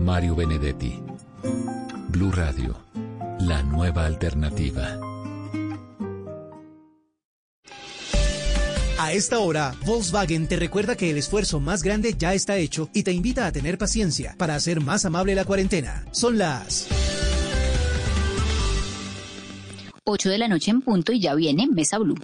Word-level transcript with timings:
Mario 0.00 0.34
Benedetti. 0.34 1.02
Blue 2.08 2.32
Radio, 2.32 2.76
la 3.40 3.62
nueva 3.62 4.06
alternativa. 4.06 4.98
A 8.98 9.12
esta 9.12 9.38
hora, 9.38 9.74
Volkswagen 9.84 10.46
te 10.46 10.56
recuerda 10.56 10.96
que 10.96 11.10
el 11.10 11.16
esfuerzo 11.16 11.60
más 11.60 11.82
grande 11.82 12.14
ya 12.18 12.34
está 12.34 12.56
hecho 12.56 12.88
y 12.92 13.02
te 13.02 13.12
invita 13.12 13.46
a 13.46 13.52
tener 13.52 13.78
paciencia 13.78 14.34
para 14.38 14.54
hacer 14.54 14.80
más 14.80 15.04
amable 15.04 15.34
la 15.34 15.44
cuarentena. 15.44 16.04
Son 16.12 16.38
las 16.38 16.88
8 20.04 20.28
de 20.28 20.38
la 20.38 20.48
noche 20.48 20.70
en 20.70 20.80
punto 20.80 21.12
y 21.12 21.20
ya 21.20 21.34
viene 21.34 21.66
Mesa 21.66 21.98
Blue. 21.98 22.16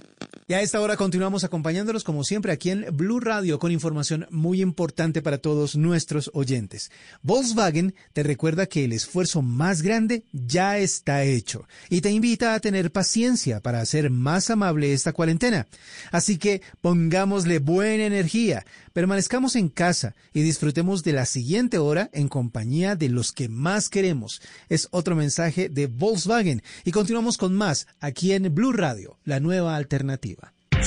Y 0.49 0.53
a 0.53 0.61
esta 0.61 0.79
hora 0.79 0.95
continuamos 0.95 1.43
acompañándolos 1.43 2.05
como 2.05 2.23
siempre 2.23 2.53
aquí 2.53 2.69
en 2.69 2.85
Blue 2.95 3.19
Radio 3.19 3.59
con 3.59 3.73
información 3.73 4.27
muy 4.29 4.61
importante 4.61 5.21
para 5.21 5.39
todos 5.39 5.75
nuestros 5.75 6.31
oyentes. 6.33 6.89
Volkswagen 7.21 7.93
te 8.13 8.23
recuerda 8.23 8.65
que 8.65 8.85
el 8.85 8.93
esfuerzo 8.93 9.41
más 9.41 9.81
grande 9.81 10.23
ya 10.31 10.77
está 10.77 11.25
hecho 11.25 11.67
y 11.89 11.99
te 11.99 12.11
invita 12.11 12.53
a 12.53 12.61
tener 12.61 12.93
paciencia 12.93 13.59
para 13.59 13.81
hacer 13.81 14.09
más 14.09 14.49
amable 14.49 14.93
esta 14.93 15.11
cuarentena. 15.11 15.67
Así 16.13 16.37
que 16.37 16.61
pongámosle 16.79 17.59
buena 17.59 18.05
energía, 18.05 18.65
permanezcamos 18.93 19.57
en 19.57 19.67
casa 19.67 20.15
y 20.33 20.43
disfrutemos 20.43 21.03
de 21.03 21.11
la 21.11 21.25
siguiente 21.25 21.77
hora 21.77 22.09
en 22.13 22.29
compañía 22.29 22.95
de 22.95 23.09
los 23.09 23.33
que 23.33 23.49
más 23.49 23.89
queremos. 23.89 24.41
Es 24.69 24.87
otro 24.91 25.13
mensaje 25.13 25.67
de 25.67 25.87
Volkswagen 25.87 26.63
y 26.85 26.91
continuamos 26.91 27.37
con 27.37 27.53
más 27.53 27.85
aquí 27.99 28.31
en 28.31 28.55
Blue 28.55 28.71
Radio, 28.71 29.17
la 29.25 29.41
nueva 29.41 29.75
alternativa. 29.75 30.36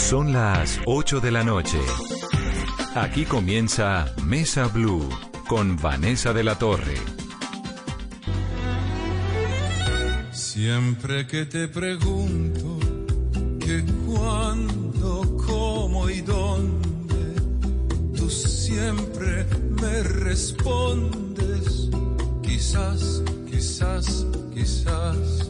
Son 0.08 0.32
las 0.32 0.80
8 0.86 1.20
de 1.20 1.30
la 1.30 1.44
noche. 1.44 1.78
Aquí 2.96 3.24
comienza 3.24 4.12
Mesa 4.24 4.66
Blue 4.66 5.08
con 5.46 5.76
Vanessa 5.76 6.32
de 6.32 6.42
la 6.42 6.58
Torre. 6.58 6.96
Siempre 10.32 11.28
que 11.28 11.46
te 11.46 11.68
pregunto 11.68 12.80
que 13.60 13.84
cuándo, 14.06 15.36
cómo 15.46 16.10
y 16.10 16.22
dónde, 16.22 17.34
tú 18.16 18.28
siempre 18.28 19.46
me 19.80 20.02
respondes, 20.02 21.88
quizás, 22.42 23.22
quizás, 23.48 24.26
quizás 24.52 25.49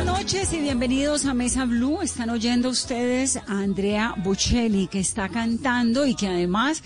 Buenas 0.00 0.18
noches 0.20 0.52
y 0.54 0.60
bienvenidos 0.60 1.26
a 1.26 1.34
Mesa 1.34 1.66
Blue. 1.66 2.00
Están 2.00 2.30
oyendo 2.30 2.70
ustedes 2.70 3.36
a 3.36 3.42
Andrea 3.48 4.14
Bocelli 4.24 4.86
que 4.86 4.98
está 4.98 5.28
cantando 5.28 6.06
y 6.06 6.14
que 6.14 6.26
además 6.26 6.82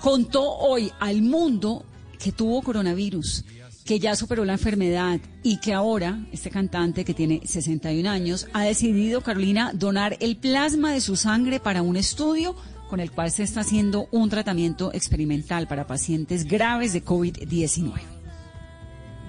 contó 0.00 0.50
hoy 0.56 0.90
al 1.00 1.20
mundo 1.20 1.84
que 2.18 2.32
tuvo 2.32 2.62
coronavirus, 2.62 3.44
que 3.84 3.98
ya 3.98 4.16
superó 4.16 4.46
la 4.46 4.54
enfermedad 4.54 5.20
y 5.42 5.58
que 5.58 5.74
ahora 5.74 6.18
este 6.32 6.48
cantante 6.48 7.04
que 7.04 7.12
tiene 7.12 7.42
61 7.44 8.08
años 8.08 8.48
ha 8.54 8.62
decidido, 8.62 9.20
Carolina, 9.20 9.72
donar 9.74 10.16
el 10.20 10.38
plasma 10.38 10.94
de 10.94 11.02
su 11.02 11.16
sangre 11.16 11.60
para 11.60 11.82
un 11.82 11.96
estudio 11.96 12.56
con 12.88 13.00
el 13.00 13.10
cual 13.10 13.30
se 13.30 13.42
está 13.42 13.60
haciendo 13.60 14.08
un 14.12 14.30
tratamiento 14.30 14.94
experimental 14.94 15.68
para 15.68 15.86
pacientes 15.86 16.44
graves 16.44 16.94
de 16.94 17.04
COVID-19. 17.04 18.19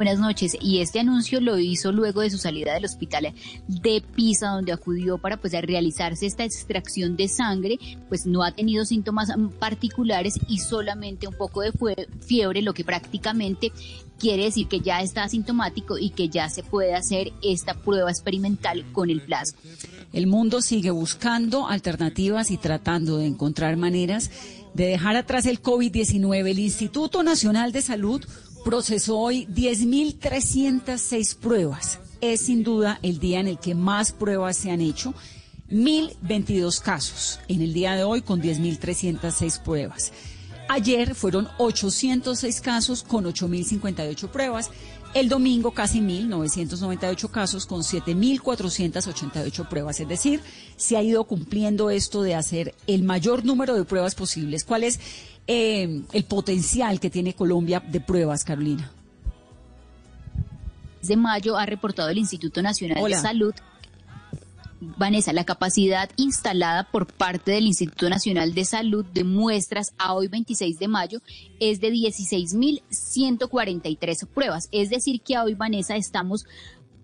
Buenas 0.01 0.17
noches. 0.17 0.57
Y 0.59 0.79
este 0.79 0.99
anuncio 0.99 1.39
lo 1.41 1.59
hizo 1.59 1.91
luego 1.91 2.21
de 2.21 2.31
su 2.31 2.39
salida 2.39 2.73
del 2.73 2.85
hospital 2.85 3.35
de 3.67 4.03
Pisa, 4.15 4.47
donde 4.47 4.71
acudió 4.71 5.19
para 5.19 5.37
pues 5.37 5.53
realizarse 5.53 6.25
esta 6.25 6.43
extracción 6.43 7.15
de 7.15 7.27
sangre. 7.27 7.77
Pues 8.09 8.25
no 8.25 8.41
ha 8.41 8.51
tenido 8.51 8.83
síntomas 8.83 9.29
particulares 9.59 10.39
y 10.47 10.57
solamente 10.57 11.27
un 11.27 11.35
poco 11.35 11.61
de 11.61 11.71
fiebre, 12.19 12.63
lo 12.63 12.73
que 12.73 12.83
prácticamente 12.83 13.71
quiere 14.17 14.45
decir 14.45 14.67
que 14.67 14.79
ya 14.79 15.01
está 15.01 15.23
asintomático 15.23 15.99
y 15.99 16.09
que 16.09 16.29
ya 16.29 16.49
se 16.49 16.63
puede 16.63 16.95
hacer 16.95 17.31
esta 17.43 17.75
prueba 17.75 18.09
experimental 18.09 18.83
con 18.93 19.11
el 19.11 19.21
plasma. 19.21 19.59
El 20.13 20.25
mundo 20.25 20.63
sigue 20.63 20.89
buscando 20.89 21.67
alternativas 21.67 22.49
y 22.49 22.57
tratando 22.57 23.17
de 23.17 23.27
encontrar 23.27 23.77
maneras 23.77 24.31
de 24.73 24.85
dejar 24.85 25.15
atrás 25.15 25.45
el 25.45 25.61
COVID-19. 25.61 26.49
El 26.49 26.59
Instituto 26.59 27.23
Nacional 27.23 27.71
de 27.71 27.81
Salud 27.81 28.25
procesó 28.63 29.17
hoy 29.17 29.45
10.306 29.47 31.35
pruebas. 31.35 31.99
Es 32.21 32.41
sin 32.41 32.63
duda 32.63 32.99
el 33.01 33.19
día 33.19 33.39
en 33.39 33.47
el 33.47 33.59
que 33.59 33.75
más 33.75 34.11
pruebas 34.11 34.57
se 34.57 34.71
han 34.71 34.81
hecho. 34.81 35.13
1.022 35.69 36.81
casos 36.81 37.39
en 37.47 37.61
el 37.61 37.73
día 37.73 37.95
de 37.95 38.03
hoy 38.03 38.21
con 38.21 38.41
10.306 38.41 39.61
pruebas. 39.63 40.11
Ayer 40.67 41.15
fueron 41.15 41.49
806 41.57 42.61
casos 42.61 43.03
con 43.03 43.25
8.058 43.25 44.29
pruebas. 44.29 44.69
El 45.13 45.27
domingo 45.27 45.71
casi 45.71 45.99
1.998 45.99 47.29
casos 47.29 47.65
con 47.65 47.81
7.488 47.81 49.67
pruebas. 49.67 49.99
Es 49.99 50.07
decir, 50.07 50.41
se 50.77 50.95
ha 50.95 51.03
ido 51.03 51.25
cumpliendo 51.25 51.89
esto 51.89 52.21
de 52.21 52.35
hacer 52.35 52.73
el 52.87 53.03
mayor 53.03 53.43
número 53.43 53.75
de 53.75 53.83
pruebas 53.83 54.15
posibles. 54.15 54.63
¿Cuál 54.63 54.85
es 54.85 54.99
eh, 55.47 56.01
el 56.13 56.23
potencial 56.25 56.99
que 56.99 57.09
tiene 57.09 57.33
Colombia 57.33 57.79
de 57.79 57.99
pruebas, 57.99 58.43
Carolina? 58.43 58.91
De 61.01 61.17
mayo 61.17 61.57
ha 61.57 61.65
reportado 61.65 62.09
el 62.09 62.17
Instituto 62.17 62.61
Nacional 62.61 63.03
de 63.03 63.15
Salud 63.15 63.53
Vanessa, 64.81 65.31
la 65.31 65.43
capacidad 65.43 66.09
instalada 66.17 66.89
por 66.89 67.05
parte 67.05 67.51
del 67.51 67.67
Instituto 67.67 68.09
Nacional 68.09 68.55
de 68.55 68.65
Salud 68.65 69.05
de 69.05 69.23
muestras 69.23 69.93
a 69.99 70.15
hoy 70.15 70.27
26 70.27 70.79
de 70.79 70.87
mayo 70.87 71.21
es 71.59 71.79
de 71.81 71.91
16.143 71.91 74.27
pruebas. 74.27 74.69
Es 74.71 74.89
decir, 74.89 75.21
que 75.21 75.35
a 75.35 75.43
hoy, 75.43 75.53
Vanessa, 75.53 75.95
estamos 75.95 76.47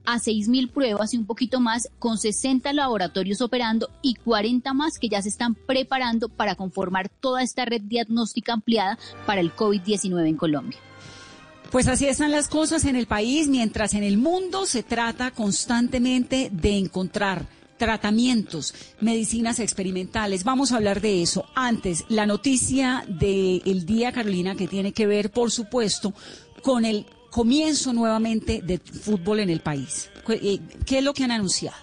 a 0.07 0.19
6.000 0.19 0.71
pruebas 0.71 1.13
y 1.13 1.17
un 1.17 1.25
poquito 1.25 1.59
más, 1.59 1.89
con 1.99 2.17
60 2.17 2.71
laboratorios 2.71 3.41
operando 3.41 3.89
y 4.01 4.15
40 4.15 4.73
más 4.73 4.97
que 4.97 5.09
ya 5.09 5.21
se 5.21 5.27
están 5.29 5.53
preparando 5.53 6.29
para 6.29 6.55
conformar 6.55 7.09
toda 7.09 7.43
esta 7.43 7.65
red 7.65 7.81
diagnóstica 7.81 8.53
ampliada 8.53 8.97
para 9.25 9.41
el 9.41 9.53
COVID-19 9.53 10.29
en 10.29 10.37
Colombia. 10.37 10.79
Pues 11.71 11.89
así 11.89 12.07
están 12.07 12.31
las 12.31 12.47
cosas 12.47 12.85
en 12.85 12.95
el 12.95 13.05
país, 13.05 13.49
mientras 13.49 13.93
en 13.93 14.03
el 14.03 14.17
mundo 14.17 14.65
se 14.65 14.81
trata 14.81 15.31
constantemente 15.31 16.49
de 16.53 16.77
encontrar 16.77 17.45
tratamientos, 17.77 18.73
medicinas 19.01 19.59
experimentales. 19.59 20.45
Vamos 20.45 20.71
a 20.71 20.77
hablar 20.77 21.01
de 21.01 21.21
eso. 21.21 21.45
Antes, 21.53 22.05
la 22.07 22.25
noticia 22.25 23.03
del 23.07 23.85
día, 23.85 24.13
Carolina, 24.13 24.55
que 24.55 24.69
tiene 24.69 24.93
que 24.93 25.05
ver, 25.05 25.31
por 25.31 25.51
supuesto, 25.51 26.13
con 26.63 26.85
el 26.85 27.05
comienzo 27.37 27.93
nuevamente 27.93 28.63
de 28.63 28.79
fútbol 28.79 29.41
en 29.41 29.51
el 29.51 29.59
país. 29.59 30.09
Eh, 30.27 30.57
¿Qué 30.87 30.97
es 30.97 31.03
lo 31.03 31.13
que 31.13 31.23
han 31.23 31.29
anunciado? 31.29 31.77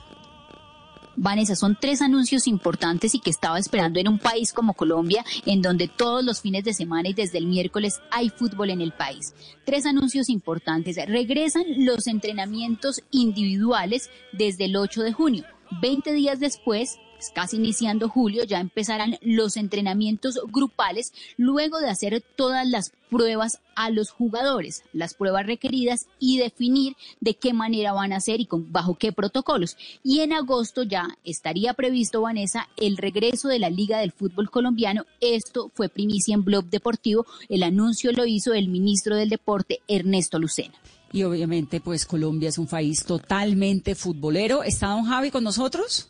Vanessa, 1.15 1.55
son 1.55 1.79
tres 1.81 2.03
anuncios 2.03 2.49
importantes 2.49 3.15
y 3.15 3.21
que 3.21 3.31
estaba 3.31 3.57
esperando 3.61 4.01
en 4.01 4.09
un 4.09 4.19
país 4.19 4.53
como 4.53 4.75
Colombia, 4.75 5.25
en 5.47 5.63
donde 5.63 5.87
todos 5.87 6.25
los 6.25 6.41
fines 6.41 6.65
de 6.65 6.75
semana 6.75 7.09
y 7.09 7.15
desde 7.15 7.39
el 7.39 7.47
miércoles 7.47 8.01
hay 8.11 8.31
fútbol 8.31 8.71
en 8.71 8.81
el 8.81 8.91
país. 8.91 9.33
Tres 9.65 9.87
anuncios 9.87 10.29
importantes. 10.29 10.97
Regresan 11.07 11.63
los 11.87 12.09
entrenamientos 12.09 13.01
individuales 13.13 14.11
desde 14.33 14.65
el 14.65 14.75
8 14.75 15.03
de 15.03 15.13
junio. 15.13 15.45
20 15.81 16.13
días 16.15 16.41
después, 16.41 16.99
pues, 17.25 17.33
casi 17.35 17.57
iniciando 17.57 18.11
julio, 18.11 18.45
ya 18.45 18.61
empezarán 18.61 19.17
los 19.23 19.57
entrenamientos 19.57 20.39
grupales 20.53 21.15
luego 21.39 21.79
de 21.79 21.89
hacer 21.89 22.23
todas 22.37 22.69
las 22.69 22.93
pruebas 23.09 23.61
a 23.77 23.89
los 23.89 24.11
jugadores, 24.11 24.83
las 24.93 25.15
pruebas 25.15 25.47
requeridas 25.47 26.07
y 26.19 26.37
definir 26.37 26.97
de 27.21 27.35
qué 27.35 27.55
manera 27.55 27.93
van 27.93 28.13
a 28.13 28.21
ser 28.21 28.41
y 28.41 28.47
con, 28.47 28.71
bajo 28.73 28.97
qué 28.97 29.13
protocolos. 29.13 29.79
Y 30.03 30.21
en 30.21 30.35
agosto 30.35 30.83
ya 30.83 31.17
estaría 31.25 31.73
previsto, 31.73 32.21
Vanessa, 32.21 32.69
el 32.77 32.99
regreso 32.99 33.49
de 33.49 33.59
la 33.59 33.71
Liga 33.71 34.01
del 34.01 34.13
Fútbol 34.13 34.51
Colombiano. 34.51 35.07
Esto 35.21 35.71
fue 35.75 35.89
primicia 35.89 36.35
en 36.35 36.45
Blog 36.45 36.67
Deportivo. 36.67 37.25
El 37.49 37.63
anuncio 37.63 38.13
lo 38.13 38.27
hizo 38.27 38.53
el 38.53 38.69
ministro 38.69 39.17
del 39.17 39.31
Deporte, 39.31 39.81
Ernesto 39.89 40.39
Lucena 40.39 40.75
y 41.11 41.23
obviamente 41.23 41.81
pues 41.81 42.07
Colombia 42.07 42.49
es 42.49 42.59
un 42.59 42.67
país 42.67 43.05
totalmente 43.05 43.95
futbolero. 43.95 44.65
¿Está 44.65 44.89
don 44.89 45.05
Javi 45.05 45.31
con 45.31 45.45
nosotros? 45.45 46.09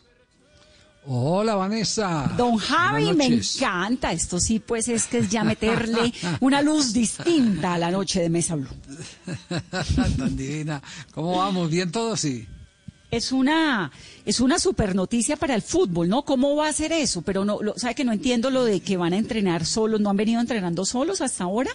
Hola 1.07 1.55
Vanessa. 1.55 2.33
Don 2.37 2.57
Javi, 2.57 3.13
me 3.13 3.27
encanta. 3.27 4.13
Esto 4.13 4.41
sí, 4.41 4.59
pues 4.59 4.89
es 4.89 5.07
que 5.07 5.19
es 5.19 5.29
ya 5.29 5.45
meterle 5.45 6.13
una 6.41 6.63
luz 6.63 6.93
distinta 6.95 7.75
a 7.75 7.79
la 7.79 7.91
noche 7.91 8.23
de 8.23 8.31
Mesa 8.31 8.57
Blue. 8.57 8.69
Tan 10.17 10.37
divina. 10.37 10.83
¿Cómo 11.13 11.39
vamos? 11.39 11.71
¿Bien 11.71 11.93
todos? 11.93 12.21
Sí. 12.21 12.47
Es 13.11 13.33
una, 13.33 13.93
es 14.25 14.41
una 14.41 14.59
super 14.59 14.95
noticia 14.95 15.37
para 15.37 15.55
el 15.55 15.63
fútbol, 15.63 16.09
¿no? 16.09 16.23
¿Cómo 16.25 16.57
va 16.57 16.69
a 16.69 16.73
ser 16.73 16.91
eso? 16.93 17.23
Pero 17.23 17.45
no, 17.45 17.63
lo, 17.63 17.79
¿sabe 17.79 17.95
que 17.95 18.05
no 18.05 18.13
entiendo 18.13 18.51
lo 18.51 18.65
de 18.65 18.81
que 18.81 18.97
van 18.97 19.13
a 19.13 19.19
entrenar 19.19 19.67
solos? 19.67 20.01
¿No 20.01 20.11
han 20.11 20.17
venido 20.17 20.41
entrenando 20.41 20.85
solos 20.85 21.21
hasta 21.21 21.45
ahora? 21.45 21.71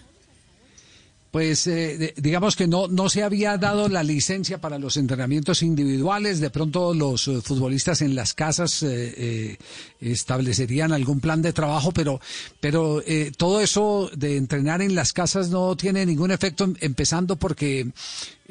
Pues 1.32 1.68
eh, 1.68 2.16
digamos 2.18 2.56
que 2.56 2.66
no, 2.68 2.88
no 2.88 3.08
se 3.08 3.22
había 3.22 3.56
dado 3.58 3.88
la 3.88 4.02
licencia 4.02 4.60
para 4.60 4.80
los 4.80 4.98
entrenamientos 4.98 5.62
individuales. 5.62 6.40
De 6.40 6.50
pronto 6.50 6.94
los 6.96 7.28
eh, 7.28 7.42
futbolistas 7.44 8.02
en 8.02 8.16
las 8.16 8.34
casas 8.34 8.82
eh, 8.82 9.14
eh, 9.16 9.58
establecerían 10.02 10.92
algún 10.92 11.20
plan 11.20 11.44
de 11.44 11.54
trabajo, 11.54 11.92
pero, 11.92 12.20
pero 12.60 13.04
eh, 13.06 13.32
todo 13.38 13.62
eso 13.62 14.10
de 14.16 14.38
entrenar 14.38 14.82
en 14.82 14.96
las 14.96 15.14
casas 15.14 15.50
no 15.50 15.76
tiene 15.78 16.04
ningún 16.06 16.32
efecto, 16.32 16.64
em- 16.64 16.76
empezando 16.82 17.36
porque 17.36 17.92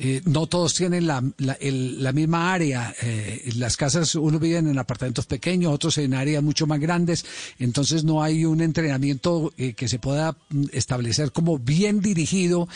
eh, 0.01 0.23
no 0.25 0.47
todos 0.47 0.75
tienen 0.75 1.07
la, 1.09 1.23
la, 1.39 1.55
el- 1.55 2.03
la 2.03 2.13
misma 2.13 2.53
área. 2.55 2.95
Eh, 3.03 3.51
las 3.57 3.77
casas 3.77 4.15
unos 4.15 4.41
viven 4.41 4.69
en 4.69 4.79
apartamentos 4.79 5.27
pequeños, 5.27 5.73
otros 5.73 5.99
en 5.99 6.15
áreas 6.15 6.43
mucho 6.43 6.67
más 6.69 6.79
grandes, 6.79 7.27
entonces 7.59 8.05
no 8.05 8.23
hay 8.23 8.45
un 8.45 8.61
entrenamiento 8.61 9.53
eh, 9.59 9.73
que 9.75 9.89
se 9.89 9.99
pueda 9.99 10.37
mm, 10.51 10.67
establecer 10.73 11.33
como 11.33 11.59
bien 11.59 12.01
dirigido 12.01 12.69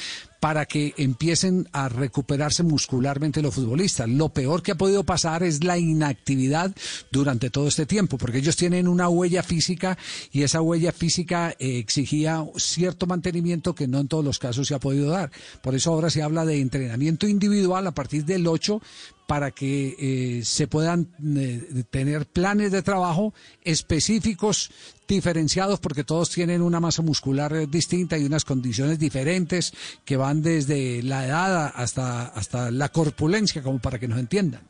para 0.42 0.66
que 0.66 0.92
empiecen 0.96 1.68
a 1.70 1.88
recuperarse 1.88 2.64
muscularmente 2.64 3.42
los 3.42 3.54
futbolistas. 3.54 4.08
Lo 4.08 4.30
peor 4.30 4.60
que 4.60 4.72
ha 4.72 4.74
podido 4.74 5.04
pasar 5.04 5.44
es 5.44 5.62
la 5.62 5.78
inactividad 5.78 6.74
durante 7.12 7.48
todo 7.48 7.68
este 7.68 7.86
tiempo, 7.86 8.18
porque 8.18 8.38
ellos 8.38 8.56
tienen 8.56 8.88
una 8.88 9.08
huella 9.08 9.44
física 9.44 9.96
y 10.32 10.42
esa 10.42 10.60
huella 10.60 10.90
física 10.90 11.50
eh, 11.60 11.78
exigía 11.78 12.44
cierto 12.56 13.06
mantenimiento 13.06 13.76
que 13.76 13.86
no 13.86 14.00
en 14.00 14.08
todos 14.08 14.24
los 14.24 14.40
casos 14.40 14.66
se 14.66 14.74
ha 14.74 14.80
podido 14.80 15.10
dar. 15.10 15.30
Por 15.62 15.76
eso 15.76 15.92
ahora 15.92 16.10
se 16.10 16.24
habla 16.24 16.44
de 16.44 16.60
entrenamiento 16.60 17.28
individual 17.28 17.86
a 17.86 17.92
partir 17.92 18.24
del 18.24 18.48
8 18.48 18.82
para 19.26 19.50
que 19.50 19.96
eh, 19.98 20.44
se 20.44 20.66
puedan 20.66 21.08
eh, 21.36 21.84
tener 21.90 22.26
planes 22.26 22.72
de 22.72 22.82
trabajo 22.82 23.32
específicos, 23.64 24.70
diferenciados, 25.08 25.80
porque 25.80 26.04
todos 26.04 26.30
tienen 26.30 26.62
una 26.62 26.80
masa 26.80 27.02
muscular 27.02 27.54
eh, 27.54 27.66
distinta 27.66 28.18
y 28.18 28.24
unas 28.24 28.44
condiciones 28.44 28.98
diferentes 28.98 29.72
que 30.04 30.16
van 30.16 30.42
desde 30.42 31.02
la 31.02 31.26
edad 31.26 31.72
hasta, 31.74 32.26
hasta 32.26 32.70
la 32.70 32.90
corpulencia, 32.90 33.62
como 33.62 33.78
para 33.78 33.98
que 33.98 34.08
nos 34.08 34.18
entiendan. 34.18 34.62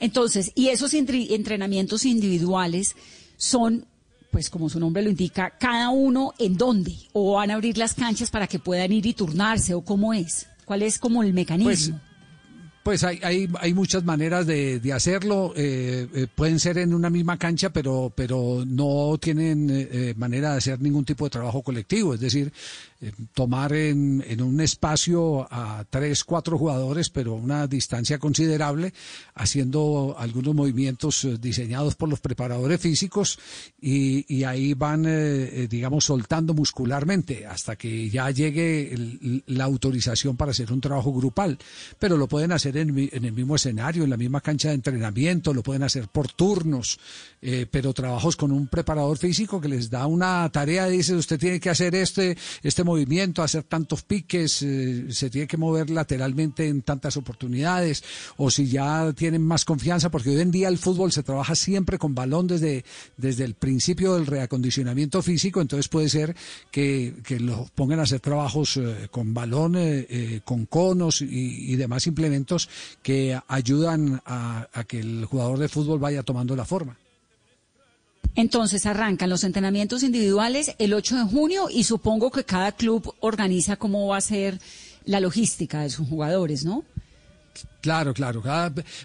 Entonces, 0.00 0.52
y 0.54 0.68
esos 0.68 0.94
entre- 0.94 1.34
entrenamientos 1.34 2.04
individuales 2.04 2.94
son, 3.36 3.86
pues 4.30 4.48
como 4.48 4.70
su 4.70 4.80
nombre 4.80 5.02
lo 5.02 5.10
indica, 5.10 5.52
cada 5.58 5.90
uno 5.90 6.32
en 6.38 6.56
dónde, 6.56 6.96
o 7.12 7.34
van 7.34 7.50
a 7.50 7.54
abrir 7.54 7.76
las 7.76 7.94
canchas 7.94 8.30
para 8.30 8.46
que 8.46 8.58
puedan 8.58 8.92
ir 8.92 9.04
y 9.04 9.12
turnarse, 9.12 9.74
o 9.74 9.82
cómo 9.82 10.14
es, 10.14 10.46
cuál 10.64 10.82
es 10.82 10.98
como 10.98 11.22
el 11.22 11.34
mecanismo. 11.34 11.98
Pues 11.98 12.11
hay, 13.04 13.20
hay, 13.22 13.48
hay 13.60 13.74
muchas 13.74 14.04
maneras 14.04 14.46
de, 14.46 14.80
de 14.80 14.92
hacerlo. 14.92 15.52
eh, 15.56 16.08
eh, 16.14 16.26
pueden 16.34 16.58
ser 16.58 16.78
en 16.78 16.94
una 16.94 17.10
misma 17.10 17.38
cancha, 17.38 17.70
pero, 17.70 18.12
pero 18.14 18.64
no 18.66 19.16
tienen 19.20 19.70
eh, 19.70 19.88
eh, 19.92 20.14
manera 20.16 20.52
de 20.52 20.58
hacer 20.58 20.80
ningún 20.80 21.04
tipo 21.04 21.24
de 21.24 21.30
trabajo 21.30 21.62
colectivo. 21.62 22.14
Es 22.14 22.20
decir, 22.20 22.52
tomar 23.34 23.72
en, 23.72 24.22
un 24.42 24.60
espacio 24.60 25.46
a 25.50 25.84
tres, 25.88 26.24
cuatro 26.24 26.58
jugadores, 26.58 27.10
pero 27.10 27.32
a 27.32 27.36
una 27.36 27.66
distancia 27.66 28.18
considerable, 28.18 28.92
haciendo 29.34 30.14
algunos 30.18 30.54
movimientos 30.54 31.24
eh, 31.24 31.36
diseñados 31.40 31.94
por 31.94 32.08
los 32.08 32.20
preparadores 32.20 32.80
físicos 32.80 33.38
y, 33.80 34.44
ahí 34.44 34.74
van, 34.74 35.04
eh, 35.06 35.10
eh, 35.62 35.68
digamos, 35.68 36.04
soltando 36.04 36.54
muscularmente 36.54 37.46
hasta 37.46 37.76
que 37.76 38.10
ya 38.10 38.30
llegue 38.30 38.94
la 39.46 39.64
autorización 39.64 40.36
para 40.36 40.50
hacer 40.50 40.72
un 40.72 40.80
trabajo 40.80 41.12
grupal. 41.12 41.58
Pero 41.98 42.16
lo 42.16 42.28
pueden 42.28 42.52
hacer 42.52 42.76
en, 42.76 42.96
en 42.98 43.24
el 43.24 43.32
mismo 43.32 43.56
escenario, 43.56 44.04
en 44.04 44.10
la 44.10 44.16
misma 44.16 44.40
cancha 44.40 44.68
de 44.68 44.74
entrenamiento, 44.74 45.54
lo 45.54 45.62
pueden 45.62 45.82
hacer 45.82 46.08
por 46.08 46.30
turnos, 46.32 46.98
eh, 47.40 47.66
pero 47.70 47.92
trabajos 47.92 48.36
con 48.36 48.52
un 48.52 48.68
preparador 48.68 49.18
físico 49.18 49.60
que 49.60 49.68
les 49.68 49.90
da 49.90 50.06
una 50.06 50.48
tarea, 50.50 50.86
dice, 50.86 51.14
usted 51.14 51.40
tiene 51.40 51.58
que 51.58 51.70
hacer 51.70 51.94
este, 51.94 52.36
este 52.62 52.84
movimiento, 52.92 53.42
hacer 53.42 53.64
tantos 53.64 54.02
piques, 54.02 54.62
eh, 54.62 55.06
se 55.10 55.30
tiene 55.30 55.46
que 55.46 55.56
mover 55.56 55.90
lateralmente 55.90 56.68
en 56.68 56.82
tantas 56.82 57.16
oportunidades, 57.16 58.04
o 58.36 58.50
si 58.50 58.68
ya 58.68 59.12
tienen 59.12 59.42
más 59.42 59.64
confianza, 59.64 60.10
porque 60.10 60.30
hoy 60.30 60.40
en 60.40 60.50
día 60.50 60.68
el 60.68 60.78
fútbol 60.78 61.12
se 61.12 61.22
trabaja 61.22 61.54
siempre 61.54 61.98
con 61.98 62.14
balón 62.14 62.46
desde, 62.46 62.84
desde 63.16 63.44
el 63.44 63.54
principio 63.54 64.14
del 64.14 64.26
reacondicionamiento 64.26 65.22
físico, 65.22 65.60
entonces 65.60 65.88
puede 65.88 66.08
ser 66.08 66.34
que, 66.70 67.14
que 67.24 67.40
lo 67.40 67.66
pongan 67.74 68.00
a 68.00 68.02
hacer 68.02 68.20
trabajos 68.20 68.76
eh, 68.76 69.08
con 69.10 69.34
balón, 69.34 69.76
eh, 69.76 70.06
eh, 70.08 70.40
con 70.44 70.66
conos 70.66 71.22
y, 71.22 71.76
demás 71.76 72.06
implementos 72.06 72.68
que 73.02 73.38
ayudan 73.48 74.20
a 74.26 74.84
que 74.86 75.00
el 75.00 75.24
jugador 75.24 75.58
de 75.58 75.68
fútbol 75.68 75.98
vaya 75.98 76.22
tomando 76.22 76.54
la 76.54 76.64
forma. 76.64 76.96
Entonces 78.34 78.86
arrancan 78.86 79.28
los 79.28 79.44
entrenamientos 79.44 80.02
individuales 80.02 80.74
el 80.78 80.94
8 80.94 81.16
de 81.16 81.24
junio 81.24 81.68
y 81.70 81.84
supongo 81.84 82.30
que 82.30 82.44
cada 82.44 82.72
club 82.72 83.14
organiza 83.20 83.76
cómo 83.76 84.06
va 84.06 84.16
a 84.16 84.22
ser 84.22 84.58
la 85.04 85.20
logística 85.20 85.82
de 85.82 85.90
sus 85.90 86.08
jugadores, 86.08 86.64
¿no? 86.64 86.84
Claro, 87.80 88.14
claro. 88.14 88.42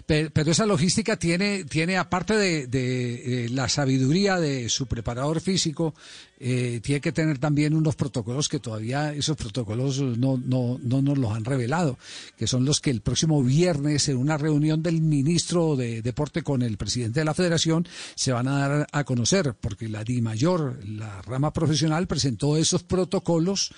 pe- 0.06 0.30
pero 0.30 0.52
esa 0.52 0.64
logística 0.64 1.16
tiene, 1.16 1.64
tiene 1.64 1.96
aparte 1.96 2.36
de, 2.36 2.68
de, 2.68 3.46
eh, 3.46 3.48
la 3.48 3.68
sabiduría 3.68 4.38
de 4.38 4.68
su 4.68 4.86
preparador 4.86 5.40
físico, 5.40 5.94
eh, 6.38 6.78
tiene 6.80 7.00
que 7.00 7.10
tener 7.10 7.38
también 7.38 7.74
unos 7.74 7.96
protocolos 7.96 8.48
que 8.48 8.60
todavía 8.60 9.12
esos 9.12 9.36
protocolos 9.36 10.00
no, 10.00 10.40
no, 10.44 10.78
no 10.80 11.02
nos 11.02 11.18
los 11.18 11.32
han 11.32 11.44
revelado, 11.44 11.98
que 12.36 12.46
son 12.46 12.64
los 12.64 12.80
que 12.80 12.90
el 12.90 13.00
próximo 13.00 13.42
viernes 13.42 14.08
en 14.08 14.16
una 14.16 14.38
reunión 14.38 14.80
del 14.80 15.00
ministro 15.02 15.74
de 15.74 16.00
Deporte 16.00 16.42
con 16.42 16.62
el 16.62 16.76
presidente 16.76 17.18
de 17.18 17.24
la 17.24 17.34
Federación 17.34 17.88
se 18.14 18.30
van 18.30 18.46
a 18.46 18.58
dar 18.68 18.86
a 18.92 19.02
conocer, 19.02 19.54
porque 19.60 19.88
la 19.88 20.04
Di 20.04 20.22
Mayor, 20.22 20.78
la 20.86 21.20
rama 21.22 21.52
profesional, 21.52 22.06
presentó 22.06 22.56
esos 22.56 22.84
protocolos 22.84 23.72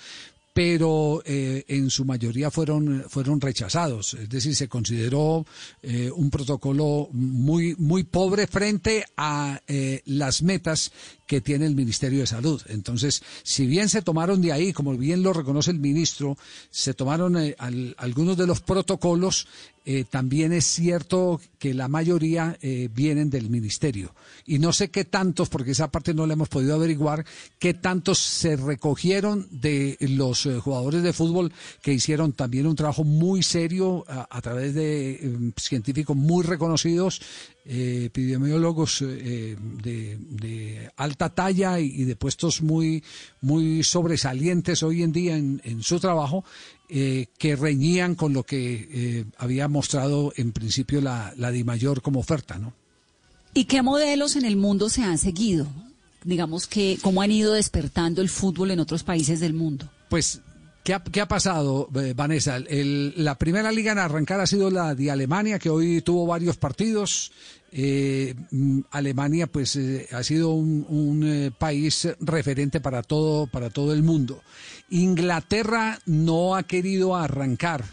pero 0.53 1.21
eh, 1.25 1.63
en 1.69 1.89
su 1.89 2.03
mayoría 2.03 2.51
fueron 2.51 3.05
fueron 3.07 3.39
rechazados. 3.39 4.13
Es 4.15 4.27
decir 4.29 4.55
se 4.55 4.67
consideró 4.67 5.45
eh, 5.81 6.11
un 6.13 6.29
protocolo 6.29 7.07
muy 7.13 7.75
muy 7.77 8.03
pobre 8.03 8.47
frente 8.47 9.05
a 9.15 9.61
eh, 9.67 10.01
las 10.05 10.41
metas 10.43 10.91
que 11.25 11.39
tiene 11.39 11.65
el 11.65 11.75
Ministerio 11.75 12.19
de 12.19 12.27
Salud. 12.27 12.61
Entonces 12.67 13.23
si 13.43 13.65
bien 13.65 13.87
se 13.87 14.01
tomaron 14.01 14.41
de 14.41 14.51
ahí 14.51 14.73
como 14.73 14.97
bien 14.97 15.23
lo 15.23 15.31
reconoce 15.31 15.71
el 15.71 15.79
ministro 15.79 16.37
se 16.69 16.93
tomaron 16.93 17.37
eh, 17.37 17.55
al- 17.57 17.95
algunos 17.97 18.35
de 18.35 18.47
los 18.47 18.59
protocolos 18.59 19.47
eh, 19.85 20.05
también 20.09 20.53
es 20.53 20.65
cierto 20.65 21.39
que 21.57 21.73
la 21.73 21.87
mayoría 21.87 22.57
eh, 22.61 22.89
vienen 22.93 23.29
del 23.29 23.49
ministerio. 23.49 24.13
Y 24.45 24.59
no 24.59 24.73
sé 24.73 24.89
qué 24.89 25.05
tantos, 25.05 25.49
porque 25.49 25.71
esa 25.71 25.91
parte 25.91 26.13
no 26.13 26.25
la 26.25 26.33
hemos 26.33 26.49
podido 26.49 26.75
averiguar, 26.75 27.25
qué 27.59 27.73
tantos 27.73 28.17
se 28.17 28.55
recogieron 28.55 29.47
de 29.51 29.97
los 29.99 30.45
eh, 30.45 30.59
jugadores 30.59 31.03
de 31.03 31.13
fútbol 31.13 31.51
que 31.81 31.93
hicieron 31.93 32.33
también 32.33 32.67
un 32.67 32.75
trabajo 32.75 33.03
muy 33.03 33.43
serio 33.43 34.05
a, 34.07 34.41
través 34.41 34.73
de 34.73 35.11
eh, 35.11 35.51
científicos 35.57 36.15
muy 36.15 36.43
reconocidos, 36.43 37.21
eh, 37.65 38.05
epidemiólogos 38.05 39.01
de, 39.01 40.91
alta 40.97 41.29
talla 41.29 41.79
y, 41.79 42.03
de 42.03 42.15
puestos 42.15 42.61
muy, 42.61 43.03
muy 43.41 43.83
sobresalientes 43.83 44.81
hoy 44.83 45.03
en 45.03 45.11
día 45.11 45.37
en 45.37 45.83
su 45.83 45.99
trabajo 45.99 46.43
eh, 46.93 47.27
que 47.37 47.55
reñían 47.55 48.15
con 48.15 48.33
lo 48.33 48.43
que 48.43 48.87
eh, 48.91 49.25
había 49.37 49.67
mostrado 49.67 50.33
en 50.35 50.51
principio 50.51 50.99
la, 51.01 51.33
la 51.37 51.49
DIMAYOR 51.51 52.01
como 52.01 52.19
oferta, 52.19 52.59
¿no? 52.59 52.73
¿Y 53.53 53.65
qué 53.65 53.81
modelos 53.81 54.35
en 54.35 54.45
el 54.45 54.57
mundo 54.57 54.89
se 54.89 55.03
han 55.03 55.17
seguido? 55.17 55.67
Digamos 56.23 56.67
que 56.67 56.97
cómo 57.01 57.21
han 57.21 57.31
ido 57.31 57.53
despertando 57.53 58.21
el 58.21 58.29
fútbol 58.29 58.71
en 58.71 58.79
otros 58.79 59.03
países 59.03 59.39
del 59.39 59.53
mundo. 59.53 59.89
Pues, 60.09 60.41
¿qué 60.83 60.93
ha, 60.93 61.01
qué 61.03 61.19
ha 61.21 61.27
pasado, 61.27 61.89
eh, 61.95 62.13
Vanessa? 62.15 62.57
El- 62.57 63.13
la 63.17 63.35
primera 63.37 63.71
liga 63.71 63.91
en 63.93 63.97
arrancar 63.97 64.39
ha 64.39 64.45
sido 64.47 64.69
la 64.69 64.93
de 64.93 65.09
Alemania, 65.11 65.59
que 65.59 65.69
hoy 65.69 66.01
tuvo 66.01 66.25
varios 66.27 66.57
partidos. 66.57 67.31
Eh, 67.73 68.35
mm, 68.51 68.81
Alemania, 68.91 69.47
pues, 69.47 69.77
eh, 69.77 70.07
ha 70.11 70.23
sido 70.23 70.49
un, 70.51 71.23
eh, 71.25 71.51
país 71.57 72.07
referente 72.19 72.81
para 72.81 73.01
todo, 73.01 73.47
para 73.47 73.69
todo 73.69 73.93
el 73.93 74.03
mundo. 74.03 74.41
Inglaterra 74.89 75.99
no 76.05 76.55
ha 76.55 76.63
querido 76.63 77.15
arrancar. 77.15 77.85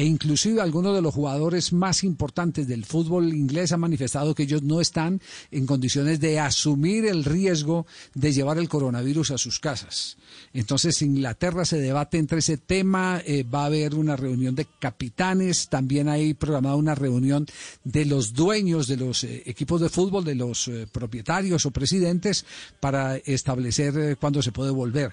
E 0.00 0.04
inclusive 0.06 0.62
algunos 0.62 0.94
de 0.94 1.02
los 1.02 1.12
jugadores 1.12 1.74
más 1.74 2.04
importantes 2.04 2.66
del 2.66 2.86
fútbol 2.86 3.34
inglés 3.34 3.70
han 3.72 3.80
manifestado 3.80 4.34
que 4.34 4.44
ellos 4.44 4.62
no 4.62 4.80
están 4.80 5.20
en 5.50 5.66
condiciones 5.66 6.20
de 6.20 6.40
asumir 6.40 7.04
el 7.04 7.22
riesgo 7.22 7.86
de 8.14 8.32
llevar 8.32 8.56
el 8.56 8.70
coronavirus 8.70 9.32
a 9.32 9.36
sus 9.36 9.60
casas. 9.60 10.16
Entonces 10.54 11.02
Inglaterra 11.02 11.66
se 11.66 11.78
debate 11.78 12.16
entre 12.16 12.38
ese 12.38 12.56
tema, 12.56 13.20
eh, 13.26 13.42
va 13.42 13.64
a 13.64 13.66
haber 13.66 13.94
una 13.94 14.16
reunión 14.16 14.54
de 14.54 14.66
capitanes, 14.78 15.68
también 15.68 16.08
hay 16.08 16.32
programada 16.32 16.76
una 16.76 16.94
reunión 16.94 17.44
de 17.84 18.06
los 18.06 18.32
dueños 18.32 18.86
de 18.86 18.96
los 18.96 19.22
eh, 19.24 19.42
equipos 19.44 19.82
de 19.82 19.90
fútbol, 19.90 20.24
de 20.24 20.34
los 20.34 20.66
eh, 20.68 20.86
propietarios 20.90 21.66
o 21.66 21.72
presidentes, 21.72 22.46
para 22.80 23.16
establecer 23.18 24.16
cuándo 24.18 24.40
se 24.40 24.50
puede 24.50 24.70
volver. 24.70 25.12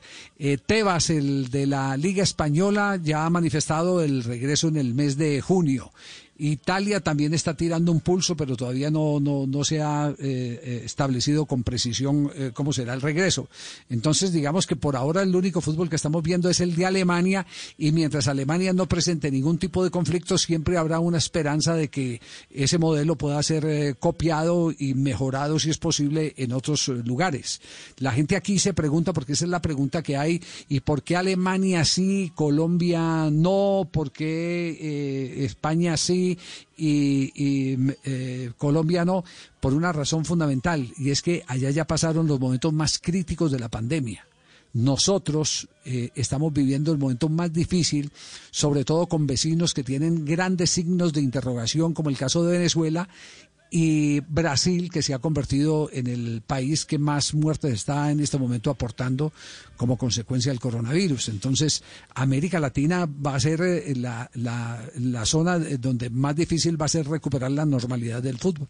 Tebas, 0.65 1.09
el 1.09 1.49
de 1.49 1.67
la 1.67 1.97
Liga 1.97 2.23
Española, 2.23 2.97
ya 3.03 3.25
ha 3.25 3.29
manifestado 3.29 4.01
el 4.01 4.23
regreso 4.23 4.71
en 4.79 4.85
el 4.85 4.93
mes 4.93 5.17
de 5.17 5.41
junio. 5.41 5.91
Italia 6.39 6.99
también 6.99 7.33
está 7.33 7.55
tirando 7.55 7.91
un 7.91 8.01
pulso, 8.01 8.35
pero 8.35 8.55
todavía 8.55 8.91
no, 8.91 9.19
no, 9.19 9.47
no 9.47 9.63
se 9.63 9.81
ha 9.81 10.09
eh, 10.09 10.15
eh, 10.19 10.81
establecido 10.85 11.45
con 11.45 11.63
precisión 11.63 12.31
eh, 12.35 12.51
cómo 12.53 12.73
será 12.73 12.93
el 12.93 13.01
regreso. 13.01 13.49
Entonces, 13.89 14.31
digamos 14.31 14.67
que 14.67 14.75
por 14.75 14.95
ahora 14.95 15.23
el 15.23 15.35
único 15.35 15.61
fútbol 15.61 15.89
que 15.89 15.95
estamos 15.95 16.21
viendo 16.23 16.49
es 16.49 16.59
el 16.59 16.75
de 16.75 16.85
Alemania 16.85 17.45
y 17.77 17.91
mientras 17.91 18.27
Alemania 18.27 18.73
no 18.73 18.87
presente 18.87 19.31
ningún 19.31 19.57
tipo 19.57 19.83
de 19.83 19.89
conflicto, 19.89 20.37
siempre 20.37 20.77
habrá 20.77 20.99
una 20.99 21.17
esperanza 21.17 21.73
de 21.75 21.89
que 21.89 22.21
ese 22.49 22.77
modelo 22.77 23.15
pueda 23.15 23.41
ser 23.41 23.97
copiado 23.97 24.71
y 24.77 24.93
mejorado, 24.93 25.59
si 25.59 25.69
es 25.69 25.77
posible, 25.77 26.33
en 26.37 26.53
otros 26.53 26.87
lugares. 26.87 27.61
La 27.97 28.11
gente 28.11 28.35
aquí 28.35 28.59
se 28.59 28.73
pregunta, 28.73 29.13
porque 29.13 29.33
esa 29.33 29.45
es 29.45 29.51
la 29.51 29.61
pregunta 29.61 30.03
que 30.03 30.17
hay, 30.17 30.41
¿y 30.69 30.81
por 30.81 31.03
qué 31.03 31.15
Alemania 31.15 31.85
sí, 31.85 32.31
Colombia 32.35 33.29
no? 33.31 33.87
¿Por 33.91 34.11
qué 34.11 35.45
España 35.45 35.97
sí? 35.97 36.26
Y, 36.77 37.77
eh, 38.03 38.51
Colombia 38.57 39.05
no, 39.05 39.23
por 39.59 39.73
una 39.73 39.91
razón 39.91 40.25
fundamental, 40.25 40.91
y 40.97 41.11
es 41.11 41.21
que 41.21 41.43
allá 41.47 41.69
ya 41.69 41.85
pasaron 41.85 42.27
los 42.27 42.39
momentos 42.39 42.73
más 42.73 42.99
críticos 42.99 43.51
de 43.51 43.59
la 43.59 43.69
pandemia. 43.69 44.25
Nosotros 44.73 45.67
eh, 45.85 46.11
estamos 46.13 46.53
viviendo 46.53 46.91
el 46.91 46.97
momento 46.97 47.29
más 47.29 47.51
difícil, 47.51 48.11
sobre 48.51 48.83
todo 48.83 49.07
con 49.07 49.25
vecinos 49.25 49.73
que 49.73 49.83
tienen 49.83 50.25
grandes 50.25 50.71
signos 50.71 51.13
de 51.13 51.21
interrogación, 51.21 51.93
como 51.93 52.09
el 52.09 52.17
caso 52.17 52.43
de 52.43 52.57
Venezuela, 52.57 53.07
y 53.69 54.21
Brasil, 54.21 54.89
que 54.89 55.01
se 55.01 55.13
ha 55.13 55.19
convertido 55.19 55.89
en 55.91 56.07
el 56.07 56.41
país 56.41 56.85
que 56.85 56.97
más 56.97 57.33
muertes 57.33 57.73
está 57.73 58.11
en 58.11 58.19
este 58.19 58.37
momento 58.37 58.69
aportando 58.69 59.33
como 59.75 59.97
consecuencia 59.97 60.51
del 60.51 60.59
coronavirus. 60.59 61.29
Entonces, 61.29 61.83
América 62.15 62.59
Latina 62.59 63.05
va 63.05 63.35
a 63.35 63.39
ser 63.39 63.61
eh, 63.61 63.95
la, 63.95 64.29
la, 64.33 64.83
la 64.99 65.25
zona 65.25 65.59
donde 65.59 66.09
más 66.09 66.35
difícil 66.35 66.79
va 66.81 66.85
a 66.85 66.89
ser 66.89 67.07
recuperar 67.07 67.51
la 67.51 67.65
normalidad 67.65 68.21
del 68.23 68.37
fútbol. 68.37 68.67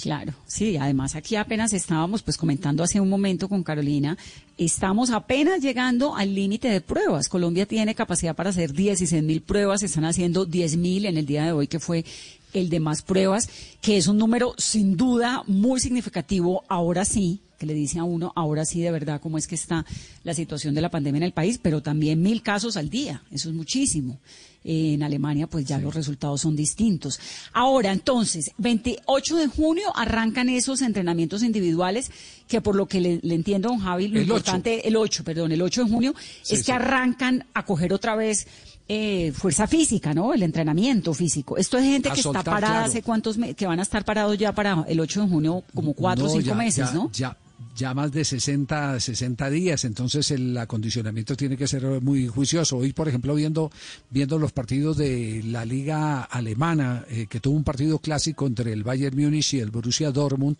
Claro, 0.00 0.32
sí, 0.46 0.78
además 0.78 1.14
aquí 1.14 1.36
apenas 1.36 1.74
estábamos 1.74 2.22
pues 2.22 2.38
comentando 2.38 2.82
hace 2.82 3.02
un 3.02 3.10
momento 3.10 3.50
con 3.50 3.62
Carolina, 3.62 4.16
estamos 4.56 5.10
apenas 5.10 5.60
llegando 5.60 6.16
al 6.16 6.34
límite 6.34 6.68
de 6.68 6.80
pruebas. 6.80 7.28
Colombia 7.28 7.66
tiene 7.66 7.94
capacidad 7.94 8.34
para 8.34 8.48
hacer 8.48 8.72
16 8.72 9.22
mil 9.22 9.42
pruebas, 9.42 9.82
están 9.82 10.06
haciendo 10.06 10.46
10 10.46 10.78
mil 10.78 11.04
en 11.04 11.18
el 11.18 11.26
día 11.26 11.44
de 11.44 11.52
hoy 11.52 11.66
que 11.66 11.80
fue 11.80 12.06
el 12.52 12.68
de 12.68 12.80
más 12.80 13.02
pruebas, 13.02 13.48
que 13.80 13.96
es 13.96 14.06
un 14.06 14.18
número 14.18 14.54
sin 14.58 14.96
duda 14.96 15.42
muy 15.46 15.80
significativo, 15.80 16.64
ahora 16.68 17.04
sí, 17.04 17.40
que 17.60 17.66
le 17.66 17.74
dice 17.74 17.98
a 17.98 18.04
uno, 18.04 18.32
ahora 18.36 18.64
sí 18.64 18.80
de 18.80 18.90
verdad 18.90 19.20
cómo 19.20 19.36
es 19.36 19.46
que 19.46 19.54
está 19.54 19.84
la 20.24 20.32
situación 20.32 20.74
de 20.74 20.80
la 20.80 20.90
pandemia 20.90 21.18
en 21.18 21.24
el 21.24 21.32
país, 21.32 21.60
pero 21.62 21.82
también 21.82 22.22
mil 22.22 22.42
casos 22.42 22.78
al 22.78 22.88
día, 22.88 23.22
eso 23.30 23.50
es 23.50 23.54
muchísimo. 23.54 24.18
en 24.64 25.02
Alemania 25.02 25.46
pues 25.46 25.66
ya 25.66 25.78
los 25.78 25.94
resultados 25.94 26.40
son 26.40 26.56
distintos. 26.56 27.20
Ahora, 27.52 27.92
entonces, 27.92 28.50
28 28.56 29.36
de 29.36 29.46
junio 29.46 29.92
arrancan 29.94 30.48
esos 30.48 30.80
entrenamientos 30.80 31.42
individuales, 31.42 32.10
que 32.48 32.62
por 32.62 32.76
lo 32.76 32.86
que 32.86 33.00
le, 33.00 33.20
entiendo, 33.22 33.68
don 33.68 33.78
Javi, 33.78 34.08
lo 34.08 34.22
importante, 34.22 34.88
el 34.88 34.96
8, 34.96 35.22
perdón, 35.22 35.52
el 35.52 35.60
8 35.60 35.84
de 35.84 35.90
junio, 35.90 36.14
es 36.48 36.64
que 36.64 36.72
arrancan 36.72 37.46
a 37.52 37.66
coger 37.66 37.92
otra 37.92 38.16
vez 38.16 38.46
eh, 38.92 39.30
fuerza 39.30 39.68
física, 39.68 40.12
¿no? 40.12 40.34
El 40.34 40.42
entrenamiento 40.42 41.14
físico. 41.14 41.56
Esto 41.56 41.78
es 41.78 41.84
gente 41.84 42.10
que 42.10 42.18
está 42.18 42.42
parada 42.42 42.86
hace 42.86 43.02
cuántos 43.02 43.38
meses, 43.38 43.54
que 43.54 43.64
van 43.64 43.78
a 43.78 43.82
estar 43.82 44.04
parados 44.04 44.36
ya 44.36 44.52
para 44.52 44.84
el 44.88 44.98
8 44.98 45.22
de 45.22 45.28
junio, 45.28 45.62
como 45.72 45.94
cuatro 45.94 46.26
o 46.26 46.28
cinco 46.28 46.56
meses, 46.56 46.92
¿no? 46.92 47.08
Ya, 47.12 47.36
ya 47.76 47.94
más 47.94 48.10
de 48.10 48.24
60, 48.24 48.98
60 48.98 49.48
días, 49.48 49.84
entonces 49.84 50.32
el 50.32 50.58
acondicionamiento 50.58 51.36
tiene 51.36 51.56
que 51.56 51.68
ser 51.68 51.84
muy 52.00 52.26
juicioso. 52.26 52.78
Hoy, 52.78 52.92
por 52.92 53.06
ejemplo, 53.06 53.32
viendo, 53.36 53.70
viendo 54.10 54.40
los 54.40 54.50
partidos 54.50 54.96
de 54.96 55.40
la 55.44 55.64
liga 55.64 56.22
alemana, 56.22 57.04
eh, 57.10 57.28
que 57.30 57.38
tuvo 57.38 57.54
un 57.54 57.62
partido 57.62 58.00
clásico 58.00 58.48
entre 58.48 58.72
el 58.72 58.82
Bayern 58.82 59.16
Múnich 59.16 59.54
y 59.54 59.60
el 59.60 59.70
Borussia 59.70 60.10
Dortmund, 60.10 60.56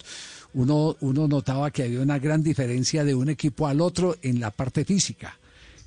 uno, 0.54 0.96
uno 1.00 1.26
notaba 1.26 1.72
que 1.72 1.82
había 1.82 2.00
una 2.00 2.20
gran 2.20 2.44
diferencia 2.44 3.02
de 3.02 3.12
un 3.12 3.28
equipo 3.28 3.66
al 3.66 3.80
otro 3.80 4.14
en 4.22 4.38
la 4.38 4.52
parte 4.52 4.84
física. 4.84 5.37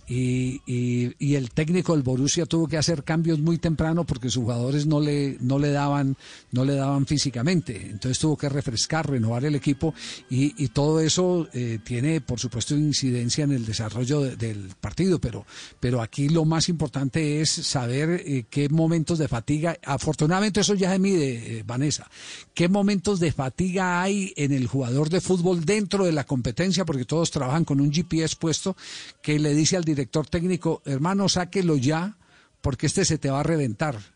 Y, 0.08 0.62
y, 0.66 1.36
el 1.36 1.50
técnico 1.52 1.94
del 1.94 2.04
Borussia 2.04 2.46
tuvo 2.46 2.68
que 2.68 2.78
hacer 2.78 3.04
cambios 3.04 3.40
muy 3.40 3.58
temprano 3.58 4.04
porque 4.04 4.30
sus 4.30 4.44
jugadores 4.44 4.86
no 4.86 5.00
le 5.00 5.38
no 5.40 5.58
le 5.58 5.72
daban 5.72 6.18
no 6.52 6.66
le 6.66 6.76
daban 6.76 7.06
físicamente. 7.06 7.90
Entonces 7.90 8.20
tuvo 8.20 8.38
que 8.38 8.50
refrescar 8.50 9.10
renovar 9.10 9.46
el 9.46 9.56
equipo 9.56 9.94
y, 10.30 10.62
y 10.62 10.68
todo 10.70 11.00
eso 11.00 11.48
eh, 11.54 11.80
tiene 11.84 12.22
por 12.22 12.40
supuesto 12.40 12.76
incidencia 12.76 13.44
en 13.44 13.52
el 13.52 13.66
desarrollo 13.66 14.22
del 14.22 14.72
partido 14.80 15.20
pero 15.20 15.46
pero 15.80 16.02
aquí 16.02 16.30
lo 16.30 16.46
más 16.46 16.70
importante 16.70 17.42
es 17.42 17.50
saber 17.50 18.24
eh, 18.26 18.46
qué 18.50 18.70
momentos 18.70 19.20
de 19.20 19.28
fatiga 19.28 19.78
afortunadamente 19.86 20.62
eso 20.62 20.74
ya 20.76 20.92
se 20.92 21.00
mide 21.00 21.60
eh, 21.60 21.64
Vanessa 21.66 22.10
qué 22.54 22.70
momentos 22.70 23.20
de 23.20 23.32
fatiga 23.32 24.02
hay 24.02 24.34
en 24.36 24.52
el 24.52 24.68
jugador 24.68 25.10
de 25.10 25.22
fútbol 25.22 25.66
dentro 25.66 26.06
de 26.06 26.12
la 26.12 26.26
competencia 26.26 26.86
porque 26.86 27.06
todos 27.06 27.32
trabajan 27.32 27.66
con 27.66 27.80
un 27.80 27.92
GPS 27.92 28.36
puesto 28.36 28.76
que 29.22 29.40
le 29.40 29.54
dice 29.54 29.78
al 29.78 29.84
director 29.96 30.28
técnico, 30.28 30.82
hermano, 30.86 31.30
sáquelo 31.30 31.78
ya, 31.78 32.18
porque 32.62 32.88
este 32.88 33.06
se 33.06 33.18
te 33.18 33.30
va 33.30 33.42
a 33.42 33.44
reventar 33.44 34.14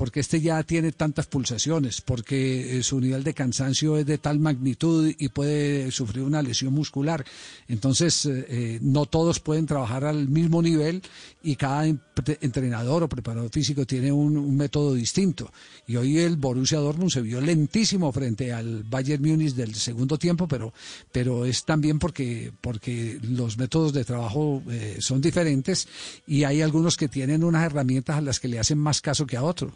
porque 0.00 0.20
este 0.20 0.40
ya 0.40 0.62
tiene 0.62 0.92
tantas 0.92 1.26
pulsaciones, 1.26 2.00
porque 2.00 2.78
eh, 2.78 2.82
su 2.82 2.98
nivel 3.02 3.22
de 3.22 3.34
cansancio 3.34 3.98
es 3.98 4.06
de 4.06 4.16
tal 4.16 4.40
magnitud 4.40 5.12
y 5.18 5.28
puede 5.28 5.90
sufrir 5.90 6.24
una 6.24 6.40
lesión 6.40 6.72
muscular. 6.72 7.22
Entonces, 7.68 8.24
eh, 8.24 8.46
eh, 8.48 8.78
no 8.80 9.04
todos 9.04 9.40
pueden 9.40 9.66
trabajar 9.66 10.06
al 10.06 10.26
mismo 10.26 10.62
nivel 10.62 11.02
y 11.42 11.56
cada 11.56 11.84
entrenador 11.84 13.02
o 13.02 13.10
preparador 13.10 13.50
físico 13.50 13.84
tiene 13.84 14.10
un, 14.10 14.56
método 14.56 14.94
distinto. 14.94 15.52
Y 15.86 15.96
hoy 15.96 16.16
el 16.16 16.38
Borussia 16.38 16.78
Dortmund 16.78 17.10
se 17.10 17.20
vio 17.20 17.42
lentísimo 17.42 18.10
frente 18.10 18.54
al 18.54 18.84
Bayern 18.84 19.22
Múnich 19.22 19.52
del 19.52 19.74
segundo 19.74 20.16
tiempo, 20.16 20.48
pero, 20.48 20.72
pero 21.12 21.44
es 21.44 21.66
también 21.66 21.98
porque, 21.98 22.52
porque 22.62 23.18
los 23.22 23.58
métodos 23.58 23.92
de 23.92 24.06
trabajo 24.06 24.62
son 24.98 25.20
diferentes 25.20 25.88
y 26.26 26.44
hay 26.44 26.62
algunos 26.62 26.96
que 26.96 27.08
tienen 27.08 27.44
unas 27.44 27.66
herramientas 27.66 28.16
a 28.16 28.22
las 28.22 28.40
que 28.40 28.48
le 28.48 28.58
hacen 28.58 28.78
más 28.78 29.02
caso 29.02 29.26
que 29.26 29.36
a 29.36 29.42
otros. 29.42 29.74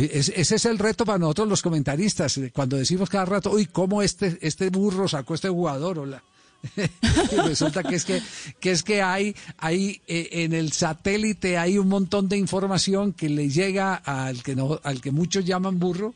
Ese 0.00 0.54
es 0.54 0.64
el 0.64 0.78
reto 0.78 1.04
para 1.04 1.18
nosotros 1.18 1.48
los 1.48 1.62
comentaristas, 1.62 2.40
cuando 2.54 2.76
decimos 2.76 3.10
cada 3.10 3.26
rato, 3.26 3.50
uy, 3.50 3.66
¿cómo 3.66 4.02
este, 4.02 4.38
este 4.40 4.70
burro 4.70 5.08
sacó 5.08 5.34
este 5.34 5.48
jugador? 5.48 6.22
Y 7.32 7.36
resulta 7.36 7.84
que 7.84 7.94
es 7.94 8.04
que, 8.04 8.20
que 8.58 8.72
es 8.72 8.82
que 8.82 9.00
hay, 9.00 9.36
hay 9.58 10.00
eh, 10.08 10.28
en 10.32 10.52
el 10.52 10.72
satélite 10.72 11.56
hay 11.56 11.78
un 11.78 11.88
montón 11.88 12.28
de 12.28 12.36
información 12.36 13.12
que 13.12 13.28
le 13.28 13.48
llega 13.48 13.94
al 13.94 14.42
que 14.42 14.56
no, 14.56 14.80
al 14.82 15.00
que 15.00 15.12
muchos 15.12 15.44
llaman 15.44 15.78
burro, 15.78 16.14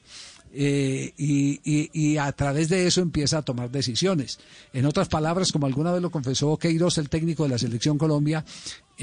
eh, 0.55 1.15
y, 1.17 1.61
y, 1.65 2.19
a 2.19 2.31
través 2.33 2.69
de 2.69 2.87
eso 2.87 3.01
empieza 3.01 3.39
a 3.39 3.43
tomar 3.43 3.71
decisiones. 3.71 4.39
En 4.75 4.85
otras 4.85 5.09
palabras, 5.09 5.51
como 5.51 5.67
alguna 5.67 5.93
vez 5.93 6.03
lo 6.03 6.11
confesó 6.11 6.59
Queiroz, 6.59 6.99
el 6.99 7.09
técnico 7.09 7.45
de 7.45 7.49
la 7.49 7.59
Selección 7.59 7.97
Colombia, 7.97 8.45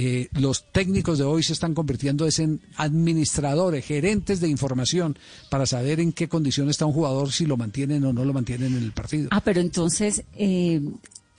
eh, 0.01 0.29
los 0.32 0.72
técnicos 0.72 1.18
de 1.18 1.25
hoy 1.25 1.44
se 1.44 1.51
están 1.51 1.74
convirtiendo 1.74 2.25
en 2.38 2.62
administradores, 2.77 3.84
gerentes 3.86 4.39
de 4.39 4.48
información 4.48 5.20
para 5.50 5.65
saber 5.65 6.00
en 6.00 6.13
qué 6.13 6.29
condición 6.29 6.70
está 6.70 6.86
un 6.86 6.94
jugador, 6.94 7.34
si 7.34 7.46
lo 7.46 7.58
mantienen 7.58 8.06
o 8.06 8.13
no 8.13 8.24
lo 8.24 8.32
mantienen 8.32 8.77
en 8.77 8.84
el 8.84 8.94
partido. 8.94 9.27
Ah, 9.32 9.41
pero 9.41 9.60
entonces... 9.60 10.24
Eh, 10.36 10.82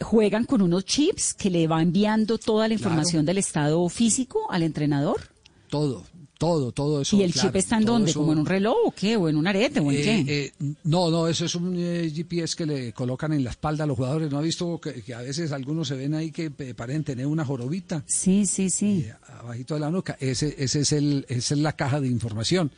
¿Juegan 0.02 0.46
con 0.46 0.62
unos 0.62 0.86
chips 0.86 1.34
que 1.34 1.50
le 1.50 1.66
va 1.66 1.82
enviando 1.82 2.38
toda 2.38 2.68
la 2.68 2.72
información 2.72 3.26
del 3.26 3.36
estado 3.36 3.86
físico 3.90 4.50
al 4.50 4.62
entrenador? 4.62 5.20
Todo, 5.68 6.06
todo, 6.40 6.72
todo 6.72 7.02
eso. 7.02 7.18
¿Y 7.18 7.22
el 7.22 7.34
chip 7.34 7.54
está 7.54 7.76
en 7.76 7.84
dónde? 7.84 8.14
¿Como 8.14 8.32
en 8.32 8.38
un 8.38 8.46
reloj 8.46 8.74
o 8.86 8.90
qué? 8.92 9.14
¿O 9.14 9.28
en 9.28 9.36
un 9.36 9.46
arete? 9.46 9.78
¿O 9.78 9.92
en 9.92 9.98
eh, 9.98 10.02
qué? 10.02 10.24
Eh, 10.26 10.52
no, 10.84 11.10
no, 11.10 11.28
eso 11.28 11.44
es 11.44 11.54
un 11.54 11.74
eh, 11.76 12.10
GPS 12.10 12.56
que 12.56 12.64
le 12.64 12.92
colocan 12.94 13.34
en 13.34 13.44
la 13.44 13.50
espalda 13.50 13.84
a 13.84 13.86
los 13.86 13.94
jugadores. 13.94 14.30
¿No 14.30 14.38
ha 14.38 14.40
visto 14.40 14.80
que, 14.80 15.12
a 15.12 15.20
veces 15.20 15.52
algunos 15.52 15.88
se 15.88 15.96
ven 15.96 16.14
ahí 16.14 16.30
que 16.30 16.50
parecen 16.50 17.04
tener 17.04 17.26
una 17.26 17.44
jorobita? 17.44 18.02
Sí, 18.06 18.46
sí, 18.46 18.70
sí. 18.70 19.06
abajito 19.38 19.74
de 19.74 19.80
la 19.80 19.90
nuca. 19.90 20.16
Ese, 20.18 20.54
ese 20.58 20.80
es 20.80 20.92
el, 20.92 21.26
esa 21.28 21.52
es 21.52 21.60
la 21.60 21.74
caja 21.74 22.00
de 22.00 22.08
información. 22.08 22.70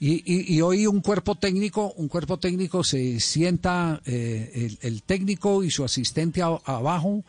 Y, 0.00 0.54
y, 0.54 0.62
hoy 0.62 0.86
un 0.86 1.02
cuerpo 1.02 1.34
técnico, 1.34 1.92
un 1.98 2.08
cuerpo 2.08 2.38
técnico 2.38 2.82
se 2.82 3.20
sienta, 3.20 4.00
el, 4.06 5.02
técnico 5.04 5.62
y 5.62 5.70
su 5.70 5.84
asistente 5.84 6.40
abajo 6.40 7.24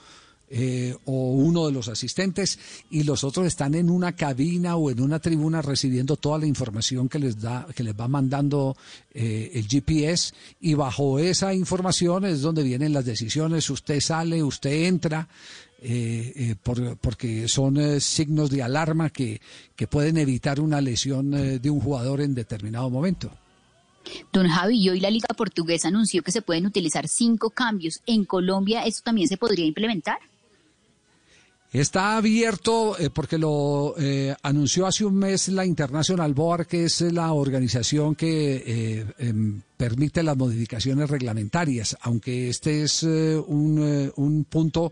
eh, 0.50 0.96
o 1.06 1.32
uno 1.32 1.66
de 1.66 1.72
los 1.72 1.88
asistentes 1.88 2.60
y 2.92 3.04
los 3.04 3.24
otros 3.24 3.48
están 3.48 3.74
en 3.74 3.90
una 3.90 4.12
cabina 4.12 4.76
o 4.76 4.92
en 4.92 5.02
una 5.02 5.20
tribuna 5.20 5.64
recibiendo 5.64 6.16
toda 6.16 6.38
la 6.38 6.46
información 6.46 7.10
que 7.10 7.18
les 7.18 7.42
da 7.42 7.66
que 7.74 7.82
les 7.82 8.00
va 8.00 8.08
mandando 8.08 8.78
eh, 9.14 9.50
el 9.56 9.68
GPS 9.68 10.34
y 10.62 10.76
bajo 10.76 11.18
esa 11.18 11.54
información 11.56 12.26
es 12.26 12.42
donde 12.42 12.62
vienen 12.62 12.94
las 12.94 13.06
decisiones 13.06 13.68
usted 13.70 14.00
sale 14.00 14.44
usted 14.44 14.86
entra 14.86 15.28
eh, 15.82 16.56
por, 16.62 16.98
porque 16.98 17.48
son 17.48 18.00
signos 18.00 18.52
de 18.52 18.62
alarma 18.62 19.10
que, 19.10 19.42
que 19.76 19.88
pueden 19.88 20.18
evitar 20.18 20.60
una 20.60 20.82
lesión 20.82 21.32
de 21.32 21.70
un 21.70 21.80
jugador 21.80 22.22
en 22.22 22.36
determinado 22.36 22.90
momento. 22.90 23.32
Don 24.32 24.48
Javi, 24.48 24.90
hoy 24.90 25.00
la 25.00 25.10
Liga 25.10 25.28
Portuguesa 25.36 25.88
anunció 25.88 26.24
que 26.24 26.32
se 26.32 26.42
pueden 26.42 26.66
utilizar 26.66 27.08
cinco 27.08 27.50
cambios. 27.50 28.02
¿En 28.06 28.24
Colombia 28.26 28.84
esto 28.84 29.02
también 29.04 29.28
se 29.28 29.38
podría 29.38 29.66
implementar? 29.66 30.18
Está 31.74 32.18
abierto 32.18 32.96
eh, 33.00 33.10
porque 33.10 33.40
lo 33.40 33.96
eh, 33.98 34.36
anunció 34.44 34.86
hace 34.86 35.06
un 35.06 35.16
mes 35.16 35.48
la 35.48 35.66
International 35.66 36.32
Board, 36.36 36.68
que 36.68 36.86
es 36.86 37.02
la 37.02 37.34
organización 37.34 38.14
que 38.14 38.64
eh, 38.64 39.06
em, 39.18 39.60
permite 39.76 40.22
las 40.22 40.38
modificaciones 40.38 41.10
reglamentarias, 41.10 41.98
aunque 42.02 42.48
este 42.48 42.84
es 42.84 43.02
un, 43.02 44.14
un 44.16 44.44
punto 44.44 44.92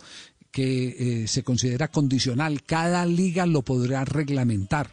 que 0.50 1.26
se 1.28 1.44
considera 1.44 1.90
condicional. 1.90 2.64
Cada 2.64 3.06
liga 3.06 3.46
lo 3.46 3.62
podrá 3.62 4.04
reglamentar. 4.04 4.90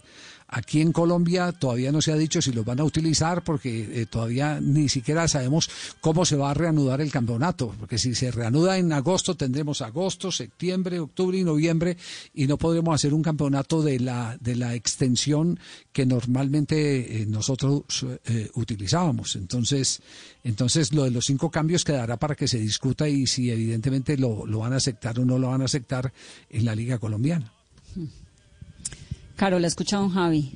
Aquí 0.50 0.80
en 0.80 0.92
Colombia 0.92 1.52
todavía 1.52 1.92
no 1.92 2.00
se 2.00 2.10
ha 2.10 2.16
dicho 2.16 2.40
si 2.40 2.52
los 2.52 2.64
van 2.64 2.80
a 2.80 2.84
utilizar 2.84 3.44
porque 3.44 4.00
eh, 4.00 4.06
todavía 4.06 4.60
ni 4.62 4.88
siquiera 4.88 5.28
sabemos 5.28 5.68
cómo 6.00 6.24
se 6.24 6.36
va 6.36 6.50
a 6.50 6.54
reanudar 6.54 7.02
el 7.02 7.10
campeonato, 7.10 7.74
porque 7.78 7.98
si 7.98 8.14
se 8.14 8.30
reanuda 8.30 8.78
en 8.78 8.90
agosto 8.94 9.36
tendremos 9.36 9.82
agosto, 9.82 10.32
septiembre, 10.32 11.00
octubre 11.00 11.36
y 11.36 11.44
noviembre 11.44 11.98
y 12.32 12.46
no 12.46 12.56
podremos 12.56 12.94
hacer 12.94 13.12
un 13.12 13.22
campeonato 13.22 13.82
de 13.82 14.00
la 14.00 14.38
de 14.40 14.56
la 14.56 14.74
extensión 14.74 15.60
que 15.92 16.06
normalmente 16.06 17.20
eh, 17.20 17.26
nosotros 17.26 18.06
eh, 18.24 18.48
utilizábamos. 18.54 19.36
Entonces, 19.36 20.00
entonces 20.44 20.94
lo 20.94 21.04
de 21.04 21.10
los 21.10 21.26
cinco 21.26 21.50
cambios 21.50 21.84
quedará 21.84 22.16
para 22.16 22.34
que 22.34 22.48
se 22.48 22.58
discuta 22.58 23.06
y 23.06 23.26
si 23.26 23.50
evidentemente 23.50 24.16
lo, 24.16 24.46
lo 24.46 24.60
van 24.60 24.72
a 24.72 24.76
aceptar 24.76 25.20
o 25.20 25.26
no 25.26 25.38
lo 25.38 25.50
van 25.50 25.60
a 25.60 25.66
aceptar 25.66 26.10
en 26.48 26.64
la 26.64 26.74
liga 26.74 26.98
colombiana. 26.98 27.52
Carol, 29.38 29.64
escucha 29.64 29.98
don 29.98 30.10
Javi. 30.10 30.50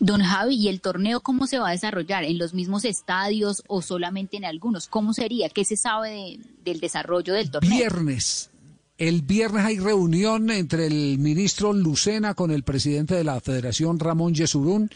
Don 0.00 0.20
Javi, 0.20 0.56
¿y 0.56 0.66
el 0.66 0.80
torneo 0.80 1.20
cómo 1.20 1.46
se 1.46 1.60
va 1.60 1.68
a 1.68 1.70
desarrollar? 1.70 2.24
¿En 2.24 2.36
los 2.36 2.54
mismos 2.54 2.84
estadios 2.84 3.62
o 3.68 3.82
solamente 3.82 4.36
en 4.36 4.44
algunos? 4.44 4.88
¿Cómo 4.88 5.14
sería? 5.14 5.48
¿Qué 5.48 5.64
se 5.64 5.76
sabe 5.76 6.40
del 6.64 6.80
desarrollo 6.80 7.34
del 7.34 7.52
torneo? 7.52 7.70
Viernes. 7.70 8.50
El 8.98 9.22
viernes 9.22 9.64
hay 9.64 9.78
reunión 9.78 10.50
entre 10.50 10.88
el 10.88 11.18
ministro 11.20 11.72
Lucena 11.72 12.34
con 12.34 12.50
el 12.50 12.64
presidente 12.64 13.14
de 13.14 13.22
la 13.22 13.40
Federación, 13.40 14.00
Ramón 14.00 14.34
Yesurún. 14.34 14.90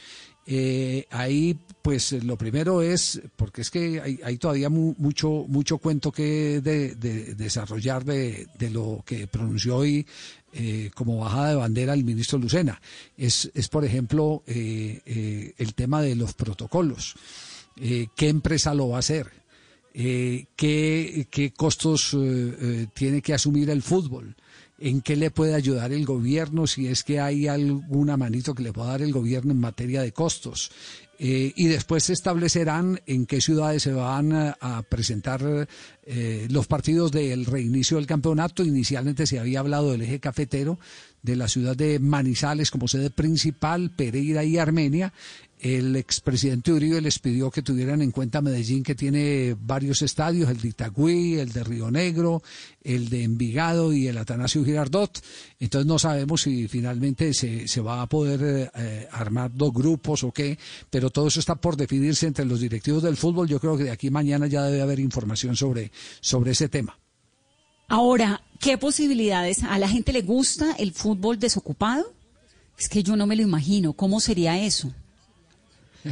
Eh, 0.45 1.07
ahí, 1.11 1.57
pues 1.83 2.13
lo 2.25 2.37
primero 2.37 2.83
es, 2.83 3.21
porque 3.37 3.63
es 3.63 3.71
que 3.71 4.21
hay, 4.25 4.39
todavía 4.39 4.71
mucho, 4.71 5.45
mucho 5.47 5.79
cuento 5.79 6.11
que 6.11 6.61
desarrollar 7.37 8.05
de, 8.05 8.49
de, 8.59 8.71
lo 8.71 9.05
que 9.07 9.29
pronunció 9.29 9.77
hoy 9.77 10.07
eh, 10.59 10.91
como 10.95 11.19
bajada 11.19 11.51
de 11.51 11.57
bandera 11.57 11.93
el 11.93 12.03
ministro 12.03 12.39
Lucena. 12.39 12.81
Es, 13.19 13.51
es 13.53 13.69
por 13.69 13.85
ejemplo, 13.85 14.43
eh, 14.47 15.03
eh, 15.05 15.53
el 15.59 15.75
tema 15.75 16.01
de 16.01 16.17
los 16.17 16.33
protocolos. 16.33 17.15
¿Qué 17.77 18.29
empresa 18.31 18.73
lo 18.73 18.89
va 18.89 18.97
a 18.97 19.01
hacer? 19.01 19.31
¿qué, 19.93 21.27
¿Qué 21.31 21.53
costos 21.55 22.17
tiene 22.95 23.21
que 23.21 23.35
asumir 23.35 23.69
el 23.69 23.83
fútbol? 23.83 24.35
En 24.79 25.01
qué 25.01 25.17
le 25.17 25.31
puede 25.31 25.55
ayudar 25.55 25.93
el 25.93 26.05
gobierno, 26.05 26.67
si 26.67 26.87
es 26.87 27.03
que 27.03 27.21
hay 27.21 27.49
alguna 27.49 28.17
manito 28.17 28.55
que 28.55 28.63
le 28.63 28.73
pueda 28.73 28.91
dar 28.91 29.03
el 29.03 29.13
gobierno 29.13 29.53
en 29.53 29.61
materia 29.61 30.03
de 30.03 30.13
costos. 30.13 30.71
Eh, 31.19 31.55
y 31.57 31.69
después 31.69 32.05
se 32.05 32.13
establecerán 32.13 33.01
en 33.07 33.25
qué 33.25 33.41
ciudades 33.41 33.83
se 33.83 33.93
van 33.93 34.33
a, 34.35 34.83
presentar 34.91 35.67
eh, 36.05 36.47
los 36.51 36.67
partidos 36.67 37.11
del 37.11 37.47
reinicio 37.47 37.97
del 37.97 38.07
campeonato. 38.07 38.63
Inicialmente 38.63 39.27
se 39.27 39.39
había 39.39 39.61
hablado 39.61 39.93
del 39.93 40.03
eje 40.03 40.21
cafetero, 40.21 40.79
de 41.23 41.37
la 41.37 41.49
ciudad 41.49 41.75
de 41.75 41.99
Manizales 41.99 42.71
como 42.71 42.87
sede 42.87 43.09
principal, 43.09 43.91
Pereira 43.97 44.45
y 44.45 44.59
Armenia, 44.59 45.15
el 45.61 45.97
expresidente 45.97 46.73
Uribe 46.73 47.01
les 47.01 47.19
pidió 47.19 47.51
que 47.51 47.63
tuvieran 47.63 48.03
en 48.03 48.11
cuenta 48.11 48.43
Medellín, 48.43 48.83
que 48.83 48.95
tiene 48.95 49.57
varios 49.59 50.03
estadios, 50.03 50.51
el 50.51 50.61
de 50.61 50.69
Itagüí, 50.69 51.39
el 51.39 51.53
de 51.53 51.65
Río 51.65 51.91
Negro, 51.91 52.43
el 52.83 53.09
de 53.09 53.25
Envigado 53.25 53.93
y 53.93 54.07
el 54.07 54.19
Atanasio 54.19 54.65
Girardot. 54.65 55.23
Entonces 55.59 55.87
no 55.87 55.99
sabemos 55.99 56.43
si 56.43 56.69
finalmente 56.69 57.33
se, 57.33 57.67
se 57.69 57.81
va 57.81 58.03
a 58.03 58.09
poder 58.09 58.71
eh, 58.75 59.09
armar 59.11 59.51
dos 59.55 59.73
grupos 59.73 60.25
o 60.25 60.33
qué, 60.33 60.59
pero 60.91 61.11
todo 61.11 61.29
eso 61.29 61.41
está 61.41 61.55
por 61.55 61.77
definirse 61.77 62.27
entre 62.27 62.45
los 62.45 62.61
directivos 62.61 63.03
del 63.03 63.17
fútbol. 63.17 63.49
Yo 63.49 63.59
creo 63.59 63.79
que 63.79 63.85
de 63.85 63.91
aquí 63.91 64.11
mañana 64.11 64.47
ya 64.47 64.63
debe 64.63 64.83
haber 64.83 65.01
información 65.01 65.57
sobre, 65.57 65.91
sobre 66.21 66.53
ese 66.53 66.69
tema. 66.69 66.99
Ahora, 67.89 68.43
¿qué 68.61 68.77
posibilidades? 68.79 69.63
¿A 69.63 69.79
la 69.79 69.89
gente 69.89 70.13
le 70.13 70.23
gusta 70.23 70.73
el 70.79 70.93
fútbol 70.93 71.39
desocupado? 71.39 72.13
Es 72.79 72.89
que 72.89 73.03
yo 73.03 73.17
no 73.17 73.27
me 73.27 73.37
lo 73.37 73.43
imagino. 73.43 73.95
¿Cómo 73.95 74.21
sería 74.21 74.61
eso? 74.63 74.93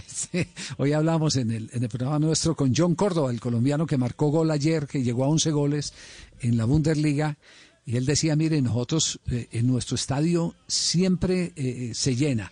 hoy 0.78 0.92
hablamos 0.92 1.36
en 1.36 1.50
el, 1.50 1.70
en 1.72 1.82
el 1.82 1.88
programa 1.88 2.18
nuestro 2.18 2.54
con 2.54 2.74
John 2.74 2.94
Córdoba, 2.94 3.30
el 3.30 3.40
colombiano 3.40 3.86
que 3.86 3.96
marcó 3.96 4.28
gol 4.28 4.50
ayer, 4.50 4.86
que 4.86 5.02
llegó 5.02 5.24
a 5.24 5.28
11 5.28 5.50
goles 5.50 5.92
en 6.40 6.56
la 6.56 6.64
Bundesliga. 6.64 7.36
Y 7.86 7.96
él 7.96 8.06
decía, 8.06 8.34
mire, 8.34 8.62
nosotros 8.62 9.20
eh, 9.30 9.48
en 9.52 9.66
nuestro 9.66 9.96
estadio 9.96 10.54
siempre 10.66 11.52
eh, 11.56 11.92
se 11.94 12.16
llena. 12.16 12.50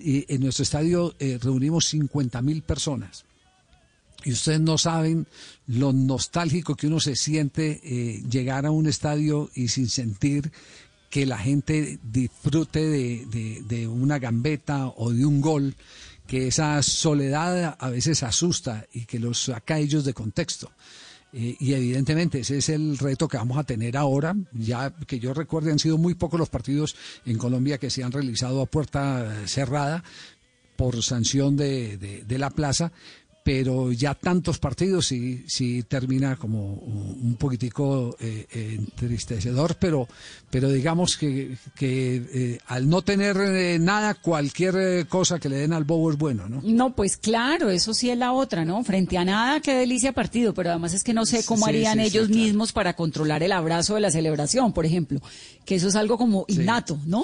en 0.00 0.40
nuestro 0.40 0.64
estadio 0.64 1.14
eh, 1.18 1.38
reunimos 1.42 1.86
50 1.86 2.42
mil 2.42 2.62
personas. 2.62 3.24
Y 4.24 4.32
ustedes 4.32 4.60
no 4.60 4.76
saben 4.76 5.26
lo 5.66 5.92
nostálgico 5.92 6.74
que 6.74 6.88
uno 6.88 6.98
se 6.98 7.14
siente 7.14 7.80
llegar 8.28 8.66
a 8.66 8.72
un 8.72 8.88
estadio 8.88 9.50
y 9.54 9.68
sin 9.68 9.88
sentir 9.88 10.50
que 11.10 11.26
la 11.26 11.38
gente 11.38 12.00
disfrute 12.02 12.80
de 12.80 13.86
una 13.86 14.18
gambeta 14.18 14.88
o 14.88 15.12
de 15.12 15.24
un 15.24 15.40
gol 15.40 15.76
que 16.26 16.48
esa 16.48 16.82
soledad 16.82 17.76
a 17.78 17.90
veces 17.90 18.22
asusta 18.22 18.86
y 18.92 19.04
que 19.04 19.18
los 19.18 19.44
saca 19.44 19.78
ellos 19.78 20.04
de 20.04 20.14
contexto. 20.14 20.70
Eh, 21.32 21.56
y 21.58 21.74
evidentemente 21.74 22.40
ese 22.40 22.58
es 22.58 22.68
el 22.68 22.98
reto 22.98 23.28
que 23.28 23.36
vamos 23.36 23.58
a 23.58 23.64
tener 23.64 23.96
ahora. 23.96 24.34
Ya 24.52 24.90
que 24.90 25.18
yo 25.18 25.34
recuerde 25.34 25.72
han 25.72 25.78
sido 25.78 25.98
muy 25.98 26.14
pocos 26.14 26.38
los 26.38 26.48
partidos 26.48 26.96
en 27.24 27.38
Colombia 27.38 27.78
que 27.78 27.90
se 27.90 28.02
han 28.02 28.12
realizado 28.12 28.62
a 28.62 28.66
puerta 28.66 29.46
cerrada 29.46 30.02
por 30.76 31.02
sanción 31.02 31.56
de, 31.56 31.96
de 31.96 32.38
la 32.38 32.50
plaza, 32.50 32.92
pero 33.46 33.92
ya 33.92 34.16
tantos 34.16 34.58
partidos 34.58 35.06
sí, 35.06 35.44
sí 35.46 35.84
termina 35.84 36.34
como 36.34 36.72
un 36.72 37.36
poquitico 37.38 38.16
eh, 38.18 38.44
entristecedor, 38.50 39.76
pero, 39.76 40.08
pero 40.50 40.68
digamos 40.68 41.16
que, 41.16 41.56
que 41.76 42.16
eh, 42.34 42.58
al 42.66 42.88
no 42.88 43.02
tener 43.02 43.36
eh, 43.36 43.78
nada, 43.78 44.14
cualquier 44.14 45.06
cosa 45.06 45.38
que 45.38 45.48
le 45.48 45.58
den 45.58 45.72
al 45.72 45.84
bobo 45.84 46.10
es 46.10 46.18
bueno, 46.18 46.48
¿no? 46.48 46.60
No, 46.64 46.96
pues 46.96 47.16
claro, 47.16 47.70
eso 47.70 47.94
sí 47.94 48.10
es 48.10 48.18
la 48.18 48.32
otra, 48.32 48.64
¿no? 48.64 48.82
Frente 48.82 49.16
a 49.16 49.24
nada, 49.24 49.60
qué 49.60 49.76
delicia 49.76 50.10
partido, 50.10 50.52
pero 50.52 50.70
además 50.70 50.92
es 50.94 51.04
que 51.04 51.14
no 51.14 51.24
sé 51.24 51.44
cómo 51.44 51.66
harían 51.66 52.00
ellos 52.00 52.28
mismos 52.28 52.72
para 52.72 52.96
controlar 52.96 53.44
el 53.44 53.52
abrazo 53.52 53.94
de 53.94 54.00
la 54.00 54.10
celebración, 54.10 54.72
por 54.72 54.86
ejemplo, 54.86 55.20
que 55.64 55.76
eso 55.76 55.86
es 55.86 55.94
algo 55.94 56.18
como 56.18 56.46
innato, 56.48 56.98
¿no? 57.06 57.22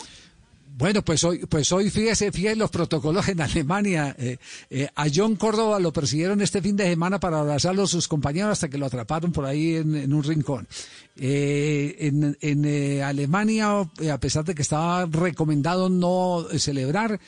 Bueno, 0.74 1.02
pues 1.02 1.22
hoy, 1.24 1.40
pues 1.46 1.70
hoy 1.72 1.90
fíjese, 1.90 2.32
fíjese 2.32 2.56
los 2.56 2.70
protocolos 2.70 3.28
en 3.28 3.40
Alemania. 3.42 4.16
Eh, 4.18 4.38
eh, 4.70 4.88
a 4.94 5.06
John 5.14 5.36
Córdoba 5.36 5.78
lo 5.78 5.92
persiguieron 5.92 6.40
este 6.40 6.62
fin 6.62 6.76
de 6.76 6.84
semana 6.84 7.20
para 7.20 7.40
abrazarlo 7.40 7.82
a 7.82 7.86
sus 7.86 8.08
compañeros 8.08 8.52
hasta 8.52 8.68
que 8.68 8.78
lo 8.78 8.86
atraparon 8.86 9.32
por 9.32 9.44
ahí 9.44 9.76
en, 9.76 10.12
un 10.12 10.22
rincón. 10.22 10.66
Eh, 11.16 11.96
en, 12.00 12.38
en 12.40 13.02
Alemania, 13.02 13.80
a 13.80 14.18
pesar 14.18 14.44
de 14.44 14.54
que 14.54 14.62
estaba 14.62 15.04
recomendado 15.04 15.90
no 15.90 16.46
celebrar, 16.56 17.20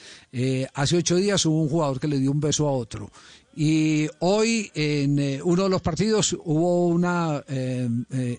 hace 0.73 0.97
ocho 0.97 1.17
días 1.17 1.45
hubo 1.45 1.61
un 1.61 1.69
jugador 1.69 2.01
que 2.01 2.09
le 2.09 2.19
dio 2.19 2.31
un 2.31 2.41
beso 2.41 2.67
a 2.67 2.73
otro. 2.73 3.11
Y 3.57 4.09
hoy 4.21 4.71
en 4.75 5.41
uno 5.45 5.65
de 5.65 5.69
los 5.69 5.83
partidos 5.83 6.35
hubo 6.45 6.89
una 6.89 7.45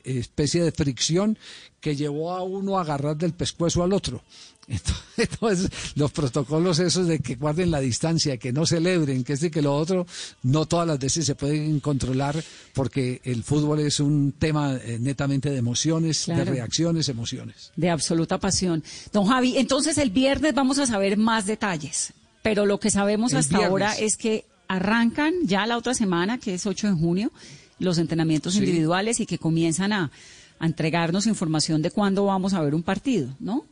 especie 0.03 0.63
de 0.63 0.71
fricción 0.71 1.37
que 1.79 1.95
llevó 1.95 2.31
a 2.31 2.41
uno 2.41 2.79
a 2.79 2.81
agarrar 2.81 3.15
del 3.15 3.33
pescuezo 3.33 3.83
al 3.83 3.93
otro. 3.93 4.23
Entonces, 5.17 5.69
los 5.95 6.11
protocolos 6.11 6.79
esos 6.79 7.07
de 7.07 7.19
que 7.19 7.35
guarden 7.35 7.71
la 7.71 7.79
distancia, 7.79 8.37
que 8.37 8.51
no 8.51 8.65
celebren, 8.65 9.23
que 9.23 9.33
este 9.33 9.51
que 9.51 9.61
lo 9.61 9.75
otro, 9.75 10.05
no 10.43 10.65
todas 10.65 10.87
las 10.87 10.99
veces 10.99 11.25
se 11.25 11.35
pueden 11.35 11.79
controlar 11.79 12.43
porque 12.73 13.21
el 13.23 13.43
fútbol 13.43 13.79
es 13.79 13.99
un 13.99 14.33
tema 14.33 14.75
eh, 14.75 14.97
netamente 14.99 15.49
de 15.49 15.57
emociones, 15.57 16.25
de 16.25 16.43
reacciones, 16.43 17.09
emociones. 17.09 17.71
De 17.75 17.89
absoluta 17.89 18.39
pasión. 18.39 18.83
Don 19.13 19.25
Javi, 19.25 19.57
entonces 19.57 19.97
el 19.97 20.09
viernes 20.09 20.53
vamos 20.53 20.79
a 20.79 20.85
saber 20.85 21.17
más 21.17 21.45
detalles, 21.45 22.13
pero 22.41 22.65
lo 22.65 22.79
que 22.79 22.89
sabemos 22.89 23.33
hasta 23.33 23.65
ahora 23.65 23.93
es 23.93 24.17
que 24.17 24.45
arrancan 24.67 25.33
ya 25.43 25.65
la 25.67 25.77
otra 25.77 25.93
semana, 25.93 26.39
que 26.39 26.55
es 26.55 26.65
8 26.65 26.87
de 26.87 26.93
junio, 26.93 27.31
los 27.77 27.97
entrenamientos 27.97 28.55
individuales 28.55 29.19
y 29.19 29.25
que 29.25 29.37
comienzan 29.37 29.93
a 29.93 30.11
a 30.59 30.65
entregarnos 30.65 31.27
información 31.27 31.81
de 31.81 31.91
cuándo 31.91 32.25
vamos 32.25 32.53
a 32.53 32.61
ver 32.61 32.75
un 32.75 32.83
partido, 32.83 33.29
¿no? 33.39 33.65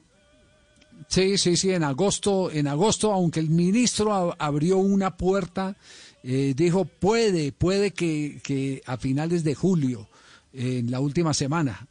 Sí, 1.07 1.37
sí, 1.37 1.55
sí, 1.57 1.71
en 1.71 1.83
agosto, 1.83 2.51
en 2.51 2.67
agosto, 2.67 3.11
aunque 3.11 3.39
el 3.39 3.49
ministro 3.49 4.35
abrió 4.39 4.77
una 4.77 5.15
puerta, 5.17 5.75
eh, 6.23 6.53
dijo 6.55 6.85
puede, 6.85 7.51
puede 7.51 7.91
que, 7.91 8.39
que 8.43 8.81
a 8.85 8.97
finales 8.97 9.43
de 9.43 9.55
julio, 9.55 10.07
eh, 10.53 10.79
en 10.79 10.91
la 10.91 10.99
última 10.99 11.33
semana, 11.33 11.87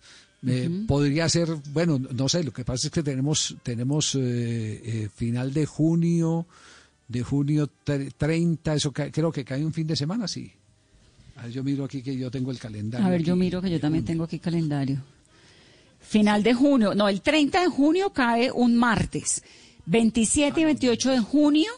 eh, 0.46 0.68
podría 0.88 1.28
ser, 1.28 1.48
bueno, 1.72 1.98
no 1.98 2.28
sé, 2.28 2.42
lo 2.42 2.52
que 2.52 2.64
pasa 2.64 2.88
es 2.88 2.90
que 2.92 3.02
tenemos, 3.02 3.54
tenemos 3.62 4.14
eh, 4.16 4.20
eh, 4.22 5.08
final 5.14 5.52
de 5.54 5.66
junio, 5.66 6.46
de 7.08 7.22
junio 7.22 7.68
tre- 7.84 8.10
30, 8.16 8.74
eso 8.74 8.92
creo 8.92 9.30
que 9.30 9.44
cae 9.44 9.64
un 9.64 9.72
fin 9.72 9.86
de 9.86 9.94
semana, 9.96 10.26
sí. 10.26 10.50
A 11.36 11.42
ver, 11.44 11.52
yo 11.52 11.62
miro 11.64 11.84
aquí 11.84 12.02
que 12.02 12.16
yo 12.16 12.30
tengo 12.30 12.50
el 12.50 12.58
calendario. 12.58 13.06
A 13.06 13.10
ver, 13.10 13.22
yo 13.22 13.36
miro 13.36 13.62
que 13.62 13.70
yo 13.70 13.80
también 13.80 14.04
tengo 14.04 14.24
aquí 14.24 14.38
calendario. 14.38 15.02
Final 16.12 16.42
de 16.42 16.52
junio, 16.52 16.94
no, 16.94 17.08
el 17.08 17.22
30 17.22 17.62
de 17.62 17.68
junio 17.68 18.10
cae 18.12 18.52
un 18.52 18.76
martes. 18.76 19.42
27 19.86 20.60
y 20.60 20.64
28 20.64 21.10
de 21.10 21.20
junio 21.20 21.72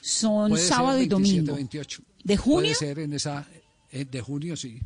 son 0.00 0.56
ser 0.56 0.68
sábado 0.68 0.98
y 0.98 1.08
27, 1.08 1.36
domingo. 1.40 1.54
28. 1.56 2.02
¿De 2.22 2.36
junio? 2.36 2.60
Puede 2.60 2.74
ser 2.76 2.98
en 3.00 3.12
esa, 3.12 3.44
eh, 3.90 4.04
de 4.08 4.20
junio, 4.20 4.56
sí. 4.56 4.78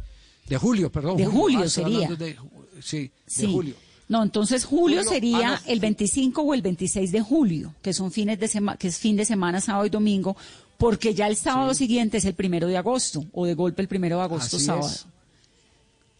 De 0.48 0.56
julio, 0.56 0.90
perdón. 0.90 1.18
De 1.18 1.26
julio 1.26 1.64
estoy 1.64 1.84
sería. 1.84 2.08
de 2.08 2.36
ju- 2.38 2.48
sí, 2.80 2.98
de 3.00 3.12
Sí. 3.26 3.52
julio. 3.52 3.74
No, 4.08 4.22
entonces 4.22 4.64
julio, 4.64 4.98
Julio, 5.02 5.10
sería 5.10 5.54
ah, 5.56 5.60
no. 5.66 5.72
el 5.72 5.80
25 5.80 6.40
o 6.40 6.54
el 6.54 6.62
26 6.62 7.12
de 7.12 7.20
julio, 7.20 7.74
que 7.82 7.92
son 7.92 8.10
fines 8.10 8.38
de 8.40 8.48
semana, 8.48 8.78
que 8.78 8.88
es 8.88 8.96
fin 8.98 9.16
de 9.16 9.26
semana, 9.26 9.60
sábado 9.60 9.84
y 9.84 9.90
domingo, 9.90 10.36
porque 10.78 11.12
ya 11.12 11.26
el 11.26 11.36
sábado 11.36 11.74
siguiente 11.74 12.16
es 12.16 12.24
el 12.24 12.34
primero 12.34 12.66
de 12.66 12.78
agosto, 12.78 13.26
o 13.32 13.44
de 13.44 13.52
golpe 13.54 13.82
el 13.82 13.88
primero 13.88 14.16
de 14.16 14.22
agosto, 14.22 14.56
Así 14.56 14.64
sábado. 14.64 14.86
es. 14.88 15.04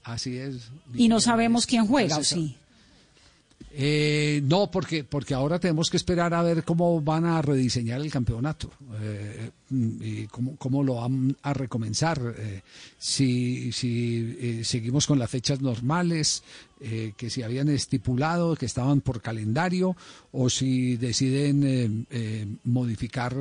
Así 0.03 0.37
es. 0.37 0.57
Y 0.95 1.09
no 1.09 1.21
sabemos 1.21 1.65
quién 1.67 1.87
juega, 1.87 2.19
¿o 2.19 2.25
sí? 2.25 2.57
Eh, 3.79 4.41
no, 4.45 4.71
porque, 4.71 5.05
porque 5.05 5.35
ahora 5.35 5.59
tenemos 5.59 5.91
que 5.91 5.99
esperar 5.99 6.33
a 6.33 6.43
ver 6.43 6.65
cómo 6.65 6.99
van 7.03 7.27
a 7.27 7.43
rediseñar 7.43 8.01
el 8.01 8.11
campeonato 8.11 8.71
eh, 9.03 9.51
y 9.71 10.27
cómo, 10.29 10.57
cómo 10.57 10.83
lo 10.83 10.95
van 10.95 11.37
a 11.43 11.53
recomenzar. 11.53 12.19
eh, 12.39 12.63
si 12.99 13.71
si 13.73 14.35
eh, 14.41 14.65
seguimos 14.65 15.07
con 15.07 15.19
las 15.19 15.31
fechas 15.31 15.61
normales 15.61 16.43
que 17.17 17.31
se 17.31 17.43
habían 17.43 17.71
estipulado, 17.71 18.55
que 18.55 18.67
estaban 18.67 19.01
por 19.01 19.23
calendario, 19.23 19.97
o 20.33 20.51
si 20.51 20.99
deciden 20.99 22.07
modificar 22.65 23.35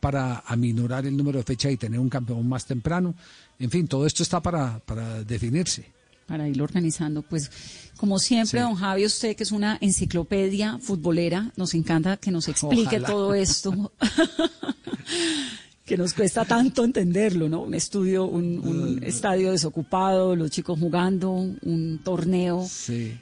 para 0.00 0.38
aminorar 0.46 1.04
el 1.04 1.14
número 1.14 1.40
de 1.40 1.44
fechas 1.44 1.72
y 1.72 1.76
tener 1.76 2.00
un 2.00 2.08
campeón 2.08 2.48
más 2.48 2.64
temprano. 2.64 3.14
En 3.58 3.70
fin, 3.70 3.86
todo 3.86 4.06
esto 4.06 4.22
está 4.22 4.40
para, 4.40 4.78
para 4.78 5.22
definirse. 5.24 5.99
Para 6.30 6.48
irlo 6.48 6.62
organizando. 6.62 7.22
Pues, 7.22 7.50
como 7.96 8.20
siempre, 8.20 8.60
Sí. 8.60 8.64
don 8.64 8.76
Javi, 8.76 9.04
usted 9.04 9.34
que 9.34 9.42
es 9.42 9.50
una 9.50 9.76
enciclopedia 9.80 10.78
futbolera, 10.78 11.50
nos 11.56 11.74
encanta 11.74 12.16
que 12.18 12.30
nos 12.30 12.46
explique 12.46 12.96
Ojalá. 12.98 13.06
todo 13.08 13.34
esto. 13.34 13.92
que 15.84 15.96
nos 15.96 16.14
cuesta 16.14 16.44
tanto 16.44 16.84
entenderlo, 16.84 17.48
¿no? 17.48 17.62
Un 17.62 17.74
estudio, 17.74 18.26
un, 18.26 18.60
un 18.60 19.02
estadio 19.02 19.50
desocupado, 19.50 20.36
los 20.36 20.50
chicos 20.52 20.78
jugando, 20.78 21.32
un 21.32 22.00
torneo. 22.04 22.64
Sí. 22.70 23.18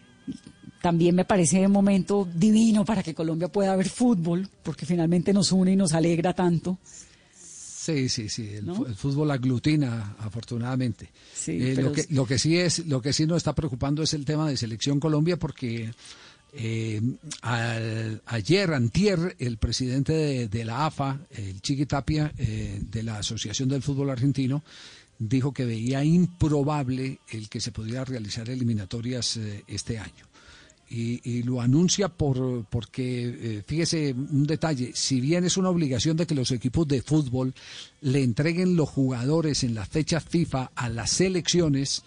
También 0.82 1.14
me 1.14 1.24
parece 1.24 1.64
un 1.66 1.72
momento 1.72 2.28
divino 2.32 2.84
para 2.84 3.02
que 3.02 3.14
Colombia 3.14 3.48
pueda 3.48 3.74
ver 3.74 3.88
fútbol, 3.88 4.48
porque 4.62 4.84
finalmente 4.84 5.32
nos 5.32 5.50
une 5.50 5.72
y 5.72 5.76
nos 5.76 5.94
alegra 5.94 6.34
tanto. 6.34 6.78
Sí, 7.94 8.08
sí, 8.08 8.28
sí. 8.28 8.48
El, 8.54 8.66
¿No? 8.66 8.74
fu- 8.74 8.86
el 8.86 8.94
fútbol 8.94 9.30
aglutina, 9.30 10.14
afortunadamente. 10.18 11.08
Sí, 11.34 11.52
Eh, 11.52 11.72
pero 11.74 11.88
lo 11.88 11.92
que 11.94 12.06
lo 12.10 12.26
que 12.26 12.38
sí 12.38 12.58
es, 12.58 12.86
lo 12.86 13.00
que 13.00 13.12
sí 13.12 13.26
nos 13.26 13.38
está 13.38 13.54
preocupando 13.54 14.02
es 14.02 14.12
el 14.14 14.24
tema 14.24 14.48
de 14.48 14.56
selección 14.56 15.00
Colombia, 15.00 15.38
porque 15.38 15.90
eh, 16.52 17.00
al- 17.42 18.22
ayer, 18.26 18.72
antier, 18.72 19.36
el 19.38 19.58
presidente 19.58 20.12
de, 20.12 20.48
de 20.48 20.64
la 20.64 20.86
AFA, 20.86 21.18
el 21.30 21.60
Chiqui 21.62 21.86
Tapia, 21.86 22.32
eh, 22.38 22.78
de 22.82 23.02
la 23.02 23.18
Asociación 23.18 23.68
del 23.68 23.82
Fútbol 23.82 24.10
Argentino, 24.10 24.62
dijo 25.18 25.52
que 25.52 25.64
veía 25.64 26.04
improbable 26.04 27.18
el 27.30 27.48
que 27.48 27.60
se 27.60 27.72
pudiera 27.72 28.04
realizar 28.04 28.48
eliminatorias 28.48 29.36
eh, 29.36 29.64
este 29.66 29.98
año 29.98 30.27
y, 30.90 31.20
y 31.22 31.42
lo 31.42 31.60
anuncia 31.60 32.08
por 32.08 32.64
porque 32.66 33.58
eh, 33.58 33.62
fíjese 33.66 34.12
un 34.12 34.46
detalle 34.46 34.92
si 34.94 35.20
bien 35.20 35.44
es 35.44 35.56
una 35.56 35.70
obligación 35.70 36.16
de 36.16 36.26
que 36.26 36.34
los 36.34 36.50
equipos 36.50 36.88
de 36.88 37.02
fútbol 37.02 37.54
le 38.00 38.22
entreguen 38.22 38.76
los 38.76 38.88
jugadores 38.88 39.64
en 39.64 39.74
las 39.74 39.88
fechas 39.88 40.24
FIFA 40.24 40.70
a 40.74 40.88
las 40.88 41.10
selecciones 41.10 42.02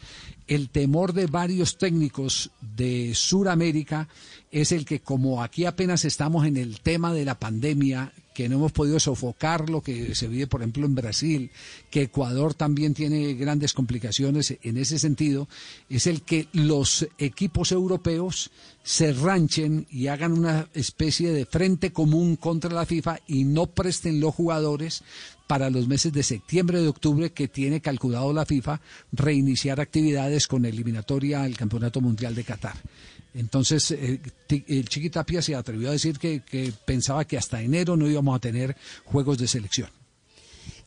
el 0.47 0.69
temor 0.69 1.13
de 1.13 1.27
varios 1.27 1.77
técnicos 1.77 2.51
de 2.75 3.13
Sudamérica 3.13 4.07
es 4.51 4.71
el 4.71 4.85
que 4.85 4.99
como 4.99 5.43
aquí 5.43 5.65
apenas 5.65 6.03
estamos 6.03 6.45
en 6.45 6.57
el 6.57 6.81
tema 6.81 7.13
de 7.13 7.25
la 7.25 7.39
pandemia 7.39 8.11
que 8.33 8.47
no 8.47 8.55
hemos 8.55 8.71
podido 8.71 8.99
sofocar 8.99 9.69
lo 9.69 9.81
que 9.81 10.15
se 10.15 10.27
vive, 10.27 10.47
por 10.47 10.61
ejemplo, 10.61 10.85
en 10.85 10.95
Brasil, 10.95 11.51
que 11.89 12.03
Ecuador 12.03 12.53
también 12.53 12.93
tiene 12.93 13.33
grandes 13.33 13.73
complicaciones 13.73 14.57
en 14.63 14.77
ese 14.77 14.99
sentido, 14.99 15.47
es 15.89 16.07
el 16.07 16.21
que 16.21 16.47
los 16.53 17.07
equipos 17.17 17.71
europeos 17.71 18.51
se 18.83 19.13
ranchen 19.13 19.85
y 19.91 20.07
hagan 20.07 20.31
una 20.31 20.67
especie 20.73 21.31
de 21.31 21.45
frente 21.45 21.91
común 21.91 22.35
contra 22.35 22.71
la 22.73 22.85
FIFA 22.85 23.19
y 23.27 23.43
no 23.43 23.67
presten 23.67 24.19
los 24.19 24.33
jugadores 24.33 25.03
para 25.47 25.69
los 25.69 25.87
meses 25.87 26.13
de 26.13 26.23
septiembre 26.23 26.81
de 26.81 26.87
octubre 26.87 27.31
que 27.31 27.47
tiene 27.47 27.81
calculado 27.81 28.31
la 28.33 28.45
FIFA 28.45 28.79
reiniciar 29.11 29.79
actividades 29.79 30.47
con 30.47 30.65
eliminatoria 30.65 31.43
al 31.43 31.57
Campeonato 31.57 31.99
Mundial 32.01 32.35
de 32.35 32.43
Qatar. 32.43 32.75
Entonces, 33.33 33.91
eh, 33.91 34.19
el 34.67 34.89
Chiquitapia 34.89 35.41
se 35.41 35.55
atrevió 35.55 35.89
a 35.89 35.93
decir 35.93 36.19
que, 36.19 36.41
que 36.41 36.73
pensaba 36.85 37.25
que 37.25 37.37
hasta 37.37 37.61
enero 37.61 37.95
no 37.95 38.07
íbamos 38.07 38.35
a 38.35 38.39
tener 38.39 38.75
juegos 39.05 39.37
de 39.37 39.47
selección. 39.47 39.89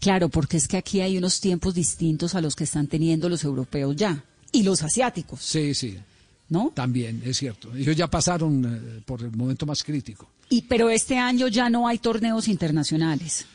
Claro, 0.00 0.28
porque 0.28 0.56
es 0.58 0.68
que 0.68 0.76
aquí 0.76 1.00
hay 1.00 1.16
unos 1.16 1.40
tiempos 1.40 1.74
distintos 1.74 2.34
a 2.34 2.40
los 2.40 2.54
que 2.54 2.64
están 2.64 2.86
teniendo 2.86 3.28
los 3.28 3.44
europeos 3.44 3.96
ya, 3.96 4.24
y 4.52 4.62
los 4.62 4.82
asiáticos, 4.82 5.40
Sí, 5.42 5.74
sí, 5.74 5.98
¿no? 6.48 6.70
también, 6.74 7.22
es 7.24 7.38
cierto. 7.38 7.74
Ellos 7.74 7.96
ya 7.96 8.08
pasaron 8.08 8.64
eh, 8.64 9.02
por 9.04 9.22
el 9.22 9.32
momento 9.32 9.64
más 9.66 9.82
crítico. 9.82 10.28
Y, 10.50 10.62
pero 10.62 10.90
este 10.90 11.16
año 11.18 11.48
ya 11.48 11.70
no 11.70 11.88
hay 11.88 11.98
torneos 11.98 12.48
internacionales. 12.48 13.46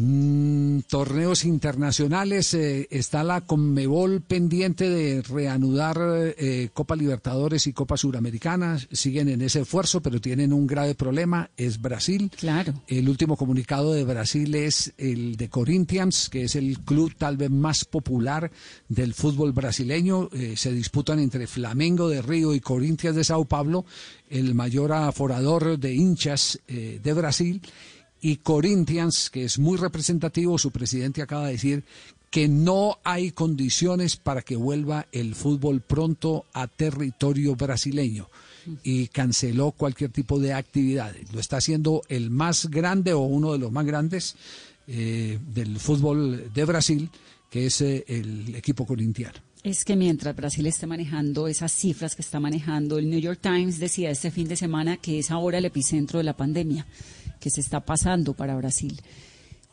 Mm, 0.00 0.82
torneos 0.86 1.44
internacionales, 1.44 2.54
eh, 2.54 2.86
está 2.88 3.24
la 3.24 3.40
Conmebol 3.40 4.20
pendiente 4.20 4.88
de 4.88 5.22
reanudar 5.22 5.98
eh, 6.38 6.68
Copa 6.72 6.94
Libertadores 6.94 7.66
y 7.66 7.72
Copa 7.72 7.96
Suramericana, 7.96 8.78
siguen 8.92 9.28
en 9.28 9.42
ese 9.42 9.62
esfuerzo, 9.62 10.00
pero 10.00 10.20
tienen 10.20 10.52
un 10.52 10.68
grave 10.68 10.94
problema, 10.94 11.50
es 11.56 11.80
Brasil. 11.80 12.30
Claro. 12.38 12.74
El 12.86 13.08
último 13.08 13.36
comunicado 13.36 13.92
de 13.92 14.04
Brasil 14.04 14.54
es 14.54 14.92
el 14.98 15.34
de 15.34 15.48
Corinthians, 15.48 16.28
que 16.28 16.44
es 16.44 16.54
el 16.54 16.78
club 16.78 17.16
tal 17.18 17.36
vez 17.36 17.50
más 17.50 17.84
popular 17.84 18.52
del 18.88 19.14
fútbol 19.14 19.52
brasileño. 19.52 20.28
Eh, 20.32 20.54
se 20.56 20.70
disputan 20.70 21.18
entre 21.18 21.48
Flamengo 21.48 22.08
de 22.08 22.22
Río 22.22 22.54
y 22.54 22.60
Corinthians 22.60 23.16
de 23.16 23.24
Sao 23.24 23.46
Paulo, 23.46 23.84
el 24.30 24.54
mayor 24.54 24.92
aforador 24.92 25.76
de 25.76 25.92
hinchas 25.92 26.60
eh, 26.68 27.00
de 27.02 27.12
Brasil. 27.14 27.60
Y 28.20 28.36
Corinthians, 28.36 29.30
que 29.30 29.44
es 29.44 29.58
muy 29.58 29.76
representativo, 29.76 30.58
su 30.58 30.70
presidente 30.70 31.22
acaba 31.22 31.46
de 31.46 31.52
decir 31.52 31.84
que 32.30 32.48
no 32.48 32.98
hay 33.04 33.30
condiciones 33.30 34.16
para 34.16 34.42
que 34.42 34.56
vuelva 34.56 35.06
el 35.12 35.34
fútbol 35.34 35.80
pronto 35.80 36.44
a 36.52 36.66
territorio 36.66 37.56
brasileño 37.56 38.28
y 38.82 39.06
canceló 39.08 39.70
cualquier 39.70 40.10
tipo 40.10 40.38
de 40.38 40.52
actividades. 40.52 41.32
Lo 41.32 41.40
está 41.40 41.56
haciendo 41.56 42.02
el 42.08 42.30
más 42.30 42.66
grande 42.66 43.14
o 43.14 43.20
uno 43.20 43.52
de 43.52 43.58
los 43.58 43.72
más 43.72 43.86
grandes 43.86 44.36
eh, 44.86 45.38
del 45.54 45.78
fútbol 45.78 46.52
de 46.52 46.64
Brasil, 46.64 47.10
que 47.50 47.66
es 47.66 47.80
eh, 47.80 48.04
el 48.08 48.54
equipo 48.54 48.84
corintiano. 48.84 49.38
Es 49.62 49.84
que 49.84 49.96
mientras 49.96 50.36
Brasil 50.36 50.66
esté 50.66 50.86
manejando 50.86 51.48
esas 51.48 51.72
cifras 51.72 52.14
que 52.14 52.22
está 52.22 52.38
manejando, 52.38 52.98
el 52.98 53.10
New 53.10 53.18
York 53.18 53.40
Times 53.42 53.78
decía 53.78 54.10
este 54.10 54.30
fin 54.30 54.48
de 54.48 54.56
semana 54.56 54.98
que 54.98 55.18
es 55.18 55.30
ahora 55.30 55.58
el 55.58 55.64
epicentro 55.64 56.18
de 56.18 56.24
la 56.24 56.36
pandemia 56.36 56.86
que 57.40 57.50
se 57.50 57.60
está 57.60 57.80
pasando 57.80 58.34
para 58.34 58.56
Brasil. 58.56 59.00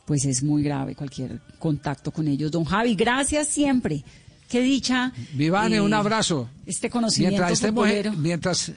Pues 0.04 0.24
es 0.24 0.42
muy 0.42 0.62
grave 0.62 0.94
cualquier 0.94 1.40
contacto 1.58 2.12
con 2.12 2.28
ellos. 2.28 2.50
Don 2.50 2.64
Javi, 2.64 2.94
gracias 2.94 3.48
siempre. 3.48 4.04
Qué 4.48 4.60
dicha. 4.60 5.12
Vivane, 5.34 5.76
eh, 5.76 5.80
un 5.80 5.92
abrazo. 5.92 6.48
Este 6.64 6.88
conocimiento 6.88 7.38
Mientras 7.38 7.52
estemos, 7.52 7.88
mientras, 8.16 8.72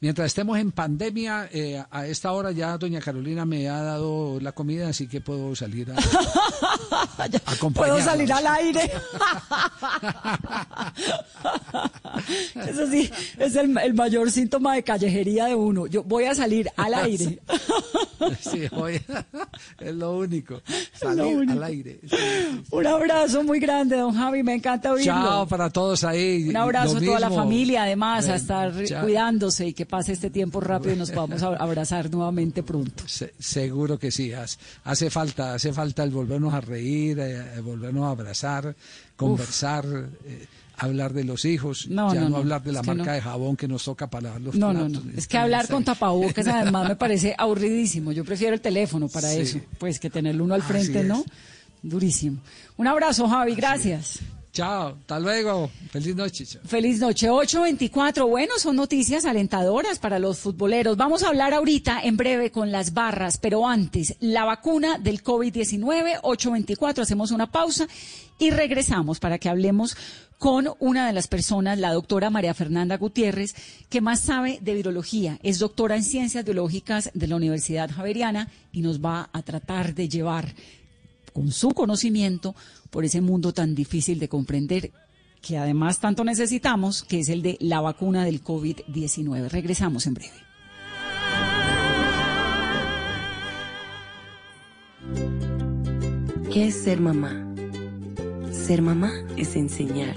mientras 0.00 0.26
estemos 0.26 0.58
en 0.58 0.70
pandemia, 0.72 1.48
eh, 1.52 1.82
a 1.90 2.06
esta 2.06 2.32
hora 2.32 2.52
ya 2.52 2.76
doña 2.78 3.00
Carolina 3.00 3.44
me 3.44 3.68
ha 3.68 3.82
dado 3.82 4.38
la 4.40 4.52
comida, 4.52 4.88
así 4.88 5.06
que 5.08 5.20
puedo 5.20 5.54
salir 5.56 5.90
a, 5.90 5.96
a 7.18 7.28
Puedo 7.74 8.00
salir 8.00 8.32
al 8.32 8.46
aire. 8.46 8.90
Eso 12.68 12.86
sí, 12.90 13.10
es 13.38 13.56
el, 13.56 13.76
el 13.78 13.94
mayor 13.94 14.30
síntoma 14.30 14.74
de 14.74 14.82
callejería 14.82 15.46
de 15.46 15.54
uno. 15.54 15.86
Yo 15.86 16.02
voy 16.04 16.24
a 16.24 16.34
salir 16.34 16.68
al 16.76 16.94
aire. 17.04 17.40
Sí, 18.40 18.62
oye, 18.72 19.02
es 19.80 19.94
lo 19.94 20.18
único. 20.18 20.60
Salir 20.92 21.36
único. 21.36 21.52
al 21.52 21.62
aire. 21.64 22.00
Sí, 22.02 22.08
sí, 22.10 22.16
sí. 22.16 22.62
Un 22.70 22.86
abrazo 22.86 23.42
muy 23.42 23.60
grande, 23.60 23.96
don 23.96 24.14
Javi, 24.14 24.42
me 24.42 24.54
encanta 24.54 24.92
oírlo. 24.92 25.12
Chao 25.12 25.46
para 25.46 25.70
todos 25.70 26.04
ahí. 26.04 26.48
Un 26.48 26.56
abrazo 26.56 26.94
Lo 26.94 27.00
a 27.00 27.04
toda 27.04 27.20
la 27.20 27.30
familia, 27.30 27.84
además, 27.84 28.28
a 28.28 28.36
estar 28.36 28.72
chao. 28.84 29.02
cuidándose 29.04 29.68
y 29.68 29.72
que 29.72 29.86
pase 29.88 30.12
este 30.12 30.30
tiempo 30.30 30.60
rápido 30.60 30.92
y 30.94 30.96
nos 30.96 31.10
podamos 31.10 31.42
ab- 31.42 31.56
abrazar 31.58 32.10
nuevamente 32.10 32.62
pronto. 32.62 33.02
Se- 33.06 33.34
seguro 33.38 33.98
que 33.98 34.10
sí. 34.10 34.32
Hace, 34.32 34.58
hace 34.84 35.10
falta, 35.10 35.54
hace 35.54 35.72
falta 35.72 36.04
el 36.04 36.10
volvernos 36.10 36.54
a 36.54 36.60
reír, 36.60 37.18
eh, 37.18 37.60
volvernos 37.60 38.04
a 38.04 38.10
abrazar, 38.10 38.76
conversar, 39.16 39.84
eh, 40.24 40.46
hablar 40.76 41.12
de 41.12 41.24
los 41.24 41.44
hijos, 41.44 41.88
No, 41.88 42.14
ya 42.14 42.28
no, 42.28 42.36
hablar 42.36 42.62
de 42.62 42.70
la 42.72 42.82
marca 42.84 43.12
de 43.14 43.20
jabón 43.20 43.56
que 43.56 43.66
nos 43.66 43.82
toca 43.84 44.06
para 44.08 44.28
lavar 44.28 44.40
los 44.42 44.54
No, 44.54 44.72
no, 44.72 44.86
platos. 44.86 45.04
no. 45.06 45.12
Es 45.18 45.26
que 45.26 45.36
hablar 45.36 45.66
con 45.66 45.82
tapabocas 45.82 46.46
además 46.46 46.88
me 46.88 46.94
parece 46.96 47.34
aburridísimo. 47.36 48.12
Yo 48.12 48.24
prefiero 48.24 48.54
el 48.54 48.60
teléfono 48.60 49.08
para 49.08 49.28
Sí. 49.28 49.40
eso, 49.40 49.60
pues 49.78 49.98
que 49.98 50.08
tenerlo 50.10 50.44
uno 50.44 50.54
al 50.54 50.62
frente. 50.62 51.02
¿no? 51.02 51.24
Durísimo. 51.82 52.38
Un 52.76 52.86
abrazo, 52.86 53.26
Javi, 53.28 53.54
gracias. 53.56 54.20
Chao, 54.58 54.96
hasta 54.98 55.20
luego. 55.20 55.70
Feliz 55.92 56.16
noche. 56.16 56.44
Feliz 56.64 56.98
noche, 56.98 57.30
8.24. 57.30 58.28
Bueno, 58.28 58.54
son 58.58 58.74
noticias 58.74 59.24
alentadoras 59.24 60.00
para 60.00 60.18
los 60.18 60.40
futboleros. 60.40 60.96
Vamos 60.96 61.22
a 61.22 61.28
hablar 61.28 61.54
ahorita 61.54 62.00
en 62.02 62.16
breve 62.16 62.50
con 62.50 62.72
las 62.72 62.92
barras, 62.92 63.38
pero 63.38 63.68
antes, 63.68 64.16
la 64.18 64.44
vacuna 64.44 64.98
del 64.98 65.22
COVID-19, 65.22 66.22
8.24, 66.22 67.02
hacemos 67.02 67.30
una 67.30 67.52
pausa 67.52 67.86
y 68.40 68.50
regresamos 68.50 69.20
para 69.20 69.38
que 69.38 69.48
hablemos 69.48 69.96
con 70.38 70.70
una 70.80 71.06
de 71.06 71.12
las 71.12 71.28
personas, 71.28 71.78
la 71.78 71.92
doctora 71.92 72.28
María 72.28 72.52
Fernanda 72.52 72.96
Gutiérrez, 72.96 73.54
que 73.88 74.00
más 74.00 74.18
sabe 74.18 74.58
de 74.60 74.74
virología. 74.74 75.38
Es 75.44 75.60
doctora 75.60 75.94
en 75.94 76.02
ciencias 76.02 76.44
biológicas 76.44 77.12
de 77.14 77.28
la 77.28 77.36
Universidad 77.36 77.92
Javeriana 77.92 78.48
y 78.72 78.82
nos 78.82 78.98
va 78.98 79.30
a 79.32 79.40
tratar 79.42 79.94
de 79.94 80.08
llevar 80.08 80.52
con 81.38 81.52
su 81.52 81.70
conocimiento 81.70 82.56
por 82.90 83.04
ese 83.04 83.20
mundo 83.20 83.52
tan 83.52 83.74
difícil 83.74 84.18
de 84.18 84.28
comprender 84.28 84.92
que 85.40 85.56
además 85.56 86.00
tanto 86.00 86.24
necesitamos, 86.24 87.02
que 87.02 87.20
es 87.20 87.28
el 87.28 87.42
de 87.42 87.56
la 87.60 87.80
vacuna 87.80 88.24
del 88.24 88.42
COVID-19. 88.42 89.48
Regresamos 89.48 90.06
en 90.06 90.14
breve. 90.14 90.48
¿Qué 96.52 96.68
es 96.68 96.82
ser 96.82 97.00
mamá? 97.00 97.44
Ser 98.52 98.82
mamá 98.82 99.12
es 99.36 99.54
enseñar. 99.54 100.16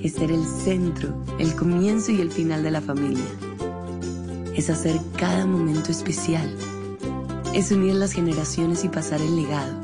Es 0.00 0.14
ser 0.14 0.30
el 0.30 0.44
centro, 0.44 1.24
el 1.38 1.54
comienzo 1.54 2.12
y 2.12 2.20
el 2.20 2.30
final 2.30 2.62
de 2.62 2.70
la 2.70 2.80
familia. 2.80 3.24
Es 4.54 4.70
hacer 4.70 4.98
cada 5.16 5.46
momento 5.46 5.92
especial. 5.92 6.54
Es 7.54 7.70
unir 7.70 7.94
las 7.94 8.12
generaciones 8.12 8.84
y 8.84 8.88
pasar 8.88 9.20
el 9.20 9.36
legado. 9.36 9.83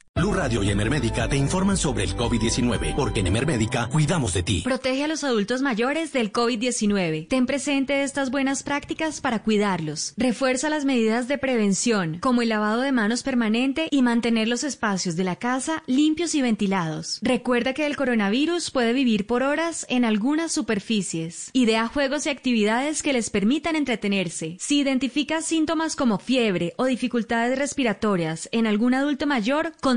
Blue 0.13 0.33
Radio 0.33 0.61
y 0.61 0.69
Emermédica 0.69 1.29
te 1.29 1.37
informan 1.37 1.77
sobre 1.77 2.03
el 2.03 2.17
COVID-19, 2.17 2.95
porque 2.97 3.21
en 3.21 3.27
Emermédica 3.27 3.87
cuidamos 3.87 4.33
de 4.33 4.43
ti. 4.43 4.61
Protege 4.61 5.05
a 5.05 5.07
los 5.07 5.23
adultos 5.23 5.61
mayores 5.61 6.11
del 6.11 6.33
COVID-19. 6.33 7.29
Ten 7.29 7.45
presente 7.45 8.03
estas 8.03 8.29
buenas 8.29 8.61
prácticas 8.61 9.21
para 9.21 9.41
cuidarlos. 9.41 10.13
Refuerza 10.17 10.69
las 10.69 10.83
medidas 10.83 11.29
de 11.29 11.37
prevención, 11.37 12.19
como 12.19 12.41
el 12.41 12.49
lavado 12.49 12.81
de 12.81 12.91
manos 12.91 13.23
permanente 13.23 13.87
y 13.89 14.01
mantener 14.01 14.49
los 14.49 14.65
espacios 14.65 15.15
de 15.15 15.23
la 15.23 15.37
casa 15.37 15.81
limpios 15.87 16.35
y 16.35 16.41
ventilados. 16.41 17.19
Recuerda 17.21 17.73
que 17.73 17.85
el 17.85 17.95
coronavirus 17.95 18.69
puede 18.69 18.91
vivir 18.91 19.25
por 19.25 19.43
horas 19.43 19.85
en 19.87 20.03
algunas 20.03 20.51
superficies. 20.51 21.51
Idea 21.53 21.87
juegos 21.87 22.25
y 22.25 22.29
actividades 22.31 23.01
que 23.01 23.13
les 23.13 23.29
permitan 23.29 23.77
entretenerse. 23.77 24.57
Si 24.59 24.79
identificas 24.81 25.45
síntomas 25.45 25.95
como 25.95 26.19
fiebre 26.19 26.73
o 26.75 26.83
dificultades 26.83 27.57
respiratorias 27.57 28.49
en 28.51 28.67
algún 28.67 28.93
adulto 28.93 29.25
mayor, 29.25 29.71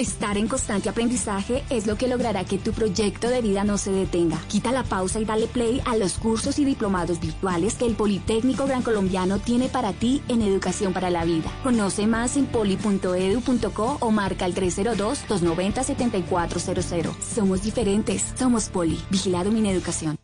Estar 0.00 0.38
en 0.38 0.46
constante 0.46 0.88
aprendizaje 0.88 1.64
es 1.70 1.88
lo 1.88 1.96
que 1.96 2.06
logrará 2.06 2.44
que 2.44 2.56
tu 2.56 2.72
proyecto 2.72 3.28
de 3.28 3.42
vida 3.42 3.64
no 3.64 3.78
se 3.78 3.90
detenga. 3.90 4.38
Quita 4.46 4.70
la 4.70 4.84
pausa 4.84 5.18
y 5.18 5.24
dale 5.24 5.48
play 5.48 5.82
a 5.86 5.96
los 5.96 6.18
cursos 6.18 6.60
y 6.60 6.64
diplomados 6.64 7.18
virtuales 7.18 7.74
que 7.74 7.84
el 7.84 7.96
Politécnico 7.96 8.66
Gran 8.66 8.82
Colombiano 8.82 9.40
tiene 9.40 9.68
para 9.68 9.92
ti 9.92 10.22
en 10.28 10.42
Educación 10.42 10.92
para 10.92 11.10
la 11.10 11.24
Vida. 11.24 11.50
Conoce 11.64 12.06
más 12.06 12.36
en 12.36 12.46
poli.edu.co 12.46 13.96
o 13.98 14.10
marca 14.12 14.46
el 14.46 14.54
302-290-7400. 14.54 17.16
Somos 17.34 17.64
diferentes. 17.64 18.24
Somos 18.38 18.68
Poli. 18.68 19.02
Vigilado 19.10 19.50
Mineducación. 19.50 20.16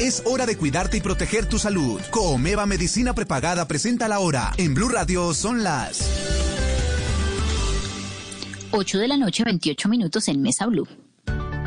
Es 0.00 0.22
hora 0.24 0.46
de 0.46 0.56
cuidarte 0.56 0.96
y 0.96 1.02
proteger 1.02 1.46
tu 1.46 1.58
salud. 1.58 2.00
Coomeva 2.10 2.64
Medicina 2.64 3.12
Prepagada 3.12 3.68
presenta 3.68 4.08
la 4.08 4.20
hora. 4.20 4.54
En 4.56 4.72
Blue 4.72 4.88
Radio 4.88 5.34
son 5.34 5.62
las 5.62 6.08
8 8.76 8.98
de 8.98 9.06
la 9.06 9.16
noche, 9.16 9.44
28 9.44 9.88
minutos 9.88 10.26
en 10.26 10.42
Mesa 10.42 10.66
Blue. 10.66 10.88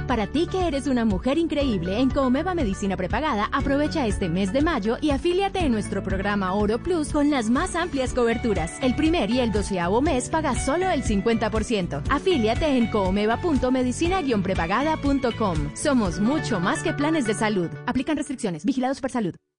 Para 0.07 0.27
ti 0.27 0.45
que 0.51 0.67
eres 0.67 0.87
una 0.87 1.05
mujer 1.05 1.37
increíble 1.37 1.99
en 1.99 2.09
Comeva 2.09 2.53
Medicina 2.53 2.97
Prepagada, 2.97 3.47
aprovecha 3.53 4.05
este 4.07 4.27
mes 4.27 4.51
de 4.51 4.61
mayo 4.61 4.97
y 5.01 5.11
afíliate 5.11 5.59
en 5.59 5.71
nuestro 5.71 6.03
programa 6.03 6.53
Oro 6.53 6.83
Plus 6.83 7.13
con 7.13 7.29
las 7.29 7.49
más 7.49 7.75
amplias 7.75 8.13
coberturas. 8.13 8.73
El 8.81 8.93
primer 8.95 9.29
y 9.29 9.39
el 9.39 9.53
doceavo 9.53 10.01
mes 10.01 10.27
paga 10.29 10.53
solo 10.53 10.89
el 10.89 11.03
50%. 11.03 12.03
Afíliate 12.09 12.77
en 12.77 12.89
coomeva.medicina-prepagada.com. 12.89 15.75
Somos 15.75 16.19
mucho 16.19 16.59
más 16.59 16.83
que 16.83 16.91
planes 16.93 17.25
de 17.25 17.35
salud. 17.35 17.69
Aplican 17.85 18.17
restricciones. 18.17 18.65
Vigilados 18.65 18.99
por 18.99 19.11
salud. 19.11 19.33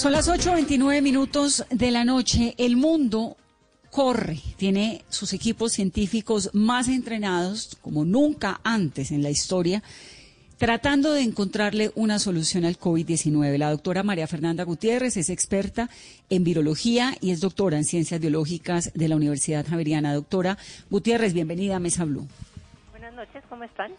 Son 0.00 0.12
las 0.12 0.30
8.29 0.30 1.02
minutos 1.02 1.66
de 1.68 1.90
la 1.90 2.06
noche. 2.06 2.54
El 2.56 2.78
mundo 2.78 3.36
corre, 3.90 4.40
tiene 4.56 5.04
sus 5.10 5.34
equipos 5.34 5.72
científicos 5.72 6.48
más 6.54 6.88
entrenados 6.88 7.76
como 7.82 8.06
nunca 8.06 8.62
antes 8.64 9.10
en 9.10 9.22
la 9.22 9.28
historia, 9.28 9.82
tratando 10.56 11.12
de 11.12 11.20
encontrarle 11.20 11.92
una 11.96 12.18
solución 12.18 12.64
al 12.64 12.78
COVID-19. 12.78 13.58
La 13.58 13.68
doctora 13.68 14.02
María 14.02 14.26
Fernanda 14.26 14.64
Gutiérrez 14.64 15.18
es 15.18 15.28
experta 15.28 15.90
en 16.30 16.44
virología 16.44 17.14
y 17.20 17.32
es 17.32 17.40
doctora 17.40 17.76
en 17.76 17.84
ciencias 17.84 18.22
biológicas 18.22 18.92
de 18.94 19.06
la 19.06 19.16
Universidad 19.16 19.66
Javeriana. 19.68 20.14
Doctora 20.14 20.56
Gutiérrez, 20.88 21.34
bienvenida 21.34 21.76
a 21.76 21.78
Mesa 21.78 22.06
Blue. 22.06 22.26
Buenas 22.92 23.12
noches, 23.12 23.44
¿cómo 23.50 23.64
están? 23.64 23.92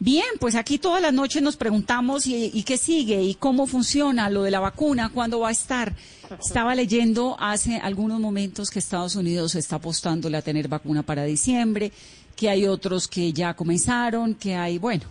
Bien, 0.00 0.26
pues 0.38 0.54
aquí 0.54 0.78
todas 0.78 1.02
las 1.02 1.12
noches 1.12 1.42
nos 1.42 1.56
preguntamos 1.56 2.26
y, 2.26 2.62
qué 2.62 2.76
sigue 2.76 3.20
y 3.20 3.34
cómo 3.34 3.66
funciona 3.66 4.30
lo 4.30 4.44
de 4.44 4.52
la 4.52 4.60
vacuna, 4.60 5.10
cuándo 5.12 5.40
va 5.40 5.48
a 5.48 5.52
estar. 5.52 5.92
Estaba 6.38 6.76
leyendo 6.76 7.36
hace 7.40 7.78
algunos 7.78 8.20
momentos 8.20 8.70
que 8.70 8.78
Estados 8.78 9.16
Unidos 9.16 9.56
está 9.56 9.76
apostándole 9.76 10.36
a 10.36 10.42
tener 10.42 10.68
vacuna 10.68 11.02
para 11.02 11.24
diciembre, 11.24 11.90
que 12.36 12.48
hay 12.48 12.66
otros 12.66 13.08
que 13.08 13.32
ya 13.32 13.54
comenzaron, 13.54 14.36
que 14.36 14.54
hay, 14.54 14.78
bueno, 14.78 15.04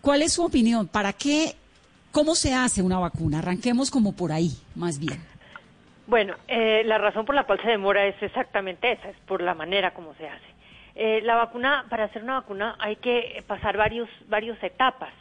¿cuál 0.00 0.22
es 0.22 0.32
su 0.32 0.44
opinión? 0.44 0.88
¿Para 0.88 1.12
qué, 1.12 1.54
cómo 2.10 2.34
se 2.34 2.54
hace 2.54 2.80
una 2.80 2.98
vacuna? 2.98 3.40
Arranquemos 3.40 3.90
como 3.90 4.12
por 4.12 4.32
ahí, 4.32 4.56
más 4.74 4.98
bien. 4.98 5.20
Bueno, 6.06 6.36
eh, 6.48 6.84
la 6.86 6.96
razón 6.96 7.26
por 7.26 7.34
la 7.34 7.44
cual 7.44 7.60
se 7.60 7.68
demora 7.68 8.06
es 8.06 8.14
exactamente 8.22 8.92
esa, 8.92 9.10
es 9.10 9.16
por 9.26 9.42
la 9.42 9.54
manera 9.54 9.92
como 9.92 10.14
se 10.14 10.26
hace. 10.26 10.55
Eh, 10.98 11.20
la 11.24 11.34
vacuna, 11.34 11.84
para 11.90 12.04
hacer 12.04 12.22
una 12.22 12.40
vacuna 12.40 12.74
hay 12.78 12.96
que 12.96 13.44
pasar 13.46 13.76
varios, 13.76 14.08
varios 14.28 14.60
etapas. 14.62 15.12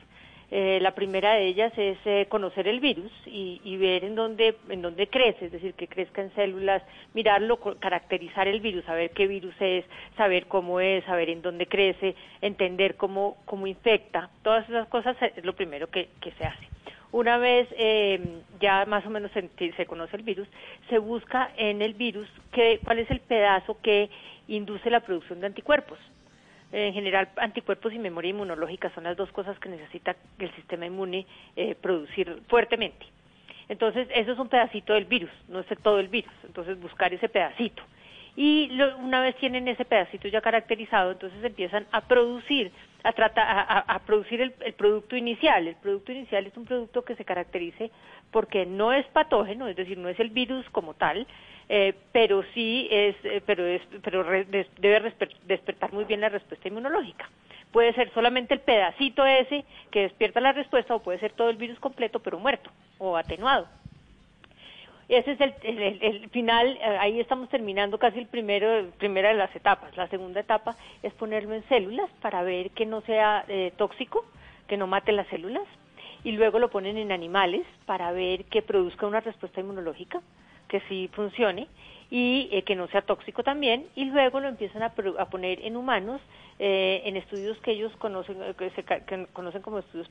Eh, 0.49 0.79
la 0.81 0.95
primera 0.95 1.33
de 1.33 1.47
ellas 1.47 1.73
es 1.75 1.97
eh, 2.05 2.27
conocer 2.29 2.67
el 2.69 2.79
virus 2.79 3.11
y, 3.25 3.75
ver 3.75 4.05
en 4.05 4.15
dónde, 4.15 4.55
en 4.69 4.81
dónde 4.81 5.07
crece, 5.07 5.47
es 5.47 5.51
decir, 5.51 5.73
que 5.73 5.89
crezca 5.89 6.21
en 6.21 6.33
células, 6.33 6.81
mirarlo, 7.13 7.57
caracterizar 7.57 8.47
el 8.47 8.61
virus, 8.61 8.85
saber 8.85 9.09
qué 9.09 9.27
virus 9.27 9.53
es, 9.59 9.83
saber 10.15 10.45
cómo 10.45 10.79
es, 10.79 11.03
saber 11.03 11.29
en 11.29 11.41
dónde 11.41 11.65
crece, 11.65 12.15
entender 12.41 12.95
cómo, 12.95 13.35
cómo 13.43 13.67
infecta. 13.67 14.29
Todas 14.43 14.69
esas 14.69 14.87
cosas 14.87 15.17
es 15.21 15.43
lo 15.43 15.53
primero 15.53 15.87
que, 15.87 16.07
que 16.21 16.31
se 16.33 16.45
hace. 16.45 16.69
Una 17.11 17.37
vez 17.37 17.69
ya 18.59 18.85
más 18.85 19.05
o 19.05 19.09
menos 19.09 19.31
se, 19.31 19.49
se, 19.73 19.85
conoce 19.85 20.17
el 20.17 20.23
virus, 20.23 20.47
se 20.89 20.99
busca 20.99 21.49
en 21.55 21.81
el 21.81 21.93
virus 21.93 22.27
qué, 22.51 22.79
cuál 22.83 22.99
es 22.99 23.09
el 23.09 23.21
pedazo 23.21 23.77
que 23.81 24.09
induce 24.47 24.89
la 24.89 25.01
producción 25.01 25.39
de 25.39 25.47
anticuerpos. 25.47 25.99
En 26.71 26.93
general, 26.93 27.29
anticuerpos 27.37 27.93
y 27.93 27.99
memoria 27.99 28.31
inmunológica 28.31 28.91
son 28.93 29.05
las 29.05 29.15
dos 29.15 29.31
cosas 29.31 29.57
que 29.59 29.69
necesita 29.69 30.15
el 30.39 30.53
sistema 30.55 30.85
inmune 30.85 31.25
eh, 31.55 31.75
producir 31.75 32.41
fuertemente. 32.47 33.05
Entonces, 33.69 34.07
eso 34.13 34.31
es 34.33 34.39
un 34.39 34.49
pedacito 34.49 34.93
del 34.93 35.05
virus, 35.05 35.31
no 35.47 35.59
es 35.59 35.67
todo 35.81 35.99
el 35.99 36.07
virus. 36.07 36.33
Entonces, 36.43 36.79
buscar 36.79 37.13
ese 37.13 37.29
pedacito. 37.29 37.83
Y 38.35 38.69
una 38.99 39.21
vez 39.21 39.35
tienen 39.37 39.67
ese 39.69 39.85
pedacito 39.85 40.27
ya 40.27 40.41
caracterizado, 40.41 41.11
entonces 41.11 41.41
empiezan 41.41 41.87
a 41.91 42.01
producir, 42.01 42.69
a, 43.03 43.13
tratar, 43.13 43.45
a, 43.87 43.99
producir 43.99 44.41
el, 44.41 44.53
el, 44.59 44.73
producto 44.73 45.15
inicial. 45.15 45.69
El 45.69 45.75
producto 45.75 46.11
inicial 46.11 46.45
es 46.45 46.57
un 46.57 46.65
producto 46.65 47.05
que 47.05 47.15
se 47.15 47.23
caracterice 47.23 47.91
porque 48.31 48.65
no 48.65 48.91
es 48.91 49.05
patógeno, 49.07 49.69
es 49.69 49.77
decir, 49.77 49.97
no 49.97 50.09
es 50.09 50.19
el 50.19 50.31
virus 50.31 50.69
como 50.71 50.95
tal, 50.95 51.25
eh, 51.67 51.95
pero 52.11 52.43
sí 52.53 52.87
es, 52.91 53.15
eh, 53.23 53.41
pero 53.45 53.65
es, 53.65 53.81
pero 54.03 54.23
debe 54.23 55.13
despertar 55.47 55.93
muy 55.93 56.05
bien 56.05 56.21
la 56.21 56.29
respuesta 56.29 56.67
inmunológica. 56.67 57.29
Puede 57.71 57.93
ser 57.93 58.11
solamente 58.13 58.53
el 58.53 58.61
pedacito 58.61 59.25
ese 59.25 59.65
que 59.91 60.01
despierta 60.01 60.39
la 60.39 60.53
respuesta 60.53 60.95
o 60.95 61.01
puede 61.01 61.19
ser 61.19 61.33
todo 61.33 61.49
el 61.49 61.57
virus 61.57 61.79
completo 61.79 62.19
pero 62.19 62.39
muerto 62.39 62.69
o 62.99 63.17
atenuado. 63.17 63.67
Ese 65.07 65.33
es 65.33 65.39
el, 65.41 66.29
final, 66.29 66.77
eh, 66.81 66.97
ahí 66.99 67.19
estamos 67.19 67.49
terminando 67.49 67.99
casi 67.99 68.19
el 68.19 68.27
primero, 68.27 68.89
primera 68.97 69.29
de 69.29 69.35
las 69.35 69.55
etapas. 69.55 69.95
La 69.97 70.07
segunda 70.07 70.39
etapa 70.39 70.75
es 71.03 71.13
ponerlo 71.13 71.53
en 71.53 71.63
células 71.67 72.09
para 72.21 72.41
ver 72.43 72.71
que 72.71 72.85
no 72.85 73.01
sea 73.01 73.45
tóxico, 73.77 74.25
que 74.67 74.77
no 74.77 74.87
mate 74.87 75.11
las 75.11 75.27
células, 75.27 75.63
y 76.23 76.31
luego 76.31 76.57
lo 76.57 76.71
ponen 76.71 76.97
en 76.97 77.11
animales 77.11 77.65
para 77.85 78.11
ver 78.11 78.45
que 78.45 78.63
produzca 78.63 79.05
una 79.05 79.19
respuesta 79.19 79.61
inmunológica 79.61 80.21
que 80.67 80.81
sí 80.89 81.09
funcione 81.13 81.67
y 82.09 82.49
eh, 82.51 82.63
que 82.63 82.75
no 82.75 82.87
sea 82.87 83.01
tóxico 83.01 83.43
también 83.43 83.87
y 83.95 84.05
luego 84.05 84.39
lo 84.39 84.47
empiezan 84.47 84.83
a, 84.83 84.93
poner 84.93 85.59
en 85.65 85.75
humanos 85.75 86.21
eh, 86.59 87.01
en 87.05 87.17
estudios 87.17 87.57
que 87.59 87.71
ellos 87.71 87.91
conocen 87.97 88.41
eh, 88.41 88.53
que 88.57 88.69
se 88.71 88.85
conocen 89.33 89.61
como 89.61 89.79
estudios 89.79 90.09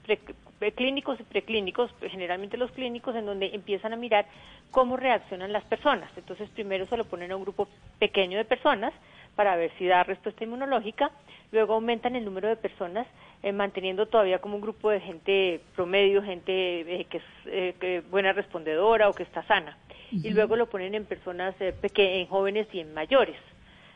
clínicos 0.74 1.20
y 1.20 1.22
preclínicos 1.22 1.90
generalmente 2.10 2.56
los 2.56 2.72
clínicos 2.72 3.14
en 3.14 3.26
donde 3.26 3.54
empiezan 3.54 3.92
a 3.92 3.96
mirar 3.96 4.26
cómo 4.70 4.96
reaccionan 4.96 5.52
las 5.52 5.64
personas. 5.64 6.10
Entonces 6.16 6.50
primero 6.50 6.86
se 6.86 6.96
lo 6.96 7.04
ponen 7.04 7.30
a 7.32 7.36
un 7.36 7.42
grupo 7.42 7.68
pequeño 7.98 8.38
de 8.38 8.44
personas 8.44 8.92
para 9.36 9.56
ver 9.56 9.70
si 9.78 9.86
da 9.86 10.04
respuesta 10.04 10.44
inmunológica 10.44 11.10
luego 11.52 11.74
aumentan 11.74 12.16
el 12.16 12.24
número 12.24 12.48
de 12.48 12.56
personas 12.56 13.06
manteniendo 13.52 14.06
todavía 14.06 14.38
como 14.38 14.56
un 14.56 14.62
grupo 14.62 14.90
de 14.90 15.00
gente 15.00 15.60
promedio 15.74 16.22
gente 16.22 17.06
que 17.10 17.96
es 17.96 18.10
buena 18.10 18.32
respondedora 18.32 19.08
o 19.08 19.12
que 19.12 19.24
está 19.24 19.42
sana 19.44 19.76
y 20.22 20.30
luego 20.30 20.56
lo 20.56 20.68
ponen 20.68 20.94
en 20.94 21.04
personas 21.04 21.54
eh, 21.60 21.74
en 21.82 22.26
jóvenes 22.26 22.66
y 22.72 22.80
en 22.80 22.94
mayores. 22.94 23.36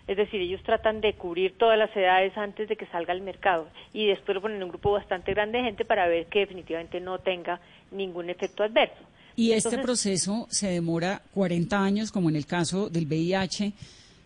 Es 0.06 0.16
decir, 0.16 0.40
ellos 0.40 0.62
tratan 0.62 1.02
de 1.02 1.12
cubrir 1.12 1.58
todas 1.58 1.78
las 1.78 1.94
edades 1.94 2.36
antes 2.36 2.66
de 2.68 2.76
que 2.76 2.86
salga 2.86 3.12
al 3.12 3.20
mercado 3.20 3.68
y 3.92 4.06
después 4.06 4.34
lo 4.34 4.40
ponen 4.40 4.56
en 4.56 4.62
un 4.62 4.70
grupo 4.70 4.92
bastante 4.92 5.34
grande 5.34 5.58
de 5.58 5.64
gente 5.64 5.84
para 5.84 6.08
ver 6.08 6.26
que 6.26 6.40
definitivamente 6.40 6.98
no 6.98 7.18
tenga 7.18 7.60
ningún 7.90 8.30
efecto 8.30 8.62
adverso. 8.62 9.04
Y 9.36 9.52
este 9.52 9.78
proceso 9.78 10.46
se 10.50 10.68
demora 10.68 11.22
40 11.34 11.80
años, 11.80 12.10
como 12.10 12.28
en 12.30 12.36
el 12.36 12.46
caso 12.46 12.88
del 12.88 13.06
VIH, 13.06 13.72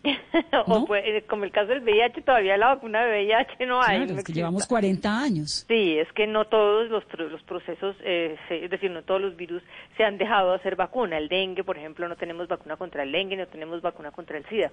o 0.67 0.85
pues, 0.85 1.23
como 1.25 1.45
el 1.45 1.51
caso 1.51 1.67
del 1.67 1.81
VIH, 1.81 2.21
todavía 2.23 2.57
la 2.57 2.75
vacuna 2.75 3.05
de 3.05 3.25
VIH 3.25 3.65
no 3.65 3.81
hay. 3.81 4.03
es 4.03 4.23
que 4.23 4.33
llevamos 4.33 4.67
40 4.67 5.19
años. 5.19 5.65
Sí, 5.67 5.97
es 5.97 6.11
que 6.11 6.27
no 6.27 6.45
todos 6.45 6.89
los, 6.89 7.03
los 7.17 7.41
procesos, 7.43 7.95
eh, 8.01 8.37
es 8.49 8.69
decir, 8.69 8.91
no 8.91 9.03
todos 9.03 9.21
los 9.21 9.35
virus 9.37 9.63
se 9.95 10.03
han 10.03 10.17
dejado 10.17 10.51
de 10.51 10.55
hacer 10.57 10.75
vacuna. 10.75 11.17
El 11.17 11.29
dengue, 11.29 11.63
por 11.63 11.77
ejemplo, 11.77 12.07
no 12.07 12.17
tenemos 12.17 12.47
vacuna 12.47 12.75
contra 12.75 13.03
el 13.03 13.11
dengue, 13.11 13.37
no 13.37 13.47
tenemos 13.47 13.81
vacuna 13.81 14.11
contra 14.11 14.37
el 14.37 14.45
SIDA. 14.47 14.71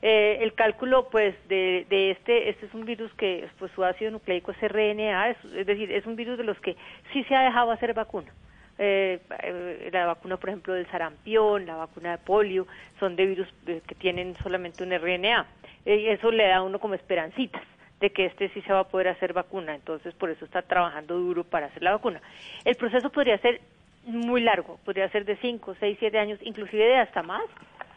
Eh, 0.00 0.38
el 0.40 0.54
cálculo, 0.54 1.08
pues, 1.10 1.36
de, 1.48 1.86
de 1.88 2.10
este, 2.10 2.50
este 2.50 2.66
es 2.66 2.74
un 2.74 2.84
virus 2.84 3.12
que, 3.14 3.48
pues, 3.58 3.70
su 3.72 3.84
ácido 3.84 4.10
nucleico 4.10 4.50
es 4.50 4.58
RNA, 4.60 5.30
es 5.30 5.66
decir, 5.66 5.92
es 5.92 6.06
un 6.06 6.16
virus 6.16 6.38
de 6.38 6.44
los 6.44 6.58
que 6.58 6.76
sí 7.12 7.22
se 7.24 7.36
ha 7.36 7.42
dejado 7.42 7.70
hacer 7.70 7.94
vacuna. 7.94 8.32
Eh, 8.78 9.20
eh, 9.42 9.90
la 9.92 10.06
vacuna, 10.06 10.36
por 10.38 10.48
ejemplo, 10.48 10.74
del 10.74 10.86
sarampión, 10.90 11.66
la 11.66 11.76
vacuna 11.76 12.12
de 12.12 12.18
polio, 12.18 12.66
son 12.98 13.16
de 13.16 13.26
virus 13.26 13.48
eh, 13.66 13.82
que 13.86 13.94
tienen 13.94 14.34
solamente 14.42 14.82
un 14.82 14.92
RNA. 14.92 15.46
Y 15.84 16.06
eso 16.08 16.30
le 16.30 16.46
da 16.48 16.56
a 16.56 16.62
uno 16.62 16.78
como 16.78 16.94
esperancitas 16.94 17.62
de 18.00 18.10
que 18.10 18.26
este 18.26 18.48
sí 18.50 18.62
se 18.62 18.72
va 18.72 18.80
a 18.80 18.88
poder 18.88 19.08
hacer 19.08 19.32
vacuna. 19.32 19.74
Entonces, 19.74 20.14
por 20.14 20.30
eso 20.30 20.44
está 20.44 20.62
trabajando 20.62 21.18
duro 21.18 21.44
para 21.44 21.66
hacer 21.66 21.82
la 21.82 21.92
vacuna. 21.92 22.20
El 22.64 22.76
proceso 22.76 23.10
podría 23.10 23.38
ser 23.38 23.60
muy 24.04 24.40
largo, 24.40 24.78
podría 24.84 25.08
ser 25.10 25.24
de 25.24 25.36
5, 25.36 25.76
6, 25.78 25.96
7 26.00 26.18
años, 26.18 26.38
inclusive 26.42 26.84
de 26.84 26.96
hasta 26.96 27.22
más, 27.22 27.44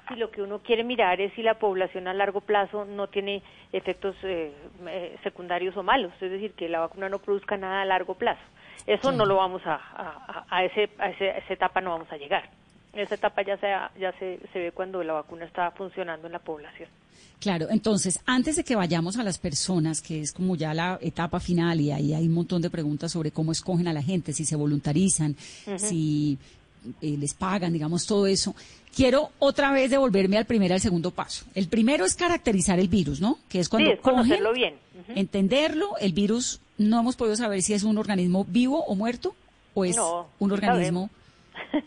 si 0.07 0.15
lo 0.15 0.29
que 0.29 0.43
uno 0.43 0.59
quiere 0.59 0.83
mirar 0.83 1.19
es 1.19 1.33
si 1.33 1.41
la 1.41 1.55
población 1.55 2.07
a 2.07 2.13
largo 2.13 2.41
plazo 2.41 2.85
no 2.85 3.07
tiene 3.07 3.41
efectos 3.73 4.15
secundarios 5.23 5.75
o 5.77 5.81
malos, 5.81 6.13
es 6.21 6.29
decir, 6.29 6.53
que 6.53 6.69
la 6.69 6.81
vacuna 6.81 7.09
no 7.09 7.17
produzca 7.17 7.57
nada 7.57 7.81
a 7.81 7.85
largo 7.85 8.13
plazo. 8.13 8.43
Eso 8.85 9.11
no 9.11 9.25
lo 9.25 9.37
vamos 9.37 9.61
a, 9.65 10.45
a, 10.49 10.63
ese, 10.63 10.89
a, 10.99 11.09
esa 11.09 11.53
etapa 11.53 11.81
no 11.81 11.91
vamos 11.91 12.11
a 12.11 12.17
llegar. 12.17 12.49
Esa 12.93 13.15
etapa 13.15 13.41
ya, 13.41 13.57
se, 13.57 13.67
ya 13.99 14.11
se, 14.19 14.39
se 14.53 14.59
ve 14.59 14.71
cuando 14.71 15.03
la 15.03 15.13
vacuna 15.13 15.45
está 15.45 15.71
funcionando 15.71 16.27
en 16.27 16.33
la 16.33 16.39
población. 16.39 16.87
Claro, 17.39 17.67
entonces, 17.69 18.19
antes 18.25 18.55
de 18.55 18.63
que 18.63 18.75
vayamos 18.75 19.17
a 19.17 19.23
las 19.23 19.37
personas, 19.37 20.01
que 20.01 20.21
es 20.21 20.31
como 20.31 20.55
ya 20.55 20.73
la 20.73 20.97
etapa 21.01 21.39
final, 21.39 21.81
y 21.81 21.91
ahí 21.91 22.13
hay 22.13 22.25
un 22.27 22.33
montón 22.33 22.61
de 22.61 22.69
preguntas 22.69 23.11
sobre 23.11 23.31
cómo 23.31 23.51
escogen 23.51 23.87
a 23.87 23.93
la 23.93 24.01
gente, 24.01 24.31
si 24.33 24.45
se 24.45 24.55
voluntarizan, 24.55 25.35
si 25.75 26.37
eh, 27.01 27.17
les 27.17 27.33
pagan, 27.33 27.73
digamos, 27.73 28.05
todo 28.05 28.27
eso. 28.27 28.55
Quiero 28.95 29.31
otra 29.39 29.71
vez 29.71 29.91
devolverme 29.91 30.37
al 30.37 30.45
primer 30.45 30.71
y 30.71 30.75
al 30.75 30.79
segundo 30.79 31.11
paso. 31.11 31.45
El 31.53 31.67
primero 31.67 32.05
es 32.05 32.15
caracterizar 32.15 32.79
el 32.79 32.87
virus, 32.87 33.19
¿no? 33.19 33.39
Que 33.49 33.59
es 33.59 33.67
cuando 33.67 33.89
conocerlo 34.01 34.53
bien. 34.53 34.75
entenderlo, 35.09 35.97
el 35.99 36.13
virus 36.13 36.61
no 36.77 36.99
hemos 36.99 37.15
podido 37.15 37.35
saber 37.35 37.61
si 37.61 37.73
es 37.73 37.83
un 37.83 37.97
organismo 37.97 38.45
vivo 38.45 38.83
o 38.85 38.95
muerto 38.95 39.35
o 39.73 39.85
es 39.85 39.97
un 40.39 40.51
organismo 40.51 41.09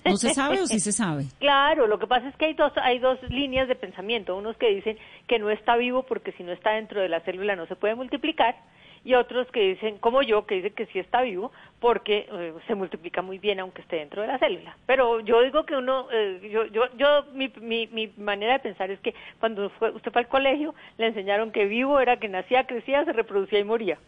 ¿No 0.04 0.16
se 0.16 0.34
sabe 0.34 0.60
o 0.60 0.66
sí 0.66 0.80
se 0.80 0.92
sabe? 0.92 1.26
Claro, 1.38 1.86
lo 1.86 1.98
que 1.98 2.06
pasa 2.06 2.28
es 2.28 2.36
que 2.36 2.46
hay 2.46 2.54
dos, 2.54 2.72
hay 2.76 2.98
dos 2.98 3.18
líneas 3.30 3.68
de 3.68 3.74
pensamiento. 3.74 4.36
Unos 4.36 4.56
que 4.56 4.68
dicen 4.68 4.98
que 5.26 5.38
no 5.38 5.50
está 5.50 5.76
vivo 5.76 6.04
porque 6.04 6.32
si 6.32 6.42
no 6.42 6.52
está 6.52 6.72
dentro 6.72 7.00
de 7.00 7.08
la 7.08 7.20
célula 7.20 7.56
no 7.56 7.66
se 7.66 7.76
puede 7.76 7.94
multiplicar 7.94 8.56
y 9.04 9.14
otros 9.14 9.46
que 9.52 9.60
dicen, 9.60 9.98
como 9.98 10.22
yo, 10.22 10.44
que 10.44 10.56
dicen 10.56 10.74
que 10.74 10.86
sí 10.86 10.98
está 10.98 11.22
vivo 11.22 11.52
porque 11.80 12.28
eh, 12.30 12.54
se 12.66 12.74
multiplica 12.74 13.22
muy 13.22 13.38
bien 13.38 13.60
aunque 13.60 13.82
esté 13.82 13.96
dentro 13.96 14.22
de 14.22 14.28
la 14.28 14.38
célula. 14.38 14.76
Pero 14.86 15.20
yo 15.20 15.42
digo 15.42 15.64
que 15.64 15.76
uno, 15.76 16.08
eh, 16.12 16.48
yo, 16.52 16.66
yo, 16.66 16.84
yo 16.96 17.24
mi, 17.32 17.50
mi, 17.60 17.86
mi, 17.88 18.12
manera 18.16 18.54
de 18.54 18.58
pensar 18.58 18.90
es 18.90 19.00
que 19.00 19.14
cuando 19.38 19.66
usted 19.66 20.12
fue 20.12 20.22
al 20.22 20.28
colegio 20.28 20.74
le 20.98 21.06
enseñaron 21.06 21.52
que 21.52 21.66
vivo 21.66 22.00
era 22.00 22.18
que 22.18 22.28
nacía, 22.28 22.66
crecía, 22.66 23.04
se 23.04 23.12
reproducía 23.12 23.60
y 23.60 23.64
moría. 23.64 23.98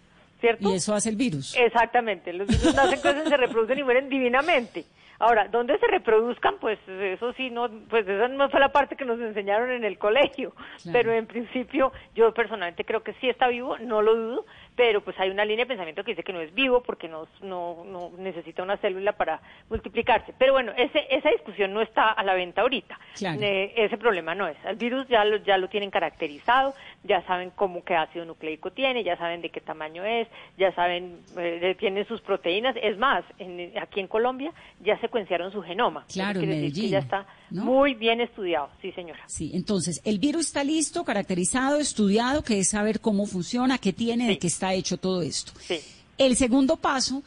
¿Cierto? 0.41 0.71
Y 0.71 0.75
eso 0.75 0.95
hace 0.95 1.11
el 1.11 1.17
virus. 1.17 1.55
Exactamente, 1.57 2.33
los 2.33 2.49
virus 2.49 2.75
nacen, 2.75 3.01
crecen, 3.03 3.29
se 3.29 3.37
reproducen 3.37 3.79
y 3.79 3.83
mueren 3.85 4.09
divinamente. 4.09 4.85
Ahora, 5.21 5.49
¿dónde 5.49 5.79
se 5.79 5.87
reproduzcan? 5.87 6.55
Pues 6.59 6.79
eso 6.89 7.35
sí, 7.35 7.51
no, 7.51 7.69
pues 7.91 8.09
esa 8.09 8.27
no 8.29 8.49
fue 8.49 8.59
la 8.59 8.73
parte 8.73 8.97
que 8.97 9.05
nos 9.05 9.21
enseñaron 9.21 9.71
en 9.71 9.85
el 9.85 9.99
colegio. 9.99 10.55
Pero 10.91 11.13
en 11.13 11.27
principio, 11.27 11.93
yo 12.15 12.33
personalmente 12.33 12.87
creo 12.87 13.03
que 13.03 13.13
sí 13.21 13.29
está 13.29 13.49
vivo, 13.49 13.77
no 13.81 14.01
lo 14.01 14.17
dudo, 14.17 14.47
pero 14.77 15.03
pues 15.03 15.21
hay 15.21 15.29
una 15.29 15.45
línea 15.45 15.67
de 15.67 15.69
pensamiento 15.69 16.03
que 16.05 16.13
dice 16.13 16.23
que 16.23 16.33
no 16.33 16.41
es 16.41 16.55
vivo 16.55 16.83
porque 16.83 17.07
no, 17.07 17.29
no, 17.43 17.85
no 17.85 18.13
necesita 18.17 18.63
una 18.63 18.79
célula 18.79 19.13
para 19.13 19.43
multiplicarse. 19.69 20.33
Pero 20.39 20.55
bueno, 20.55 20.73
ese, 20.75 21.07
esa 21.11 21.29
discusión 21.29 21.75
no 21.75 21.83
está 21.83 22.13
a 22.13 22.25
la 22.25 22.33
venta 22.33 22.63
ahorita. 22.63 22.99
Eh, 23.21 23.75
ese 23.77 23.99
problema 23.99 24.35
no 24.35 24.49
es. 24.49 24.57
El 24.65 24.77
virus 24.77 25.07
ya 25.07 25.23
lo, 25.27 25.37
ya 25.37 25.59
lo 25.59 25.69
tienen 25.69 25.91
caracterizado, 25.91 26.73
ya 27.03 27.25
saben 27.27 27.51
cómo 27.57 27.83
qué 27.83 27.95
ácido 27.95 28.25
nucleico 28.25 28.71
tiene, 28.73 29.03
ya 29.03 29.17
saben 29.17 29.41
de 29.41 29.51
qué 29.51 29.61
tamaño 29.61 30.05
es, 30.05 30.29
ya 30.59 30.75
saben, 30.75 31.21
eh, 31.37 31.75
tienen 31.79 32.07
sus 32.07 32.21
proteínas. 32.21 32.77
Es 32.83 32.99
más, 32.99 33.25
en, 33.39 33.73
aquí 33.79 34.01
en 34.01 34.07
Colombia 34.07 34.53
ya 34.85 35.01
secuenciaron 35.01 35.51
su 35.51 35.63
genoma. 35.63 36.05
Claro, 36.13 36.41
en 36.41 36.49
Medellín. 36.49 36.91
ya 36.91 36.99
está 36.99 37.27
muy 37.51 37.95
bien 37.95 38.21
estudiado, 38.21 38.69
sí 38.83 38.93
señora. 38.93 39.21
Sí, 39.27 39.51
entonces, 39.55 40.03
el 40.05 40.19
virus 40.19 40.47
está 40.47 40.63
listo, 40.63 41.05
caracterizado, 41.05 41.79
estudiado, 41.79 42.43
que 42.43 42.59
es 42.59 42.69
saber 42.69 43.01
cómo 43.01 43.27
funciona, 43.27 43.79
qué 43.79 43.93
tiene, 43.93 44.29
de 44.29 44.39
qué 44.39 44.49
está 44.49 44.75
hecho 44.75 44.99
todo 44.99 45.23
esto. 45.23 45.53
Sí. 45.59 45.81
El 46.19 46.37
segundo 46.37 46.77
paso, 46.77 47.23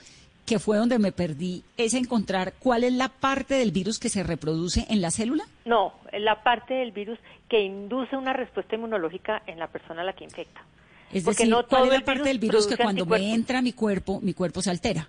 que 0.46 0.60
fue 0.60 0.78
donde 0.78 1.00
me 1.00 1.12
perdí, 1.12 1.64
es 1.78 1.94
encontrar 1.94 2.54
cuál 2.60 2.84
es 2.84 2.94
la 2.94 3.10
parte 3.10 3.56
del 3.56 3.72
virus 3.72 4.00
que 4.00 4.10
se 4.10 4.24
reproduce 4.24 4.86
en 4.90 5.02
la 5.02 5.12
célula. 5.12 5.46
No, 5.66 5.94
es 6.12 6.22
la 6.22 6.44
parte 6.44 6.74
del 6.74 6.92
virus 6.92 7.18
que 7.48 7.62
induce 7.62 8.16
una 8.18 8.34
respuesta 8.34 8.76
inmunológica 8.76 9.42
en 9.48 9.60
la 9.60 9.68
persona 9.68 10.02
a 10.02 10.06
la 10.06 10.14
que 10.14 10.26
infecta. 10.26 10.62
Es 11.12 11.26
decir, 11.26 11.48
no 11.48 11.66
¿cuál 11.68 11.86
es 11.88 11.94
la 11.94 12.02
parte 12.02 12.24
del 12.24 12.40
virus 12.40 12.68
que 12.68 12.76
cuando 12.76 13.06
me 13.06 13.34
entra 13.34 13.60
a 13.60 13.62
mi 13.62 13.74
cuerpo, 13.74 14.20
mi 14.22 14.34
cuerpo 14.34 14.62
se 14.62 14.72
altera? 14.72 15.08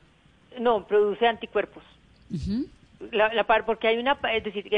No, 0.60 0.86
produce 0.86 1.26
anticuerpos. 1.26 1.82
la, 3.10 3.32
la, 3.32 3.44
porque 3.64 3.88
hay 3.88 3.96
una, 3.96 4.18
es 4.32 4.44
decir, 4.44 4.70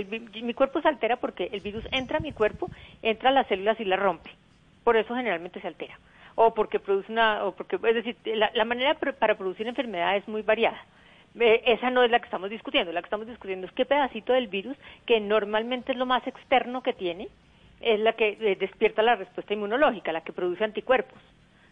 mi 0.42 0.54
cuerpo 0.54 0.80
se 0.80 0.88
altera 0.88 1.16
porque 1.16 1.50
el 1.52 1.60
virus 1.60 1.84
entra 1.90 2.18
a 2.18 2.20
mi 2.20 2.32
cuerpo, 2.32 2.70
entra 3.02 3.30
a 3.30 3.32
las 3.32 3.48
células 3.48 3.78
y 3.80 3.84
las 3.84 3.98
rompe. 3.98 4.30
Por 4.84 4.96
eso 4.96 5.14
generalmente 5.14 5.60
se 5.60 5.66
altera 5.66 5.98
o 6.36 6.54
porque 6.54 6.78
produce 6.78 7.10
una, 7.10 7.44
o 7.44 7.52
porque, 7.52 7.76
es 7.76 7.94
decir, 7.94 8.16
la, 8.24 8.64
manera 8.64 8.94
para 9.18 9.36
producir 9.36 9.66
enfermedad 9.66 10.16
es 10.16 10.28
muy 10.28 10.42
variada. 10.42 10.78
Eh, 11.38 11.62
esa 11.66 11.90
no 11.90 12.02
es 12.02 12.10
la 12.10 12.18
que 12.20 12.26
estamos 12.26 12.50
discutiendo, 12.50 12.92
la 12.92 13.00
que 13.00 13.06
estamos 13.06 13.26
discutiendo 13.26 13.66
es 13.66 13.72
qué 13.72 13.84
pedacito 13.84 14.32
del 14.32 14.46
virus, 14.46 14.76
que 15.06 15.18
normalmente 15.18 15.92
es 15.92 15.98
lo 15.98 16.06
más 16.06 16.26
externo 16.26 16.82
que 16.82 16.92
tiene, 16.92 17.28
es 17.80 18.00
la 18.00 18.12
que 18.12 18.38
eh, 18.40 18.56
despierta 18.56 19.02
la 19.02 19.16
respuesta 19.16 19.52
inmunológica, 19.52 20.12
la 20.12 20.22
que 20.22 20.32
produce 20.32 20.64
anticuerpos, 20.64 21.18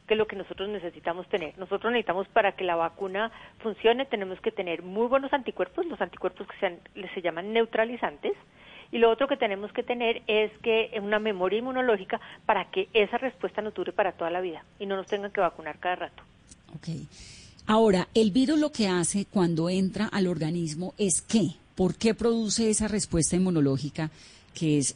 que 0.06 0.14
es 0.14 0.18
lo 0.18 0.26
que 0.26 0.36
nosotros 0.36 0.68
necesitamos 0.68 1.28
tener. 1.28 1.56
Nosotros 1.58 1.92
necesitamos 1.92 2.26
para 2.28 2.52
que 2.52 2.64
la 2.64 2.76
vacuna 2.76 3.30
funcione, 3.58 4.06
tenemos 4.06 4.40
que 4.40 4.50
tener 4.50 4.82
muy 4.82 5.06
buenos 5.08 5.32
anticuerpos, 5.32 5.86
los 5.86 6.00
anticuerpos 6.00 6.46
que 6.46 6.58
sean, 6.58 6.78
se 7.14 7.22
llaman 7.22 7.52
neutralizantes, 7.52 8.32
y 8.94 8.98
lo 8.98 9.10
otro 9.10 9.26
que 9.26 9.36
tenemos 9.36 9.72
que 9.72 9.82
tener 9.82 10.22
es 10.28 10.52
que 10.62 10.92
una 11.02 11.18
memoria 11.18 11.58
inmunológica 11.58 12.20
para 12.46 12.70
que 12.70 12.88
esa 12.94 13.18
respuesta 13.18 13.60
nos 13.60 13.74
dure 13.74 13.92
para 13.92 14.12
toda 14.12 14.30
la 14.30 14.40
vida 14.40 14.64
y 14.78 14.86
no 14.86 14.94
nos 14.94 15.08
tengan 15.08 15.32
que 15.32 15.40
vacunar 15.40 15.80
cada 15.80 15.96
rato. 15.96 16.22
Okay. 16.76 17.08
Ahora, 17.66 18.06
el 18.14 18.30
virus 18.30 18.56
lo 18.60 18.70
que 18.70 18.86
hace 18.86 19.26
cuando 19.26 19.68
entra 19.68 20.06
al 20.06 20.28
organismo 20.28 20.94
es 20.96 21.22
qué? 21.22 21.56
¿Por 21.74 21.96
qué 21.96 22.14
produce 22.14 22.70
esa 22.70 22.86
respuesta 22.86 23.34
inmunológica 23.34 24.10
que 24.54 24.78
es 24.78 24.94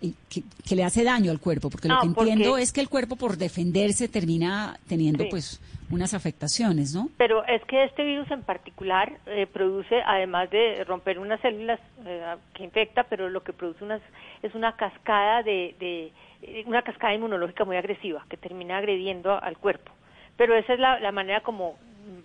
que, 0.00 0.74
le 0.76 0.84
hace 0.84 1.04
daño 1.04 1.30
al 1.30 1.40
cuerpo? 1.40 1.70
Porque 1.70 1.88
lo 1.88 1.98
que 2.00 2.06
entiendo 2.06 2.58
es 2.58 2.72
que 2.72 2.80
el 2.80 2.88
cuerpo 2.88 3.16
por 3.16 3.36
defenderse 3.36 4.08
termina 4.08 4.78
teniendo 4.88 5.24
pues 5.28 5.60
unas 5.90 6.14
afectaciones, 6.14 6.94
¿no? 6.94 7.08
Pero 7.16 7.44
es 7.46 7.62
que 7.64 7.84
este 7.84 8.04
virus 8.04 8.30
en 8.30 8.42
particular 8.42 9.12
eh, 9.26 9.46
produce, 9.46 10.02
además 10.04 10.50
de 10.50 10.84
romper 10.84 11.18
unas 11.18 11.40
células 11.40 11.80
eh, 12.04 12.34
que 12.54 12.64
infecta, 12.64 13.04
pero 13.04 13.30
lo 13.30 13.42
que 13.42 13.52
produce 13.52 13.84
unas, 13.84 14.02
es 14.42 14.54
una 14.54 14.76
cascada 14.76 15.42
de, 15.42 15.76
de, 15.78 16.12
eh, 16.42 16.64
una 16.66 16.82
cascada 16.82 17.14
inmunológica 17.14 17.64
muy 17.64 17.76
agresiva 17.76 18.24
que 18.28 18.36
termina 18.36 18.78
agrediendo 18.78 19.40
al 19.40 19.56
cuerpo. 19.58 19.92
Pero 20.36 20.56
esa 20.56 20.74
es 20.74 20.80
la, 20.80 21.00
la 21.00 21.12
manera 21.12 21.40
como 21.40 21.76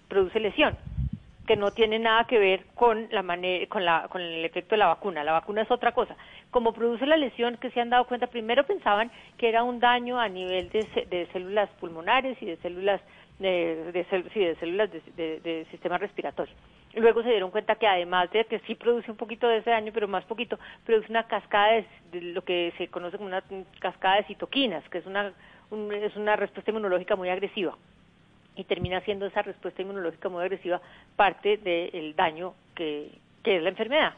produce 0.09 0.39
lesión 0.39 0.75
que 1.47 1.55
no 1.55 1.71
tiene 1.71 1.99
nada 1.99 2.25
que 2.25 2.37
ver 2.37 2.65
con 2.75 3.07
la 3.11 3.23
manera, 3.23 3.65
con 3.67 3.83
la, 3.83 4.07
con 4.09 4.21
el 4.21 4.45
efecto 4.45 4.75
de 4.75 4.79
la 4.79 4.87
vacuna. 4.87 5.23
La 5.23 5.33
vacuna 5.33 5.63
es 5.63 5.71
otra 5.71 5.91
cosa. 5.91 6.15
Como 6.51 6.73
produce 6.73 7.05
la 7.05 7.17
lesión, 7.17 7.57
que 7.57 7.71
se 7.71 7.81
han 7.81 7.89
dado 7.89 8.05
cuenta, 8.05 8.27
primero 8.27 8.65
pensaban 8.65 9.11
que 9.37 9.49
era 9.49 9.63
un 9.63 9.79
daño 9.79 10.19
a 10.19 10.29
nivel 10.29 10.69
de, 10.69 10.85
de 11.09 11.27
células 11.33 11.69
pulmonares 11.79 12.41
y 12.41 12.45
de 12.45 12.57
células 12.57 13.01
de, 13.41 13.91
de, 13.91 14.29
sí, 14.33 14.39
de 14.39 14.55
células 14.55 14.89
de, 14.91 15.67
sistema 15.71 15.97
respiratorio. 15.97 16.53
Luego 16.93 17.23
se 17.23 17.29
dieron 17.29 17.51
cuenta 17.51 17.75
que 17.75 17.87
además 17.87 18.29
de 18.31 18.45
que 18.45 18.59
sí 18.59 18.75
produce 18.75 19.09
un 19.09 19.17
poquito 19.17 19.47
de 19.47 19.57
ese 19.57 19.69
daño, 19.69 19.91
pero 19.93 20.07
más 20.07 20.25
poquito, 20.25 20.59
produce 20.85 21.09
una 21.09 21.27
cascada 21.27 21.83
de, 22.11 22.21
lo 22.21 22.43
que 22.43 22.73
se 22.77 22.87
conoce 22.89 23.17
como 23.17 23.27
una 23.27 23.43
cascada 23.79 24.17
de 24.17 24.25
citoquinas, 24.25 24.87
que 24.89 24.99
es 24.99 25.05
una, 25.05 25.33
es 25.93 26.15
una 26.15 26.35
respuesta 26.35 26.71
inmunológica 26.71 27.15
muy 27.15 27.29
agresiva. 27.29 27.77
Y 28.55 28.65
termina 28.65 29.01
siendo 29.01 29.25
esa 29.25 29.41
respuesta 29.41 29.81
inmunológica 29.81 30.29
muy 30.29 30.43
agresiva 30.43 30.81
parte 31.15 31.57
del 31.57 32.15
daño 32.15 32.53
que, 32.75 33.11
que 33.43 33.57
es 33.57 33.63
la 33.63 33.69
enfermedad. 33.69 34.13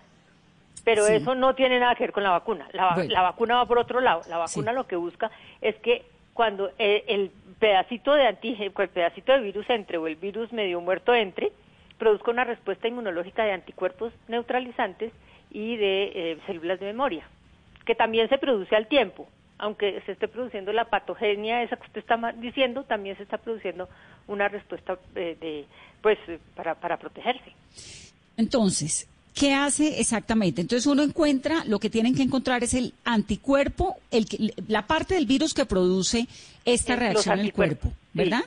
Pero 0.84 1.08
eso 1.08 1.34
no 1.36 1.56
tiene 1.56 1.80
nada 1.80 1.96
que 1.96 2.04
ver 2.04 2.12
con 2.12 2.24
la 2.24 2.32
vacuna. 2.32 2.68
La, 2.74 3.06
la 3.08 3.22
vacuna 3.22 3.56
va 3.56 3.66
por 3.68 3.78
otro 3.78 4.02
lado. 4.02 4.22
La 4.28 4.38
vacuna 4.38 4.74
lo 4.74 4.86
que 4.86 4.96
busca 4.96 5.32
es 5.62 5.76
que 5.78 6.04
cuando 6.34 6.72
eh, 6.78 7.06
el 7.08 7.32
pedacito 7.60 8.14
de 8.14 8.28
antígeno, 8.28 8.72
el 8.78 8.90
pedacito 8.90 9.32
de 9.32 9.40
virus 9.40 9.70
entre 9.70 9.98
o 9.98 10.08
el 10.08 10.16
virus 10.16 10.52
medio 10.52 10.82
muerto 10.82 11.14
entre, 11.14 11.52
produzca 11.98 12.32
una 12.32 12.44
respuesta 12.44 12.88
inmunológica 12.88 13.46
de 13.46 13.54
anticuerpos 13.54 14.12
neutralizantes 14.28 15.14
y 15.52 15.78
de 15.78 16.12
eh, 16.16 16.38
células 16.48 16.80
de 16.80 16.88
memoria, 16.88 17.24
que 17.86 17.96
también 17.96 18.28
se 18.28 18.38
produce 18.38 18.76
al 18.76 18.88
tiempo. 18.88 19.28
Aunque 19.64 20.02
se 20.06 20.12
esté 20.12 20.28
produciendo 20.28 20.74
la 20.74 20.86
patogenia 20.90 21.64
esa 21.64 21.78
que 21.78 21.88
usted 21.88 22.02
está 22.02 22.18
diciendo, 22.34 22.84
también 22.84 23.16
se 23.16 23.24
está 23.24 23.38
produciendo 23.38 23.88
una 24.28 24.50
respuesta 24.50 25.00
eh, 25.16 25.38
de, 25.40 25.66
pues, 26.02 26.18
para, 26.54 26.76
para 26.76 26.98
protegerse. 26.98 27.54
Entonces, 28.36 29.08
¿Qué 29.34 29.54
hace 29.56 30.00
exactamente? 30.00 30.62
Entonces 30.62 30.86
uno 30.86 31.02
encuentra, 31.02 31.66
lo 31.66 31.80
que 31.80 31.90
tienen 31.90 32.14
que 32.14 32.22
encontrar 32.22 32.64
es 32.64 32.76
el 32.76 32.94
anticuerpo, 33.04 33.96
el, 34.12 34.28
la 34.68 34.86
parte 34.86 35.16
del 35.16 35.26
virus 35.26 35.56
que 35.56 35.66
produce 35.66 36.28
esta 36.66 36.96
reacción 36.96 37.40
en 37.40 37.46
el 37.48 37.54
cuerpo, 37.54 37.92
¿verdad? 38.14 38.44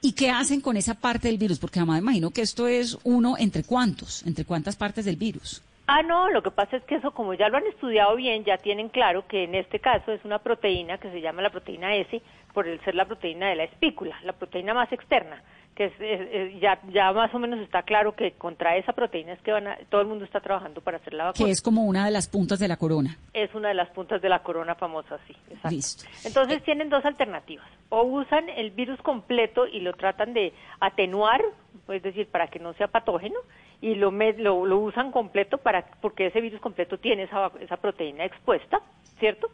¿Y 0.00 0.12
qué 0.12 0.30
hacen 0.30 0.62
con 0.62 0.78
esa 0.78 0.94
parte 0.94 1.28
del 1.28 1.36
virus? 1.36 1.58
Porque 1.58 1.78
además 1.78 2.00
imagino 2.00 2.30
que 2.30 2.40
esto 2.40 2.68
es 2.68 2.96
uno 3.04 3.36
entre 3.38 3.64
cuántos, 3.64 4.22
entre 4.26 4.46
cuántas 4.46 4.76
partes 4.76 5.04
del 5.04 5.16
virus. 5.16 5.60
Ah, 5.86 6.02
no, 6.02 6.30
lo 6.30 6.42
que 6.42 6.50
pasa 6.50 6.78
es 6.78 6.84
que 6.84 6.94
eso, 6.94 7.10
como 7.10 7.34
ya 7.34 7.50
lo 7.50 7.58
han 7.58 7.66
estudiado 7.66 8.16
bien, 8.16 8.44
ya 8.44 8.56
tienen 8.56 8.88
claro 8.88 9.26
que 9.26 9.44
en 9.44 9.54
este 9.54 9.80
caso 9.80 10.12
es 10.12 10.24
una 10.24 10.38
proteína 10.38 10.96
que 10.96 11.10
se 11.10 11.20
llama 11.20 11.42
la 11.42 11.50
proteína 11.50 11.94
S, 11.94 12.22
por 12.54 12.66
el 12.66 12.80
ser 12.84 12.94
la 12.94 13.04
proteína 13.04 13.48
de 13.48 13.56
la 13.56 13.64
espícula, 13.64 14.18
la 14.22 14.32
proteína 14.32 14.72
más 14.72 14.90
externa 14.92 15.42
que 15.74 16.58
ya, 16.60 16.78
ya 16.92 17.12
más 17.12 17.34
o 17.34 17.38
menos 17.38 17.58
está 17.60 17.82
claro 17.82 18.14
que 18.14 18.32
contra 18.32 18.76
esa 18.76 18.92
proteína 18.92 19.32
es 19.32 19.40
que 19.42 19.50
van 19.50 19.66
a, 19.66 19.76
todo 19.88 20.02
el 20.02 20.06
mundo 20.06 20.24
está 20.24 20.40
trabajando 20.40 20.80
para 20.80 20.98
hacer 20.98 21.14
la 21.14 21.24
vacuna. 21.24 21.46
Que 21.46 21.50
es 21.50 21.60
como 21.60 21.84
una 21.84 22.04
de 22.04 22.12
las 22.12 22.28
puntas 22.28 22.60
de 22.60 22.68
la 22.68 22.76
corona. 22.76 23.16
Es 23.32 23.52
una 23.54 23.68
de 23.68 23.74
las 23.74 23.90
puntas 23.90 24.22
de 24.22 24.28
la 24.28 24.40
corona 24.42 24.76
famosa, 24.76 25.18
sí. 25.26 25.34
Listo. 25.68 26.04
Entonces 26.24 26.62
tienen 26.62 26.90
dos 26.90 27.04
alternativas. 27.04 27.66
O 27.88 28.02
usan 28.04 28.48
el 28.50 28.70
virus 28.70 29.00
completo 29.02 29.66
y 29.66 29.80
lo 29.80 29.94
tratan 29.94 30.32
de 30.32 30.52
atenuar, 30.78 31.42
es 31.88 32.02
decir, 32.02 32.28
para 32.28 32.46
que 32.46 32.60
no 32.60 32.72
sea 32.74 32.86
patógeno, 32.86 33.40
y 33.80 33.96
lo, 33.96 34.12
lo, 34.12 34.66
lo 34.66 34.78
usan 34.78 35.10
completo 35.10 35.58
para 35.58 35.84
porque 36.00 36.26
ese 36.26 36.40
virus 36.40 36.60
completo 36.60 36.98
tiene 36.98 37.24
esa, 37.24 37.50
esa 37.60 37.76
proteína 37.78 38.24
expuesta, 38.24 38.80
¿cierto? 39.18 39.48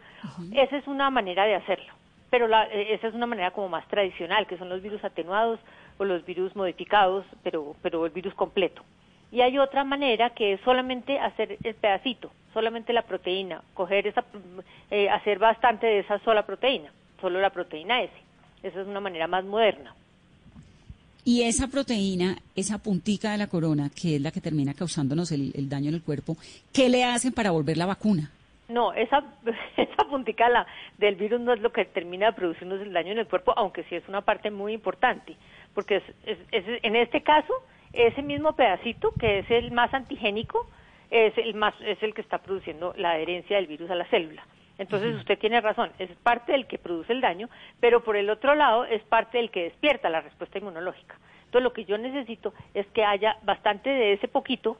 Esa 0.52 0.76
es 0.76 0.86
una 0.86 1.08
manera 1.08 1.46
de 1.46 1.54
hacerlo 1.54 1.94
pero 2.30 2.46
la, 2.46 2.62
esa 2.64 3.08
es 3.08 3.14
una 3.14 3.26
manera 3.26 3.50
como 3.50 3.68
más 3.68 3.86
tradicional, 3.88 4.46
que 4.46 4.56
son 4.56 4.68
los 4.68 4.80
virus 4.80 5.02
atenuados 5.04 5.58
o 6.01 6.05
los 6.07 6.24
virus 6.24 6.57
modificados, 6.57 7.26
pero, 7.42 7.76
pero 7.82 8.07
el 8.07 8.12
virus 8.12 8.32
completo. 8.32 8.82
Y 9.30 9.42
hay 9.42 9.59
otra 9.59 9.84
manera 9.84 10.30
que 10.30 10.55
es 10.55 10.61
solamente 10.62 11.18
hacer 11.18 11.59
el 11.62 11.74
pedacito, 11.74 12.30
solamente 12.55 12.94
la 12.94 13.03
proteína, 13.03 13.62
coger 13.74 14.07
esa, 14.07 14.24
eh, 14.90 15.11
hacer 15.11 15.38
bastante 15.38 15.86
de 15.86 15.98
esa 15.98 16.18
sola 16.20 16.46
proteína, 16.46 16.90
solo 17.20 17.38
la 17.38 17.51
proteína 17.51 18.03
S. 18.03 18.14
Esa 18.62 18.80
es 18.80 18.86
una 18.86 19.01
manera 19.01 19.26
más 19.26 19.44
moderna. 19.44 19.94
Y 21.22 21.42
esa 21.42 21.68
proteína, 21.68 22.38
esa 22.57 22.78
puntica 22.78 23.32
de 23.32 23.38
la 23.38 23.48
corona, 23.48 23.90
que 23.90 24.16
es 24.16 24.22
la 24.22 24.30
que 24.30 24.40
termina 24.40 24.72
causándonos 24.72 25.30
el, 25.32 25.53
el 25.55 25.68
daño 25.68 25.90
en 25.90 25.96
el 25.96 26.03
cuerpo, 26.03 26.38
¿qué 26.72 26.88
le 26.88 27.05
hacen 27.05 27.34
para 27.34 27.51
volver 27.51 27.76
la 27.76 27.84
vacuna? 27.84 28.30
No, 28.70 28.94
esa, 28.94 29.22
esa 29.76 30.05
puntica 30.09 30.48
la, 30.48 30.66
del 30.96 31.16
virus 31.16 31.42
no 31.42 31.53
es 31.53 31.61
lo 31.61 31.72
que 31.72 31.84
termina 31.84 32.32
produciendo 32.32 32.76
el 32.76 32.92
daño 32.92 33.12
en 33.12 33.18
el 33.18 33.26
cuerpo, 33.28 33.53
aunque 33.55 33.84
sí 33.84 33.96
es 33.96 34.09
una 34.09 34.22
parte 34.22 34.51
muy 34.51 34.72
importante 34.72 35.36
porque 35.74 36.02
es, 36.24 36.38
en 36.52 36.96
este 36.96 37.22
caso 37.22 37.52
ese 37.92 38.22
mismo 38.22 38.54
pedacito 38.54 39.12
que 39.18 39.40
es 39.40 39.50
el 39.50 39.72
más 39.72 39.92
antigénico 39.94 40.68
es 41.10 41.36
el 41.38 41.54
más 41.54 41.74
es 41.80 42.02
el 42.02 42.14
que 42.14 42.20
está 42.20 42.38
produciendo 42.38 42.94
la 42.96 43.12
adherencia 43.12 43.56
del 43.56 43.66
virus 43.66 43.90
a 43.90 43.96
la 43.96 44.06
célula. 44.06 44.46
Entonces 44.78 45.14
usted 45.16 45.38
tiene 45.38 45.60
razón, 45.60 45.90
es 45.98 46.08
parte 46.22 46.52
del 46.52 46.66
que 46.66 46.78
produce 46.78 47.12
el 47.12 47.20
daño, 47.20 47.50
pero 47.80 48.02
por 48.02 48.16
el 48.16 48.30
otro 48.30 48.54
lado 48.54 48.86
es 48.86 49.02
parte 49.02 49.36
del 49.36 49.50
que 49.50 49.64
despierta 49.64 50.08
la 50.08 50.22
respuesta 50.22 50.58
inmunológica. 50.58 51.18
Entonces 51.44 51.64
lo 51.64 51.72
que 51.72 51.84
yo 51.84 51.98
necesito 51.98 52.54
es 52.72 52.86
que 52.94 53.04
haya 53.04 53.36
bastante 53.42 53.90
de 53.90 54.14
ese 54.14 54.26
poquito, 54.26 54.78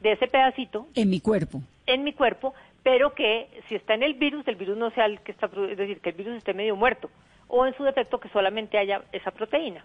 de 0.00 0.12
ese 0.12 0.28
pedacito. 0.28 0.86
En 0.94 1.10
mi 1.10 1.20
cuerpo. 1.20 1.60
En 1.86 2.04
mi 2.04 2.12
cuerpo, 2.12 2.54
pero 2.84 3.14
que 3.14 3.48
si 3.68 3.74
está 3.74 3.94
en 3.94 4.04
el 4.04 4.14
virus, 4.14 4.46
el 4.46 4.54
virus 4.54 4.76
no 4.76 4.90
sea 4.90 5.06
el 5.06 5.20
que 5.22 5.32
está, 5.32 5.46
es 5.46 5.76
decir, 5.76 6.00
que 6.00 6.10
el 6.10 6.16
virus 6.16 6.36
esté 6.36 6.54
medio 6.54 6.76
muerto, 6.76 7.10
o 7.48 7.66
en 7.66 7.74
su 7.76 7.82
defecto 7.82 8.20
que 8.20 8.28
solamente 8.28 8.78
haya 8.78 9.02
esa 9.10 9.32
proteína 9.32 9.84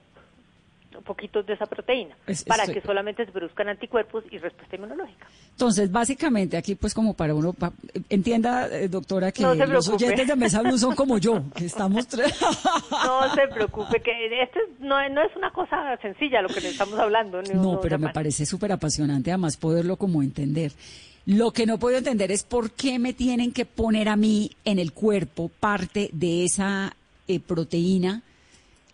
poquitos 1.04 1.46
de 1.46 1.54
esa 1.54 1.66
proteína 1.66 2.16
para 2.46 2.66
que 2.66 2.82
solamente 2.82 3.26
se 3.26 3.32
produzcan 3.32 3.70
anticuerpos 3.70 4.24
y 4.32 4.38
respuesta 4.38 4.76
inmunológica. 4.76 5.28
Entonces, 5.52 5.92
básicamente 5.92 6.58
aquí 6.58 6.76
pues 6.76 6.94
como 6.94 7.14
para 7.14 7.34
uno 7.34 7.56
entienda, 8.10 8.68
eh, 8.68 8.88
doctora, 8.88 9.32
que 9.32 9.44
los 9.44 9.88
oyentes 9.90 10.28
de 10.28 10.36
Mesa 10.36 10.62
Blue 10.62 10.78
son 10.78 10.96
como 10.96 11.18
yo, 11.18 11.44
que 11.56 11.66
estamos 11.66 12.08
No 12.92 13.36
se 13.36 13.48
preocupe 13.48 14.02
que 14.02 14.42
esto 14.42 14.60
no, 14.80 15.00
es 15.00 15.36
una 15.36 15.52
cosa 15.52 15.98
sencilla 16.02 16.42
lo 16.42 16.50
que 16.50 16.62
le 16.62 16.70
estamos 16.70 17.00
hablando. 17.00 17.42
No, 17.42 17.80
pero 17.82 17.98
me 17.98 18.10
parece 18.10 18.46
súper 18.46 18.72
apasionante 18.72 19.32
además 19.32 19.58
poderlo 19.58 19.98
como 19.98 20.22
entender. 20.22 20.72
Lo 21.26 21.52
que 21.52 21.66
no 21.66 21.78
puedo 21.78 21.98
entender 21.98 22.32
es 22.32 22.44
por 22.44 22.72
qué 22.72 23.00
me 23.00 23.14
tienen 23.14 23.52
que 23.52 23.66
poner 23.66 24.08
a 24.08 24.16
mí 24.16 24.52
en 24.64 24.80
el 24.80 24.94
cuerpo 24.94 25.50
parte 25.50 26.10
de 26.14 26.46
esa 26.46 26.96
eh, 27.28 27.42
proteína 27.42 28.24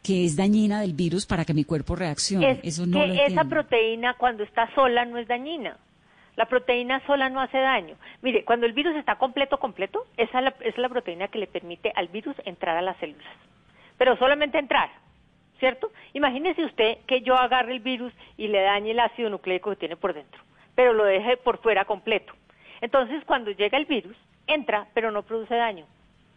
que 0.03 0.25
es 0.25 0.35
dañina 0.35 0.81
del 0.81 0.93
virus 0.93 1.25
para 1.25 1.45
que 1.45 1.53
mi 1.53 1.63
cuerpo 1.63 1.95
reaccione. 1.95 2.59
Eso 2.61 2.85
no 2.85 2.99
que 2.99 3.25
esa 3.25 3.45
proteína 3.45 4.15
cuando 4.15 4.43
está 4.43 4.69
sola 4.75 5.05
no 5.05 5.17
es 5.17 5.27
dañina. 5.27 5.77
La 6.35 6.45
proteína 6.45 6.99
sola 7.05 7.29
no 7.29 7.39
hace 7.39 7.57
daño. 7.57 7.95
Mire, 8.21 8.43
cuando 8.43 8.65
el 8.65 8.73
virus 8.73 8.95
está 8.95 9.15
completo, 9.15 9.59
completo, 9.59 10.05
esa 10.17 10.39
es 10.61 10.77
la, 10.77 10.89
proteína 10.89 11.27
que 11.29 11.37
le 11.37 11.47
permite 11.47 11.91
al 11.95 12.07
virus 12.09 12.35
entrar 12.43 12.75
a 12.75 12.81
las 12.81 12.97
células. 12.97 13.33
Pero 13.97 14.17
solamente 14.17 14.57
entrar, 14.57 14.89
¿cierto? 15.59 15.91
Imagínese 16.13 16.65
usted 16.65 16.97
que 17.07 17.21
yo 17.21 17.35
agarre 17.35 17.71
el 17.71 17.79
virus 17.79 18.11
y 18.35 18.47
le 18.47 18.61
dañe 18.61 18.91
el 18.91 18.99
ácido 18.99 19.29
nucleico 19.29 19.69
que 19.69 19.75
tiene 19.77 19.95
por 19.95 20.13
dentro, 20.13 20.41
pero 20.75 20.93
lo 20.93 21.05
deje 21.05 21.37
por 21.37 21.59
fuera 21.59 21.85
completo. 21.85 22.33
Entonces, 22.81 23.23
cuando 23.25 23.51
llega 23.51 23.77
el 23.77 23.85
virus, 23.85 24.17
entra, 24.47 24.87
pero 24.93 25.11
no 25.11 25.21
produce 25.21 25.55
daño 25.55 25.85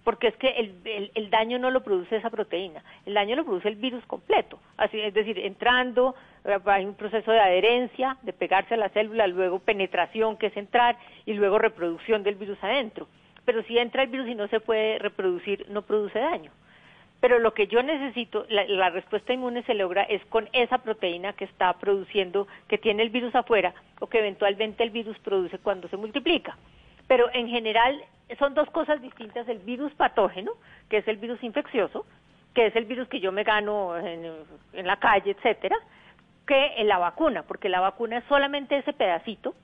porque 0.06 0.28
es 0.28 0.36
que 0.36 0.72
el, 1.16 1.30
daño 1.30 1.58
no 1.58 1.72
lo 1.72 1.82
produce 1.82 2.14
esa 2.14 2.30
proteína, 2.30 2.80
el 3.06 3.14
daño 3.14 3.34
lo 3.34 3.44
produce 3.44 3.66
el 3.66 3.74
virus 3.74 4.06
completo, 4.06 4.60
así 4.76 5.00
es 5.00 5.12
decir, 5.12 5.36
entrando, 5.36 6.14
eh, 6.44 6.60
hay 6.66 6.84
un 6.84 6.94
proceso 6.94 7.32
de 7.32 7.40
adherencia, 7.40 8.16
de 8.22 8.32
pegarse 8.32 8.74
a 8.74 8.76
la 8.76 8.88
célula, 8.90 9.26
luego 9.26 9.58
penetración, 9.58 10.36
que 10.36 10.46
es 10.46 10.56
entrar, 10.56 10.96
y 11.24 11.32
luego 11.32 11.58
reproducción 11.58 12.22
del 12.22 12.36
virus 12.36 12.62
adentro. 12.62 13.08
Pero 13.44 13.64
si 13.64 13.78
entra 13.78 14.04
el 14.04 14.08
virus 14.08 14.28
y 14.28 14.36
no 14.36 14.46
se 14.46 14.60
puede 14.60 15.00
reproducir, 15.00 15.66
no 15.70 15.82
produce 15.82 16.20
daño. 16.20 16.52
Pero 17.20 17.40
lo 17.40 17.52
que 17.52 17.66
yo 17.66 17.82
necesito, 17.82 18.46
la, 18.48 18.64
la 18.64 18.90
respuesta 18.90 19.32
inmune 19.32 19.64
se 19.64 19.74
logra 19.74 20.04
es 20.04 20.24
con 20.26 20.48
esa 20.52 20.78
proteína 20.78 21.32
que 21.32 21.46
está 21.46 21.72
produciendo, 21.80 22.46
que 22.68 22.78
tiene 22.78 23.02
el 23.02 23.10
virus 23.10 23.34
afuera, 23.34 23.74
o 23.98 24.06
que 24.06 24.20
eventualmente 24.20 24.84
el 24.84 24.90
virus 24.90 25.18
produce 25.18 25.58
cuando 25.58 25.88
se 25.88 25.96
multiplica. 25.96 26.56
Pero 27.06 27.28
en 27.32 27.48
general 27.48 28.02
son 28.38 28.54
dos 28.54 28.68
cosas 28.70 29.00
distintas, 29.00 29.48
el 29.48 29.58
virus 29.58 29.92
patógeno, 29.94 30.52
que 30.88 30.98
es 30.98 31.08
el 31.08 31.16
virus 31.16 31.42
infeccioso, 31.42 32.04
que 32.54 32.66
es 32.66 32.76
el 32.76 32.86
virus 32.86 33.08
que 33.08 33.20
yo 33.20 33.32
me 33.32 33.44
gano 33.44 33.96
en, 33.96 34.86
la 34.86 34.96
calle, 34.96 35.32
etcétera, 35.32 35.76
que 36.46 36.72
la 36.84 36.98
vacuna, 36.98 37.42
porque 37.42 37.68
la 37.68 37.80
vacuna 37.80 38.18
es 38.18 38.24
solamente 38.28 38.78
ese 38.78 38.92
pedacito 38.92 39.54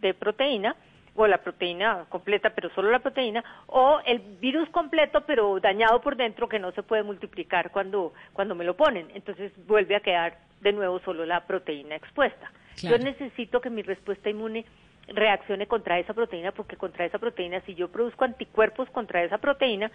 de 0.00 0.14
proteína, 0.14 0.76
o 1.18 1.26
la 1.26 1.38
proteína 1.38 2.04
completa, 2.10 2.50
pero 2.50 2.68
solo 2.74 2.90
la 2.90 2.98
proteína, 2.98 3.42
o 3.66 4.00
el 4.04 4.18
virus 4.18 4.68
completo, 4.68 5.22
pero 5.26 5.58
dañado 5.60 6.00
por 6.02 6.14
dentro, 6.14 6.48
que 6.48 6.58
no 6.58 6.72
se 6.72 6.82
puede 6.82 7.02
multiplicar 7.02 7.70
cuando, 7.70 8.12
cuando 8.34 8.54
me 8.54 8.64
lo 8.64 8.76
ponen. 8.76 9.08
Entonces 9.14 9.50
vuelve 9.66 9.96
a 9.96 10.00
quedar 10.00 10.36
de 10.60 10.72
nuevo 10.72 11.00
solo 11.00 11.24
la 11.24 11.46
proteína 11.46 11.96
expuesta. 11.96 12.50
Yo 12.82 12.98
necesito 12.98 13.62
que 13.62 13.70
mi 13.70 13.80
respuesta 13.82 14.28
inmune 14.28 14.66
reaccione 15.08 15.66
contra 15.66 15.98
esa 15.98 16.14
proteína, 16.14 16.52
porque 16.52 16.76
contra 16.76 17.04
esa 17.04 17.18
proteína, 17.18 17.60
si 17.62 17.74
yo 17.74 17.88
produzco 17.88 18.24
anticuerpos 18.24 18.90
contra 18.90 19.22
esa 19.24 19.38
proteína, 19.38 19.90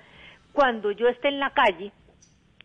cuando 0.54 0.92
yo 0.92 1.08
esté 1.08 1.30
en 1.30 1.40
la 1.40 1.52
calle 1.52 1.92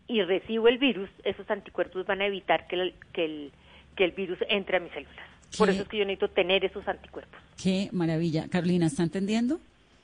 y 0.07 0.21
recibo 0.21 0.67
el 0.67 0.77
virus, 0.77 1.09
esos 1.23 1.49
anticuerpos 1.49 2.05
van 2.05 2.21
a 2.21 2.25
evitar 2.25 2.67
que 2.67 2.75
el, 2.75 2.93
que 3.13 3.25
el, 3.25 3.51
que 3.95 4.05
el 4.05 4.11
virus 4.11 4.39
entre 4.49 4.77
a 4.77 4.79
mis 4.79 4.91
células. 4.93 5.15
Por 5.57 5.69
eso 5.69 5.83
es 5.83 5.87
que 5.87 5.97
yo 5.97 6.05
necesito 6.05 6.29
tener 6.29 6.65
esos 6.65 6.87
anticuerpos. 6.87 7.39
Qué 7.61 7.89
maravilla. 7.91 8.47
Carolina, 8.49 8.87
¿está 8.87 9.03
entendiendo? 9.03 9.59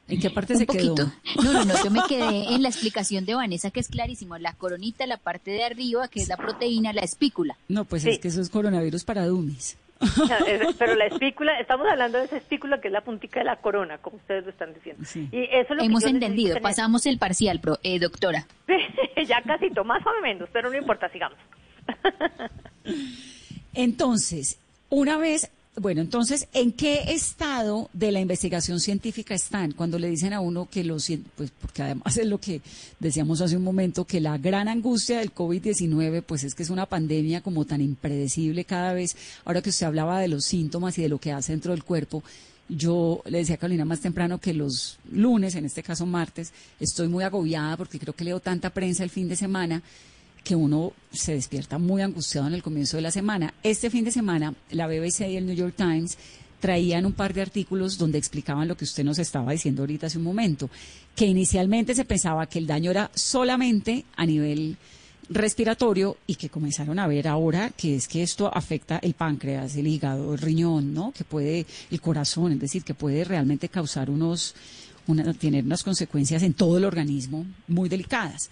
¿En 0.07 0.19
qué 0.19 0.29
parte 0.29 0.55
se 0.55 0.67
quedó? 0.67 0.95
No, 0.95 1.53
no, 1.53 1.65
no, 1.65 1.83
yo 1.83 1.89
me 1.89 2.01
quedé 2.07 2.53
en 2.53 2.61
la 2.61 2.69
explicación 2.69 3.25
de 3.25 3.35
Vanessa, 3.35 3.71
que 3.71 3.79
es 3.79 3.87
clarísimo. 3.87 4.37
La 4.37 4.53
coronita, 4.53 5.07
la 5.07 5.17
parte 5.17 5.51
de 5.51 5.63
arriba, 5.63 6.07
que 6.09 6.21
es 6.21 6.27
la 6.27 6.37
proteína, 6.37 6.91
la 6.91 7.01
espícula. 7.01 7.57
No, 7.69 7.85
pues 7.85 8.05
es 8.05 8.19
que 8.19 8.27
eso 8.27 8.41
es 8.41 8.49
coronavirus 8.49 9.03
para 9.05 9.25
dummies. 9.25 9.77
Pero 10.77 10.95
la 10.95 11.05
espícula, 11.05 11.59
estamos 11.59 11.87
hablando 11.87 12.17
de 12.17 12.25
esa 12.25 12.37
espícula 12.37 12.79
que 12.79 12.87
es 12.87 12.91
la 12.91 13.01
puntica 13.01 13.39
de 13.39 13.45
la 13.45 13.57
corona, 13.57 13.97
como 13.97 14.17
ustedes 14.17 14.43
lo 14.43 14.49
están 14.51 14.73
diciendo. 14.73 15.03
Y 15.31 15.47
eso 15.51 15.73
lo 15.73 15.83
Hemos 15.83 16.03
entendido, 16.05 16.59
pasamos 16.61 17.05
el 17.05 17.17
parcial, 17.17 17.59
pro, 17.59 17.79
eh, 17.83 17.99
doctora. 17.99 18.45
ya 19.27 19.41
casi, 19.41 19.69
más 19.69 20.05
o 20.05 20.21
menos, 20.21 20.49
pero 20.51 20.69
no 20.69 20.77
importa, 20.77 21.09
sigamos. 21.09 21.37
Entonces, 23.73 24.59
una 24.89 25.17
vez 25.17 25.51
bueno, 25.75 26.01
entonces, 26.01 26.47
¿en 26.53 26.71
qué 26.71 27.01
estado 27.07 27.89
de 27.93 28.11
la 28.11 28.19
investigación 28.19 28.79
científica 28.79 29.33
están 29.33 29.71
cuando 29.71 29.97
le 29.97 30.07
dicen 30.07 30.31
a 30.31 30.39
uno 30.39 30.69
que 30.69 30.83
los, 30.83 31.11
pues 31.35 31.51
porque 31.59 31.81
además 31.81 32.15
es 32.17 32.27
lo 32.27 32.39
que 32.39 32.61
decíamos 32.99 33.41
hace 33.41 33.57
un 33.57 33.63
momento, 33.63 34.05
que 34.05 34.21
la 34.21 34.37
gran 34.37 34.67
angustia 34.67 35.17
del 35.17 35.33
COVID-19, 35.33 36.21
pues 36.21 36.43
es 36.43 36.53
que 36.53 36.61
es 36.61 36.69
una 36.69 36.85
pandemia 36.85 37.41
como 37.41 37.65
tan 37.65 37.81
impredecible 37.81 38.65
cada 38.65 38.93
vez, 38.93 39.15
ahora 39.45 39.63
que 39.63 39.71
usted 39.71 39.87
hablaba 39.87 40.19
de 40.19 40.27
los 40.27 40.45
síntomas 40.45 40.97
y 40.99 41.01
de 41.01 41.09
lo 41.09 41.17
que 41.17 41.31
hace 41.31 41.53
dentro 41.53 41.71
del 41.71 41.83
cuerpo, 41.83 42.23
yo 42.69 43.23
le 43.25 43.39
decía 43.39 43.55
a 43.55 43.57
Carolina 43.57 43.83
más 43.83 43.99
temprano 43.99 44.39
que 44.39 44.53
los 44.53 44.99
lunes, 45.11 45.55
en 45.55 45.65
este 45.65 45.81
caso 45.81 46.05
martes, 46.05 46.53
estoy 46.79 47.07
muy 47.07 47.23
agobiada 47.23 47.77
porque 47.77 47.99
creo 47.99 48.13
que 48.13 48.23
leo 48.23 48.39
tanta 48.39 48.69
prensa 48.69 49.03
el 49.03 49.09
fin 49.09 49.27
de 49.27 49.35
semana 49.35 49.81
que 50.43 50.55
uno 50.55 50.93
se 51.11 51.33
despierta 51.33 51.77
muy 51.77 52.01
angustiado 52.01 52.47
en 52.47 52.53
el 52.53 52.63
comienzo 52.63 52.97
de 52.97 53.03
la 53.03 53.11
semana. 53.11 53.53
Este 53.63 53.89
fin 53.89 54.03
de 54.03 54.11
semana, 54.11 54.53
la 54.71 54.87
BBC 54.87 55.21
y 55.29 55.37
el 55.37 55.45
New 55.45 55.55
York 55.55 55.75
Times 55.77 56.17
traían 56.59 57.05
un 57.05 57.13
par 57.13 57.33
de 57.33 57.41
artículos 57.41 57.97
donde 57.97 58.17
explicaban 58.17 58.67
lo 58.67 58.77
que 58.77 58.85
usted 58.85 59.03
nos 59.03 59.19
estaba 59.19 59.51
diciendo 59.51 59.81
ahorita 59.81 60.07
hace 60.07 60.17
un 60.17 60.23
momento, 60.23 60.69
que 61.15 61.25
inicialmente 61.25 61.93
se 61.93 62.05
pensaba 62.05 62.45
que 62.45 62.59
el 62.59 62.67
daño 62.67 62.91
era 62.91 63.11
solamente 63.13 64.05
a 64.15 64.25
nivel 64.25 64.77
respiratorio 65.29 66.17
y 66.27 66.35
que 66.35 66.49
comenzaron 66.49 66.99
a 66.99 67.07
ver 67.07 67.27
ahora 67.27 67.69
que 67.69 67.95
es 67.95 68.07
que 68.07 68.23
esto 68.23 68.49
afecta 68.53 68.97
el 68.99 69.13
páncreas, 69.13 69.75
el 69.75 69.87
hígado, 69.87 70.33
el 70.33 70.39
riñón, 70.39 70.93
¿no? 70.93 71.11
Que 71.11 71.23
puede 71.23 71.65
el 71.91 72.01
corazón, 72.01 72.53
es 72.53 72.59
decir, 72.59 72.83
que 72.83 72.93
puede 72.93 73.23
realmente 73.23 73.69
causar 73.69 74.09
unos 74.09 74.55
una, 75.07 75.33
tener 75.33 75.65
unas 75.65 75.83
consecuencias 75.83 76.43
en 76.43 76.53
todo 76.53 76.77
el 76.77 76.85
organismo 76.85 77.45
muy 77.67 77.89
delicadas. 77.89 78.49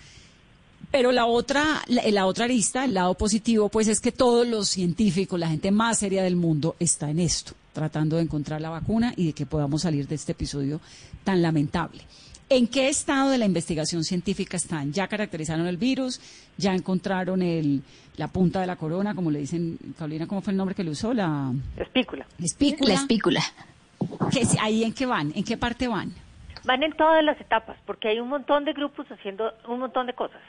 Pero 0.91 1.13
la 1.13 1.25
otra, 1.25 1.81
la, 1.87 2.25
otra 2.25 2.45
arista, 2.45 2.83
el 2.83 2.93
lado 2.93 3.13
positivo, 3.13 3.69
pues 3.69 3.87
es 3.87 4.01
que 4.01 4.11
todos 4.11 4.45
los 4.45 4.67
científicos, 4.67 5.39
la 5.39 5.47
gente 5.47 5.71
más 5.71 5.99
seria 5.99 6.21
del 6.21 6.35
mundo, 6.35 6.75
está 6.79 7.09
en 7.09 7.19
esto, 7.19 7.53
tratando 7.71 8.17
de 8.17 8.23
encontrar 8.23 8.59
la 8.59 8.69
vacuna 8.69 9.13
y 9.15 9.27
de 9.27 9.33
que 9.33 9.45
podamos 9.45 9.83
salir 9.83 10.05
de 10.05 10.15
este 10.15 10.33
episodio 10.33 10.81
tan 11.23 11.41
lamentable. 11.41 12.03
¿En 12.49 12.67
qué 12.67 12.89
estado 12.89 13.29
de 13.29 13.37
la 13.37 13.45
investigación 13.45 14.03
científica 14.03 14.57
están? 14.57 14.91
¿Ya 14.91 15.07
caracterizaron 15.07 15.65
el 15.65 15.77
virus? 15.77 16.19
¿Ya 16.57 16.73
encontraron 16.73 17.41
el, 17.41 17.81
la 18.17 18.27
punta 18.27 18.59
de 18.59 18.67
la 18.67 18.75
corona, 18.75 19.15
como 19.15 19.31
le 19.31 19.39
dicen, 19.39 19.77
Carolina, 19.97 20.27
¿cómo 20.27 20.41
fue 20.41 20.51
el 20.51 20.57
nombre 20.57 20.75
que 20.75 20.83
le 20.83 20.89
usó? 20.89 21.13
La 21.13 21.53
espícula. 21.77 22.25
Espícula. 22.37 22.93
La 22.93 22.99
espícula. 22.99 23.41
¿Ahí 24.59 24.83
en 24.83 24.91
qué 24.91 25.05
van? 25.05 25.31
¿En 25.33 25.45
qué 25.45 25.55
parte 25.55 25.87
van? 25.87 26.13
Van 26.65 26.83
en 26.83 26.91
todas 26.91 27.23
las 27.23 27.39
etapas, 27.39 27.77
porque 27.85 28.09
hay 28.09 28.19
un 28.19 28.27
montón 28.27 28.65
de 28.65 28.73
grupos 28.73 29.09
haciendo 29.09 29.53
un 29.69 29.79
montón 29.79 30.07
de 30.07 30.13
cosas 30.13 30.41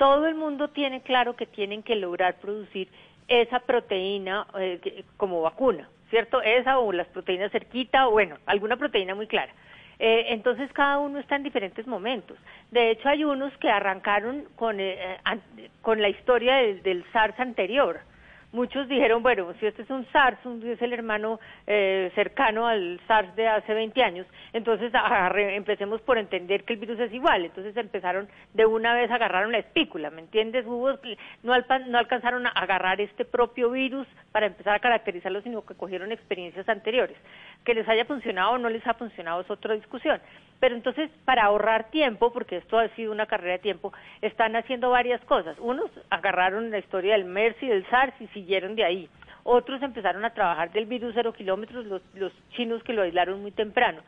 todo 0.00 0.26
el 0.26 0.34
mundo 0.34 0.68
tiene 0.68 1.02
claro 1.02 1.36
que 1.36 1.44
tienen 1.44 1.82
que 1.82 1.94
lograr 1.94 2.36
producir 2.36 2.88
esa 3.28 3.60
proteína 3.60 4.46
eh, 4.58 5.04
como 5.18 5.42
vacuna, 5.42 5.90
¿cierto? 6.08 6.40
Esa 6.40 6.78
o 6.78 6.90
las 6.90 7.06
proteínas 7.08 7.52
cerquita, 7.52 8.08
o 8.08 8.12
bueno, 8.12 8.38
alguna 8.46 8.78
proteína 8.78 9.14
muy 9.14 9.26
clara. 9.26 9.52
Eh, 9.98 10.28
entonces 10.28 10.72
cada 10.72 10.98
uno 11.00 11.18
está 11.18 11.36
en 11.36 11.42
diferentes 11.42 11.86
momentos. 11.86 12.38
De 12.70 12.92
hecho 12.92 13.10
hay 13.10 13.24
unos 13.24 13.54
que 13.58 13.68
arrancaron 13.68 14.46
con, 14.56 14.80
eh, 14.80 15.18
con 15.82 16.00
la 16.00 16.08
historia 16.08 16.56
del 16.56 17.04
SARS 17.12 17.38
anterior, 17.38 18.00
muchos 18.52 18.88
dijeron, 18.88 19.22
bueno, 19.22 19.52
si 19.60 19.66
este 19.66 19.82
es 19.82 19.90
un 19.90 20.06
SARS, 20.12 20.38
es 20.64 20.82
el 20.82 20.92
hermano 20.92 21.40
eh, 21.66 22.10
cercano 22.14 22.66
al 22.66 23.00
SARS 23.06 23.34
de 23.36 23.48
hace 23.48 23.74
20 23.74 24.02
años, 24.02 24.26
entonces 24.52 24.92
empecemos 25.36 26.00
por 26.02 26.18
entender 26.18 26.64
que 26.64 26.74
el 26.74 26.78
virus 26.78 26.98
es 27.00 27.12
igual. 27.12 27.44
Entonces 27.44 27.76
empezaron 27.76 28.28
de 28.54 28.66
una 28.66 28.94
vez, 28.94 29.10
agarraron 29.10 29.52
la 29.52 29.58
espícula, 29.58 30.10
¿me 30.10 30.20
entiendes? 30.20 30.66
Hubo, 30.66 30.90
no, 31.42 31.54
no 31.86 31.98
alcanzaron 31.98 32.46
a 32.46 32.50
agarrar 32.50 33.00
este 33.00 33.24
propio 33.24 33.70
virus 33.70 34.06
para 34.32 34.46
empezar 34.46 34.74
a 34.74 34.80
caracterizarlo, 34.80 35.42
sino 35.42 35.64
que 35.64 35.74
cogieron 35.74 36.12
experiencias 36.12 36.68
anteriores. 36.68 37.16
Que 37.64 37.74
les 37.74 37.88
haya 37.88 38.04
funcionado 38.04 38.52
o 38.52 38.58
no 38.58 38.68
les 38.68 38.86
ha 38.86 38.94
funcionado 38.94 39.40
es 39.40 39.50
otra 39.50 39.74
discusión. 39.74 40.20
Pero 40.60 40.74
entonces, 40.74 41.10
para 41.24 41.44
ahorrar 41.44 41.90
tiempo, 41.90 42.32
porque 42.32 42.58
esto 42.58 42.78
ha 42.78 42.88
sido 42.90 43.12
una 43.12 43.26
carrera 43.26 43.54
de 43.54 43.58
tiempo, 43.60 43.92
están 44.20 44.54
haciendo 44.54 44.90
varias 44.90 45.20
cosas. 45.22 45.58
Unos 45.58 45.90
agarraron 46.10 46.70
la 46.70 46.78
historia 46.78 47.14
del 47.14 47.24
MERS 47.24 47.56
y 47.62 47.68
del 47.68 47.88
SARS 47.88 48.14
y 48.20 48.26
siguieron 48.28 48.76
de 48.76 48.84
ahí. 48.84 49.08
Otros 49.42 49.82
empezaron 49.82 50.24
a 50.24 50.34
trabajar 50.34 50.70
del 50.70 50.84
virus 50.84 51.14
cero 51.14 51.32
kilómetros, 51.32 51.86
los, 51.86 52.02
los 52.14 52.32
chinos 52.50 52.82
que 52.82 52.92
lo 52.92 53.02
aislaron 53.02 53.40
muy 53.40 53.52
temprano. 53.52 54.02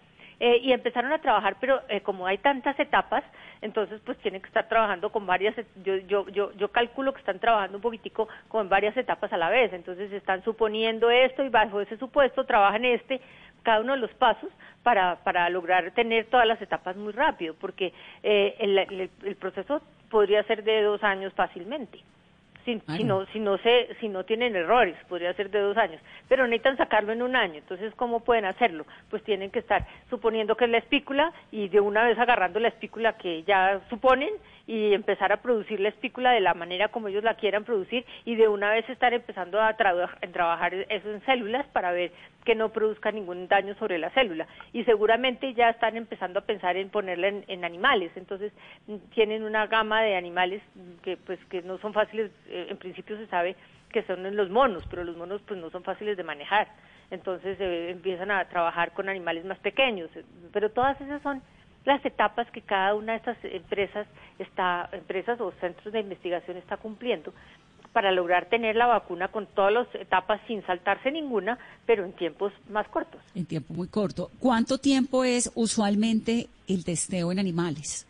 Eh, 0.44 0.58
y 0.60 0.72
empezaron 0.72 1.12
a 1.12 1.20
trabajar, 1.20 1.56
pero 1.60 1.82
eh, 1.88 2.00
como 2.00 2.26
hay 2.26 2.36
tantas 2.38 2.78
etapas, 2.80 3.22
entonces 3.60 4.00
pues 4.04 4.18
tienen 4.18 4.40
que 4.42 4.48
estar 4.48 4.68
trabajando 4.68 5.10
con 5.12 5.24
varias, 5.24 5.54
yo, 5.84 5.98
yo, 5.98 6.28
yo, 6.30 6.50
yo 6.54 6.68
calculo 6.72 7.12
que 7.12 7.20
están 7.20 7.38
trabajando 7.38 7.78
un 7.78 7.82
poquitico 7.82 8.28
con 8.48 8.68
varias 8.68 8.96
etapas 8.96 9.32
a 9.32 9.36
la 9.36 9.50
vez, 9.50 9.72
entonces 9.72 10.12
están 10.12 10.42
suponiendo 10.42 11.10
esto 11.10 11.44
y 11.44 11.48
bajo 11.48 11.80
ese 11.80 11.96
supuesto 11.96 12.44
trabajan 12.44 12.84
este, 12.84 13.20
cada 13.62 13.80
uno 13.80 13.92
de 13.92 14.00
los 14.00 14.12
pasos 14.14 14.50
para, 14.82 15.16
para 15.24 15.48
lograr 15.50 15.92
tener 15.92 16.26
todas 16.26 16.46
las 16.46 16.60
etapas 16.60 16.96
muy 16.96 17.12
rápido, 17.12 17.54
porque 17.60 17.92
eh, 18.22 18.56
el, 18.58 18.78
el, 18.78 19.10
el 19.24 19.36
proceso 19.36 19.80
podría 20.10 20.42
ser 20.44 20.64
de 20.64 20.82
dos 20.82 21.02
años 21.02 21.32
fácilmente 21.34 22.00
si, 22.64 22.80
si, 22.96 23.04
no, 23.04 23.26
si, 23.26 23.40
no 23.40 23.58
se, 23.58 23.94
si 24.00 24.08
no 24.08 24.24
tienen 24.24 24.54
errores, 24.54 24.96
podría 25.08 25.34
ser 25.34 25.50
de 25.50 25.60
dos 25.60 25.76
años, 25.76 26.00
pero 26.28 26.46
necesitan 26.46 26.76
sacarlo 26.76 27.12
en 27.12 27.22
un 27.22 27.36
año, 27.36 27.54
entonces 27.58 27.92
¿cómo 27.96 28.20
pueden 28.20 28.44
hacerlo? 28.44 28.86
Pues 29.10 29.22
tienen 29.24 29.50
que 29.50 29.58
estar 29.58 29.86
suponiendo 30.10 30.56
que 30.56 30.64
es 30.64 30.70
la 30.70 30.78
espícula 30.78 31.32
y 31.50 31.68
de 31.68 31.80
una 31.80 32.04
vez 32.04 32.18
agarrando 32.18 32.60
la 32.60 32.68
espícula 32.68 33.14
que 33.14 33.42
ya 33.44 33.80
suponen 33.90 34.30
y 34.72 34.94
empezar 34.94 35.30
a 35.32 35.42
producir 35.42 35.80
la 35.80 35.90
espícula 35.90 36.30
de 36.30 36.40
la 36.40 36.54
manera 36.54 36.88
como 36.88 37.08
ellos 37.08 37.22
la 37.22 37.34
quieran 37.34 37.62
producir 37.62 38.06
y 38.24 38.36
de 38.36 38.48
una 38.48 38.70
vez 38.70 38.88
estar 38.88 39.12
empezando 39.12 39.60
a, 39.60 39.76
trabajar 39.76 40.72
eso 40.72 41.12
en 41.12 41.22
células 41.26 41.66
para 41.74 41.92
ver 41.92 42.10
que 42.46 42.54
no 42.54 42.70
produzca 42.70 43.12
ningún 43.12 43.48
daño 43.48 43.74
sobre 43.74 43.98
la 43.98 44.08
célula. 44.12 44.46
Y 44.72 44.84
seguramente 44.84 45.52
ya 45.52 45.68
están 45.68 45.98
empezando 45.98 46.38
a 46.38 46.46
pensar 46.46 46.78
en 46.78 46.88
ponerla 46.88 47.28
en, 47.28 47.64
animales. 47.66 48.12
Entonces 48.16 48.50
tienen 49.12 49.42
una 49.42 49.66
gama 49.66 50.00
de 50.00 50.16
animales 50.16 50.62
que 51.02 51.18
pues 51.18 51.38
que 51.50 51.60
no 51.60 51.76
son 51.76 51.92
fáciles 51.92 52.30
eh, 52.48 52.68
en 52.70 52.78
principio 52.78 53.18
se 53.18 53.26
sabe 53.26 53.56
que 53.92 54.02
son 54.04 54.34
los 54.34 54.48
monos 54.48 54.86
pero 54.90 55.04
los 55.04 55.18
monos 55.18 55.42
pues 55.46 55.60
no 55.60 55.68
son 55.68 55.84
fáciles 55.84 56.16
de 56.16 56.24
manejar. 56.24 56.68
Entonces 57.10 57.60
eh, 57.60 57.90
empiezan 57.90 58.30
a 58.30 58.48
trabajar 58.48 58.92
con 58.92 59.10
animales 59.10 59.44
más 59.44 59.58
pequeños. 59.58 60.08
Pero 60.50 60.70
todas 60.70 60.98
esas 60.98 61.20
son 61.20 61.42
las 61.84 62.04
etapas 62.04 62.50
que 62.50 62.62
cada 62.62 62.94
una 62.94 63.12
de 63.12 63.18
estas 63.18 63.36
empresas 63.44 64.06
está 64.38 64.88
empresas 64.92 65.40
o 65.40 65.52
centros 65.60 65.92
de 65.92 66.00
investigación 66.00 66.56
está 66.56 66.76
cumpliendo 66.76 67.32
para 67.92 68.10
lograr 68.10 68.46
tener 68.46 68.76
la 68.76 68.86
vacuna 68.86 69.28
con 69.28 69.46
todas 69.46 69.72
las 69.72 69.94
etapas 69.94 70.40
sin 70.46 70.64
saltarse 70.64 71.10
ninguna, 71.10 71.58
pero 71.84 72.04
en 72.04 72.12
tiempos 72.12 72.52
más 72.70 72.88
cortos. 72.88 73.20
En 73.34 73.44
tiempo 73.44 73.74
muy 73.74 73.88
corto. 73.88 74.30
¿Cuánto 74.38 74.78
tiempo 74.78 75.24
es 75.24 75.50
usualmente 75.54 76.48
el 76.68 76.84
testeo 76.84 77.32
en 77.32 77.38
animales? 77.38 78.06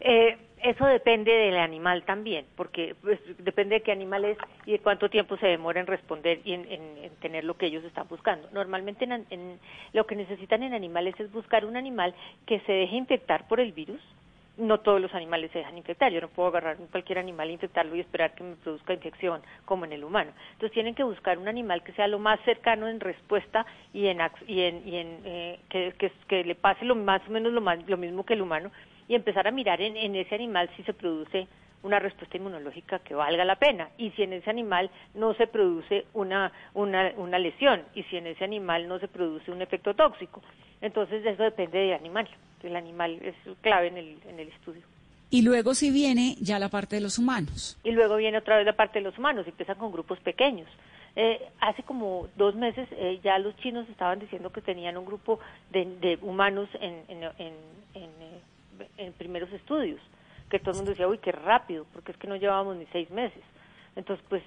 Eh, 0.00 0.36
eso 0.62 0.86
depende 0.86 1.32
del 1.32 1.56
animal 1.56 2.04
también, 2.04 2.46
porque 2.56 2.94
pues, 3.00 3.18
depende 3.38 3.76
de 3.76 3.82
qué 3.82 3.92
animal 3.92 4.24
es 4.24 4.38
y 4.66 4.72
de 4.72 4.78
cuánto 4.80 5.08
tiempo 5.08 5.36
se 5.36 5.46
demora 5.46 5.80
en 5.80 5.86
responder 5.86 6.40
y 6.44 6.54
en, 6.54 7.10
tener 7.20 7.44
lo 7.44 7.56
que 7.56 7.66
ellos 7.66 7.84
están 7.84 8.08
buscando. 8.08 8.48
Normalmente 8.52 9.04
en, 9.04 9.58
lo 9.92 10.06
que 10.06 10.16
necesitan 10.16 10.62
en 10.62 10.74
animales 10.74 11.14
es 11.18 11.30
buscar 11.32 11.64
un 11.64 11.76
animal 11.76 12.14
que 12.46 12.60
se 12.60 12.72
deje 12.72 12.96
infectar 12.96 13.46
por 13.48 13.60
el 13.60 13.72
virus. 13.72 14.00
No 14.56 14.80
todos 14.80 15.00
los 15.00 15.14
animales 15.14 15.52
se 15.52 15.58
dejan 15.58 15.78
infectar. 15.78 16.10
Yo 16.10 16.20
no 16.20 16.28
puedo 16.28 16.48
agarrar 16.48 16.76
cualquier 16.90 17.18
animal 17.18 17.48
infectarlo 17.48 17.94
y 17.94 18.00
esperar 18.00 18.34
que 18.34 18.42
me 18.42 18.56
produzca 18.56 18.92
infección 18.92 19.40
como 19.64 19.84
en 19.84 19.92
el 19.92 20.02
humano. 20.02 20.32
Entonces 20.52 20.72
tienen 20.72 20.96
que 20.96 21.04
buscar 21.04 21.38
un 21.38 21.46
animal 21.46 21.84
que 21.84 21.92
sea 21.92 22.08
lo 22.08 22.18
más 22.18 22.40
cercano 22.40 22.88
en 22.88 22.98
respuesta 22.98 23.64
y 23.92 24.08
en, 24.08 24.18
y 24.48 24.62
en, 24.62 24.88
y 24.88 24.96
en 24.96 25.20
eh, 25.24 25.60
que, 25.68 25.94
que, 26.26 26.42
le 26.42 26.56
pase 26.56 26.84
lo 26.84 26.96
más 26.96 27.22
o 27.28 27.30
menos 27.30 27.52
lo, 27.52 27.60
más, 27.60 27.78
lo 27.88 27.96
mismo 27.96 28.26
que 28.26 28.34
el 28.34 28.42
humano 28.42 28.72
y 29.08 29.14
empezar 29.14 29.48
a 29.48 29.50
mirar 29.50 29.80
en, 29.80 29.96
en 29.96 30.14
ese 30.14 30.34
animal 30.34 30.70
si 30.76 30.82
se 30.84 30.92
produce 30.92 31.48
una 31.82 31.98
respuesta 31.98 32.36
inmunológica 32.36 32.98
que 32.98 33.14
valga 33.14 33.44
la 33.44 33.56
pena 33.56 33.88
y 33.98 34.10
si 34.10 34.22
en 34.22 34.32
ese 34.32 34.50
animal 34.50 34.90
no 35.14 35.34
se 35.34 35.46
produce 35.46 36.06
una, 36.12 36.52
una, 36.74 37.12
una 37.16 37.38
lesión 37.38 37.82
y 37.94 38.02
si 38.04 38.16
en 38.16 38.26
ese 38.26 38.44
animal 38.44 38.88
no 38.88 38.98
se 38.98 39.08
produce 39.08 39.50
un 39.50 39.62
efecto 39.62 39.94
tóxico. 39.94 40.42
Entonces 40.80 41.24
eso 41.24 41.42
depende 41.42 41.78
del 41.78 41.94
animal, 41.94 42.28
el 42.62 42.76
animal 42.76 43.18
es 43.22 43.34
clave 43.60 43.88
en 43.88 43.96
el, 43.96 44.18
en 44.28 44.40
el 44.40 44.48
estudio. 44.48 44.82
Y 45.30 45.42
luego 45.42 45.74
si 45.74 45.90
viene 45.90 46.36
ya 46.40 46.58
la 46.58 46.68
parte 46.68 46.96
de 46.96 47.02
los 47.02 47.18
humanos. 47.18 47.78
Y 47.84 47.90
luego 47.92 48.16
viene 48.16 48.38
otra 48.38 48.56
vez 48.56 48.64
la 48.64 48.72
parte 48.72 48.98
de 48.98 49.04
los 49.04 49.18
humanos, 49.18 49.46
empiezan 49.46 49.76
con 49.76 49.92
grupos 49.92 50.18
pequeños. 50.20 50.68
Eh, 51.16 51.40
hace 51.60 51.82
como 51.82 52.28
dos 52.36 52.54
meses 52.54 52.88
eh, 52.92 53.20
ya 53.22 53.38
los 53.38 53.56
chinos 53.56 53.88
estaban 53.88 54.20
diciendo 54.20 54.50
que 54.50 54.62
tenían 54.62 54.96
un 54.96 55.04
grupo 55.04 55.40
de, 55.70 55.84
de 56.00 56.18
humanos 56.22 56.68
en, 56.80 57.02
en, 57.08 57.22
en, 57.38 57.54
en 57.94 58.10
eh, 58.20 58.40
en 58.96 59.12
primeros 59.12 59.52
estudios, 59.52 60.00
que 60.50 60.58
todo 60.58 60.72
el 60.72 60.76
mundo 60.78 60.90
decía, 60.90 61.08
uy, 61.08 61.18
qué 61.18 61.32
rápido, 61.32 61.86
porque 61.92 62.12
es 62.12 62.18
que 62.18 62.26
no 62.26 62.36
llevábamos 62.36 62.76
ni 62.76 62.86
seis 62.86 63.10
meses. 63.10 63.42
Entonces, 63.96 64.24
pues, 64.28 64.42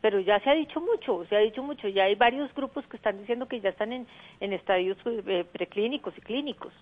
pero 0.00 0.20
ya 0.20 0.40
se 0.40 0.50
ha 0.50 0.54
dicho 0.54 0.80
mucho, 0.80 1.24
se 1.28 1.36
ha 1.36 1.40
dicho 1.40 1.62
mucho, 1.62 1.88
ya 1.88 2.04
hay 2.04 2.14
varios 2.14 2.52
grupos 2.54 2.84
que 2.86 2.96
están 2.96 3.18
diciendo 3.18 3.46
que 3.46 3.60
ya 3.60 3.70
están 3.70 3.92
en, 3.92 4.06
en 4.40 4.52
estadios 4.52 4.98
eh, 5.06 5.44
preclínicos 5.52 6.16
y 6.16 6.20
clínicos. 6.20 6.72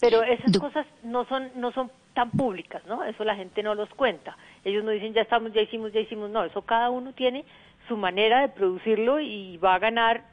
Pero 0.00 0.22
esas 0.22 0.58
cosas 0.58 0.86
no 1.02 1.24
son, 1.24 1.50
no 1.54 1.72
son 1.72 1.90
tan 2.12 2.30
públicas, 2.30 2.84
¿no? 2.86 3.02
Eso 3.04 3.24
la 3.24 3.36
gente 3.36 3.62
no 3.62 3.74
los 3.74 3.88
cuenta. 3.90 4.36
Ellos 4.64 4.84
no 4.84 4.90
dicen, 4.90 5.14
ya 5.14 5.22
estamos, 5.22 5.52
ya 5.52 5.62
hicimos, 5.62 5.92
ya 5.92 6.00
hicimos, 6.00 6.28
no, 6.30 6.44
eso 6.44 6.62
cada 6.62 6.90
uno 6.90 7.12
tiene 7.12 7.44
su 7.88 7.96
manera 7.96 8.40
de 8.40 8.48
producirlo 8.48 9.20
y 9.20 9.56
va 9.58 9.74
a 9.74 9.78
ganar, 9.78 10.24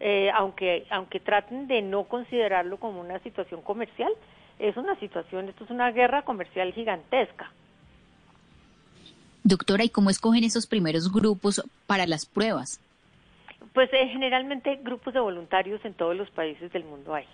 eh, 0.00 0.30
aunque, 0.34 0.86
aunque 0.90 1.20
traten 1.20 1.68
de 1.68 1.82
no 1.82 2.04
considerarlo 2.04 2.78
como 2.78 3.00
una 3.00 3.18
situación 3.20 3.62
comercial, 3.62 4.12
es 4.58 4.76
una 4.76 4.98
situación, 4.98 5.48
esto 5.48 5.64
es 5.64 5.70
una 5.70 5.90
guerra 5.90 6.22
comercial 6.22 6.72
gigantesca. 6.72 7.50
Doctora, 9.44 9.84
¿y 9.84 9.90
cómo 9.90 10.10
escogen 10.10 10.44
esos 10.44 10.66
primeros 10.66 11.12
grupos 11.12 11.62
para 11.86 12.06
las 12.06 12.26
pruebas? 12.26 12.80
Pues 13.72 13.92
eh, 13.92 14.08
generalmente 14.08 14.76
grupos 14.82 15.14
de 15.14 15.20
voluntarios 15.20 15.84
en 15.84 15.94
todos 15.94 16.16
los 16.16 16.30
países 16.30 16.72
del 16.72 16.84
mundo 16.84 17.14
hay. 17.14 17.26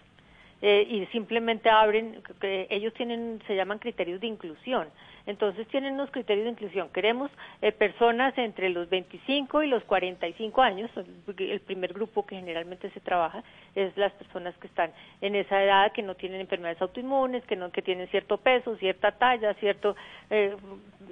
Eh, 0.61 0.87
y 0.89 1.07
simplemente 1.07 1.71
abren, 1.71 2.23
ellos 2.43 2.93
tienen, 2.95 3.43
se 3.47 3.57
llaman 3.57 3.79
criterios 3.79 4.21
de 4.21 4.27
inclusión. 4.27 4.89
Entonces 5.27 5.69
tienen 5.69 5.95
unos 5.95 6.11
criterios 6.11 6.45
de 6.45 6.51
inclusión. 6.51 6.89
Queremos 6.91 7.31
eh, 7.61 7.71
personas 7.71 8.37
entre 8.37 8.69
los 8.71 8.89
25 8.89 9.63
y 9.63 9.69
los 9.69 9.85
45 9.85 10.63
años. 10.63 10.91
El 11.39 11.61
primer 11.61 11.93
grupo 11.93 12.27
que 12.27 12.37
generalmente 12.37 12.91
se 12.91 13.01
trabaja 13.01 13.45
es 13.75 13.97
las 13.97 14.13
personas 14.13 14.57
que 14.59 14.67
están 14.67 14.91
en 15.21 15.37
esa 15.37 15.63
edad, 15.63 15.93
que 15.93 16.03
no 16.03 16.17
tienen 16.17 16.41
enfermedades 16.41 16.83
autoinmunes, 16.83 17.45
que 17.45 17.57
no 17.57 17.71
que 17.71 17.83
tienen 17.83 18.09
cierto 18.09 18.37
peso, 18.37 18.77
cierta 18.77 19.13
talla, 19.13 19.55
cierto 19.55 19.95
eh, 20.31 20.57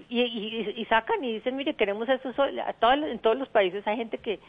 y, 0.08 0.20
y, 0.20 0.84
sacan 0.86 1.22
y 1.22 1.34
dicen, 1.34 1.56
mire, 1.56 1.74
queremos 1.74 2.08
eso. 2.08 2.32
A 2.42 2.94
en 2.94 3.18
todos 3.20 3.38
los 3.38 3.48
países 3.48 3.86
hay 3.86 3.96
gente 3.96 4.18
que 4.18 4.40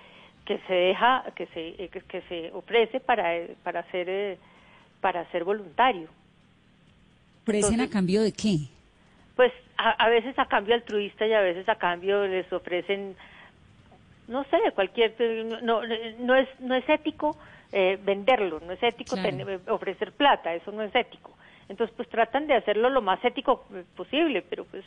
que 0.45 0.57
se 0.67 0.73
deja, 0.73 1.23
que 1.35 1.45
se 1.47 1.83
eh, 1.83 1.89
que, 1.89 2.21
se 2.21 2.51
ofrece 2.51 2.99
para 2.99 3.25
para 3.63 3.83
ser 3.91 4.39
para 5.01 5.29
ser 5.31 5.43
voluntario. 5.43 6.09
¿Ofrecen 7.43 7.81
a 7.81 7.89
cambio 7.89 8.21
de 8.23 8.31
qué? 8.31 8.67
A, 9.81 10.09
veces 10.09 10.37
a 10.37 10.45
cambio 10.45 10.75
altruista 10.75 11.25
y 11.25 11.33
a 11.33 11.41
veces 11.41 11.67
a 11.67 11.75
cambio 11.75 12.27
les 12.27 12.51
ofrecen 12.53 13.15
no 14.27 14.43
sé 14.45 14.57
cualquier 14.75 15.15
no 15.63 15.81
no 16.19 16.35
es 16.35 16.47
no 16.59 16.75
es 16.75 16.87
ético 16.87 17.35
eh, 17.71 17.97
venderlo 18.03 18.59
no 18.59 18.73
es 18.73 18.83
ético 18.83 19.15
ofrecer 19.67 20.11
plata 20.11 20.53
eso 20.53 20.71
no 20.71 20.83
es 20.83 20.93
ético. 20.93 21.31
Entonces 21.69 21.95
pues 21.95 22.09
tratan 22.09 22.47
de 22.47 22.55
hacerlo 22.55 22.89
lo 22.89 23.01
más 23.01 23.23
ético 23.23 23.65
posible 23.95 24.43
pero 24.47 24.65
pues 24.65 24.83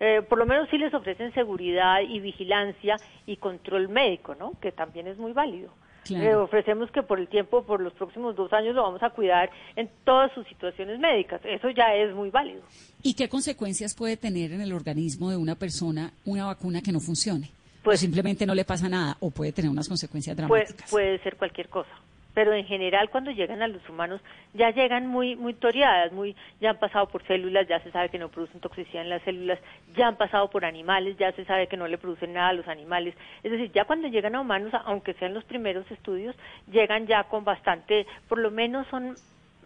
eh, 0.00 0.22
por 0.28 0.38
lo 0.38 0.46
menos 0.46 0.68
sí 0.68 0.78
les 0.78 0.92
ofrecen 0.92 1.32
seguridad 1.32 2.00
y 2.00 2.20
vigilancia 2.20 2.96
y 3.24 3.36
control 3.36 3.88
médico 3.88 4.34
no 4.34 4.52
que 4.60 4.72
también 4.72 5.06
es 5.06 5.16
muy 5.16 5.32
válido 5.32 5.72
le 6.10 6.34
ofrecemos 6.34 6.90
que 6.90 7.02
por 7.02 7.18
el 7.18 7.28
tiempo, 7.28 7.62
por 7.62 7.80
los 7.80 7.92
próximos 7.94 8.36
dos 8.36 8.52
años, 8.52 8.74
lo 8.74 8.82
vamos 8.82 9.02
a 9.02 9.10
cuidar 9.10 9.50
en 9.76 9.88
todas 10.04 10.32
sus 10.32 10.46
situaciones 10.48 10.98
médicas. 10.98 11.40
Eso 11.44 11.70
ya 11.70 11.94
es 11.94 12.14
muy 12.14 12.30
válido. 12.30 12.62
¿Y 13.02 13.14
qué 13.14 13.28
consecuencias 13.28 13.94
puede 13.94 14.16
tener 14.16 14.52
en 14.52 14.60
el 14.60 14.72
organismo 14.72 15.30
de 15.30 15.36
una 15.36 15.54
persona 15.54 16.12
una 16.24 16.46
vacuna 16.46 16.82
que 16.82 16.92
no 16.92 17.00
funcione? 17.00 17.50
Pues 17.82 18.00
simplemente 18.00 18.46
no 18.46 18.54
le 18.54 18.64
pasa 18.64 18.88
nada 18.88 19.16
o 19.20 19.30
puede 19.30 19.52
tener 19.52 19.70
unas 19.70 19.88
consecuencias 19.88 20.36
dramáticas. 20.36 20.90
puede 20.90 21.18
ser 21.20 21.36
cualquier 21.36 21.68
cosa 21.68 21.90
pero 22.36 22.52
en 22.52 22.66
general 22.66 23.08
cuando 23.08 23.30
llegan 23.30 23.62
a 23.62 23.66
los 23.66 23.88
humanos 23.88 24.20
ya 24.52 24.68
llegan 24.68 25.06
muy 25.06 25.36
muy 25.36 25.54
toreadas, 25.54 26.12
muy 26.12 26.36
ya 26.60 26.68
han 26.68 26.78
pasado 26.78 27.08
por 27.08 27.26
células, 27.26 27.66
ya 27.66 27.80
se 27.80 27.90
sabe 27.90 28.10
que 28.10 28.18
no 28.18 28.28
producen 28.28 28.60
toxicidad 28.60 29.04
en 29.04 29.08
las 29.08 29.22
células, 29.22 29.58
ya 29.96 30.08
han 30.08 30.16
pasado 30.16 30.50
por 30.50 30.66
animales, 30.66 31.16
ya 31.16 31.32
se 31.32 31.46
sabe 31.46 31.66
que 31.66 31.78
no 31.78 31.88
le 31.88 31.96
producen 31.96 32.34
nada 32.34 32.50
a 32.50 32.52
los 32.52 32.68
animales, 32.68 33.14
es 33.42 33.50
decir, 33.50 33.72
ya 33.72 33.86
cuando 33.86 34.08
llegan 34.08 34.34
a 34.34 34.42
humanos, 34.42 34.70
aunque 34.84 35.14
sean 35.14 35.32
los 35.32 35.44
primeros 35.44 35.90
estudios, 35.90 36.36
llegan 36.70 37.06
ya 37.06 37.24
con 37.24 37.42
bastante, 37.42 38.06
por 38.28 38.38
lo 38.38 38.50
menos 38.50 38.86
son 38.88 39.14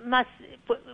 más 0.04 0.28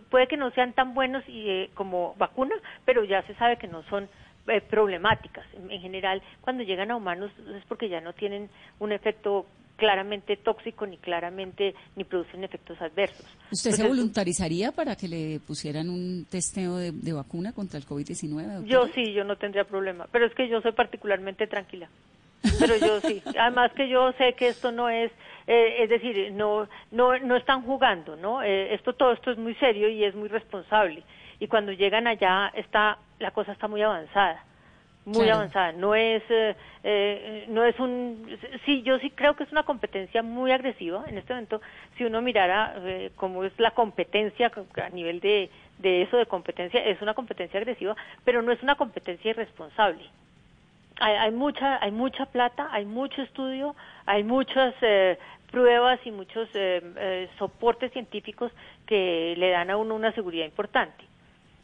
puede 0.09 0.29
que 0.29 0.39
no 0.39 0.51
sean 0.53 0.72
tan 0.72 0.95
buenos 0.95 1.29
y, 1.29 1.51
eh, 1.51 1.70
como 1.74 2.14
vacuna, 2.16 2.55
pero 2.87 3.05
ya 3.05 3.20
se 3.27 3.35
sabe 3.35 3.59
que 3.59 3.68
no 3.68 3.83
son 3.83 4.09
eh, 4.49 4.62
problemáticas. 4.62 5.45
En, 5.53 5.79
general, 5.79 6.22
cuando 6.41 6.62
llegan 6.62 6.91
a 6.91 6.97
humanos 6.97 7.31
es 7.55 7.64
porque 7.66 7.91
ya 7.91 8.01
no 8.01 8.14
tienen 8.14 8.49
un 8.79 8.93
efecto 8.93 9.45
claramente 9.77 10.37
tóxico 10.37 10.87
ni 10.87 10.97
claramente 10.97 11.74
ni 11.95 12.05
producen 12.05 12.43
efectos 12.45 12.81
adversos. 12.81 13.27
¿Usted 13.53 13.72
se 13.72 13.87
voluntarizaría 13.87 14.72
para 14.72 14.97
que 14.97 15.09
le 15.09 15.41
pusieran 15.41 15.89
un 15.89 16.27
testeo 16.29 16.77
de, 16.77 16.93
de 16.93 17.12
vacuna 17.12 17.53
contra 17.53 17.79
el 17.79 17.87
COVID-19? 17.87 18.64
Yo 18.64 18.89
sí, 18.89 19.12
yo 19.12 19.24
no 19.24 19.37
tendría 19.37 19.64
problema, 19.64 20.07
pero 20.11 20.27
es 20.27 20.35
que 20.35 20.49
yo 20.49 20.61
soy 20.61 20.72
particularmente 20.72 21.47
tranquila. 21.47 21.89
Pero 22.59 22.77
yo 22.77 23.01
sí, 23.01 23.22
además 23.39 23.72
que 23.72 23.89
yo 23.89 24.12
sé 24.12 24.35
que 24.35 24.49
esto 24.49 24.72
no 24.72 24.89
es, 24.89 25.12
eh, 25.47 25.83
es 25.83 25.91
decir, 25.91 26.33
no, 26.33 26.68
no, 26.91 27.18
no 27.18 27.37
están 27.37 27.62
jugando, 27.62 28.16
¿no? 28.16 28.43
Eh, 28.43 28.74
esto 28.74 28.95
todo 28.95 29.12
esto 29.12 29.31
es 29.31 29.39
muy 29.39 29.55
serio 29.57 29.89
y 29.89 30.05
es 30.05 30.14
muy 30.14 30.29
responsable. 30.29 31.03
Y 31.39 31.49
cuando 31.49 31.72
llegan 31.72 32.07
allá 32.07 32.51
está, 32.55 32.99
la 33.18 33.31
cosa 33.31 33.53
está 33.53 33.68
muy 33.68 33.83
avanzada 33.83 34.43
muy 35.07 35.25
Claro. 35.25 35.37
avanzada. 35.37 35.73
No 35.73 35.95
es, 35.95 36.23
eh, 36.29 36.55
eh, 36.85 37.45
no 37.49 37.65
es 37.65 37.79
un, 37.79 38.29
sí, 38.67 38.83
yo 38.83 38.99
sí 38.99 39.11
creo 39.11 39.35
que 39.37 39.45
es 39.45 39.53
una 39.53 39.63
competencia 39.63 40.23
muy 40.23 40.51
agresiva 40.51 41.05
en 41.07 41.17
este 41.17 41.33
momento. 41.33 41.61
Si 41.97 42.05
uno 42.05 42.21
mirara 42.21 42.75
eh, 42.85 43.13
cómo 43.17 43.45
es 43.45 43.59
la 43.59 43.71
competencia 43.71 44.51
a 44.85 44.89
nivel 44.91 45.21
de, 45.21 45.49
de 45.79 46.03
eso 46.03 46.17
de 46.17 46.27
competencia, 46.27 46.85
es 46.85 47.01
una 47.01 47.15
competencia 47.15 47.59
agresiva, 47.59 47.97
pero 48.25 48.43
no 48.43 48.51
es 48.53 48.63
una 48.63 48.75
competencia 48.75 49.31
irresponsable. 49.31 50.05
Hay, 50.99 51.15
hay 51.15 51.31
mucha, 51.31 51.83
hay 51.83 51.93
mucha 51.93 52.27
plata, 52.27 52.69
hay 52.73 52.85
mucho 52.85 53.23
estudio, 53.23 53.77
hay 54.07 54.25
muchas 54.25 54.75
eh, 54.81 55.19
pruebas 55.53 56.01
y 56.05 56.11
muchos 56.11 56.49
eh, 56.55 56.83
eh, 56.97 57.29
soportes 57.39 57.93
científicos 57.93 58.51
que 58.87 59.35
le 59.37 59.51
dan 59.51 59.71
a 59.71 59.77
uno 59.77 59.95
una 59.95 60.13
seguridad 60.13 60.47
importante. 60.47 61.05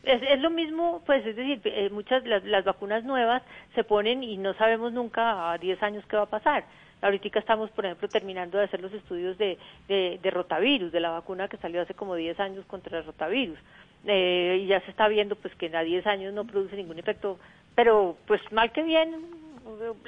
Es, 0.02 0.40
lo 0.40 0.50
mismo, 0.50 1.02
pues 1.06 1.24
es 1.24 1.36
decir, 1.36 1.60
eh, 1.64 1.88
muchas 1.90 2.24
las, 2.26 2.42
las 2.44 2.64
vacunas 2.64 3.04
nuevas 3.04 3.42
se 3.74 3.84
ponen 3.84 4.24
y 4.24 4.36
no 4.36 4.52
sabemos 4.54 4.92
nunca 4.92 5.52
a 5.52 5.58
10 5.58 5.80
años 5.82 6.04
qué 6.08 6.16
va 6.16 6.22
a 6.22 6.26
pasar. 6.26 6.64
Ahorita 7.00 7.38
estamos, 7.38 7.70
por 7.70 7.84
ejemplo, 7.84 8.08
terminando 8.08 8.58
de 8.58 8.64
hacer 8.64 8.80
los 8.80 8.92
estudios 8.92 9.38
de, 9.38 9.58
de, 9.88 10.18
de 10.22 10.30
rotavirus, 10.30 10.92
de 10.92 11.00
la 11.00 11.10
vacuna 11.10 11.48
que 11.48 11.56
salió 11.56 11.82
hace 11.82 11.94
como 11.94 12.16
10 12.16 12.38
años 12.40 12.64
contra 12.66 12.98
el 12.98 13.04
rotavirus. 13.04 13.58
Eh, 14.04 14.60
y 14.62 14.66
ya 14.66 14.80
se 14.80 14.90
está 14.90 15.06
viendo 15.06 15.36
pues 15.36 15.54
que 15.54 15.74
a 15.76 15.82
10 15.82 16.06
años 16.06 16.34
no 16.34 16.44
produce 16.44 16.74
ningún 16.74 16.98
efecto, 16.98 17.38
pero 17.76 18.16
pues 18.26 18.40
mal 18.50 18.72
que 18.72 18.82
bien, 18.82 19.24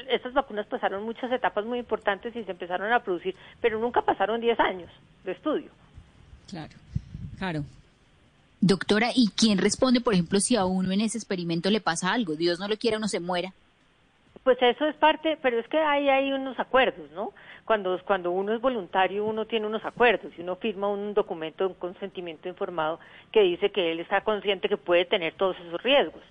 estas 0.09 0.33
vacunas 0.33 0.67
pasaron 0.67 1.05
muchas 1.05 1.31
etapas 1.31 1.65
muy 1.65 1.79
importantes 1.79 2.35
y 2.35 2.43
se 2.43 2.51
empezaron 2.51 2.93
a 2.93 3.01
producir, 3.05 3.37
pero 3.61 3.79
nunca 3.79 4.03
pasaron 4.03 4.41
10 4.41 4.59
años 4.59 4.91
de 5.25 5.33
estudio. 5.33 5.71
Claro, 6.49 6.75
claro. 7.39 7.65
Doctora, 8.67 9.09
¿y 9.15 9.29
quién 9.37 9.59
responde, 9.59 10.01
por 10.01 10.15
ejemplo, 10.15 10.41
si 10.41 10.57
a 10.57 10.65
uno 10.65 10.91
en 10.91 11.03
ese 11.03 11.19
experimento 11.19 11.69
le 11.69 11.83
pasa 11.83 12.15
algo? 12.15 12.35
Dios 12.35 12.59
no 12.59 12.67
lo 12.67 12.79
quiera, 12.79 12.97
uno 12.97 13.09
se 13.09 13.21
muera. 13.21 13.53
Pues 14.43 14.57
eso 14.63 14.87
es 14.87 14.97
parte, 14.97 15.37
pero 15.43 15.59
es 15.59 15.69
que 15.69 15.77
ahí 15.77 16.09
hay 16.09 16.33
unos 16.33 16.59
acuerdos, 16.59 17.11
¿no? 17.11 17.35
Cuando, 17.67 18.01
cuando 18.07 18.31
uno 18.31 18.55
es 18.55 18.63
voluntario, 18.63 19.27
uno 19.27 19.45
tiene 19.45 19.67
unos 19.67 19.85
acuerdos 19.85 20.33
y 20.39 20.41
uno 20.41 20.57
firma 20.57 20.89
un 20.89 21.13
documento, 21.13 21.67
un 21.67 21.75
consentimiento 21.75 22.49
informado 22.49 23.01
que 23.33 23.43
dice 23.43 23.69
que 23.69 23.93
él 23.93 24.01
está 24.01 24.23
consciente 24.23 24.71
que 24.71 24.79
puede 24.79 25.05
tener 25.05 25.35
todos 25.35 25.59
esos 25.61 25.83
riesgos. 25.83 26.23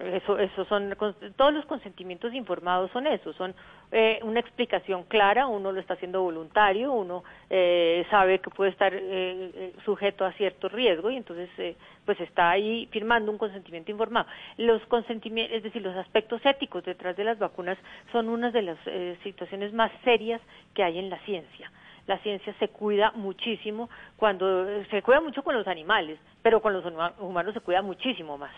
Eso, 0.00 0.38
eso 0.38 0.64
son 0.66 0.94
todos 1.36 1.52
los 1.52 1.66
consentimientos 1.66 2.32
informados 2.32 2.88
son 2.92 3.08
eso, 3.08 3.32
son 3.32 3.52
eh, 3.90 4.20
una 4.22 4.38
explicación 4.38 5.02
clara. 5.04 5.46
Uno 5.48 5.72
lo 5.72 5.80
está 5.80 5.94
haciendo 5.94 6.22
voluntario, 6.22 6.92
uno 6.92 7.24
eh, 7.50 8.06
sabe 8.08 8.38
que 8.38 8.48
puede 8.50 8.70
estar 8.70 8.94
eh, 8.94 9.00
eh, 9.02 9.72
sujeto 9.84 10.24
a 10.24 10.32
cierto 10.34 10.68
riesgo 10.68 11.10
y 11.10 11.16
entonces 11.16 11.50
eh, 11.58 11.74
pues 12.04 12.20
está 12.20 12.50
ahí 12.50 12.86
firmando 12.92 13.32
un 13.32 13.38
consentimiento 13.38 13.90
informado. 13.90 14.28
Los 14.56 14.80
consentimientos, 14.86 15.56
es 15.56 15.62
decir, 15.64 15.82
los 15.82 15.96
aspectos 15.96 16.44
éticos 16.46 16.84
detrás 16.84 17.16
de 17.16 17.24
las 17.24 17.38
vacunas 17.38 17.76
son 18.12 18.28
una 18.28 18.52
de 18.52 18.62
las 18.62 18.78
eh, 18.86 19.18
situaciones 19.24 19.72
más 19.72 19.90
serias 20.04 20.40
que 20.74 20.84
hay 20.84 20.98
en 20.98 21.10
la 21.10 21.18
ciencia 21.20 21.70
la 22.06 22.16
ciencia 22.20 22.54
se 22.58 22.68
cuida 22.68 23.10
muchísimo 23.16 23.90
cuando 24.16 24.64
se 24.84 25.02
cuida 25.02 25.20
mucho 25.20 25.42
con 25.42 25.54
los 25.54 25.66
animales, 25.68 26.18
pero 26.40 26.62
con 26.62 26.72
los 26.72 26.82
huma- 26.82 27.12
humanos 27.18 27.52
se 27.52 27.60
cuida 27.60 27.82
muchísimo 27.82 28.38
más. 28.38 28.50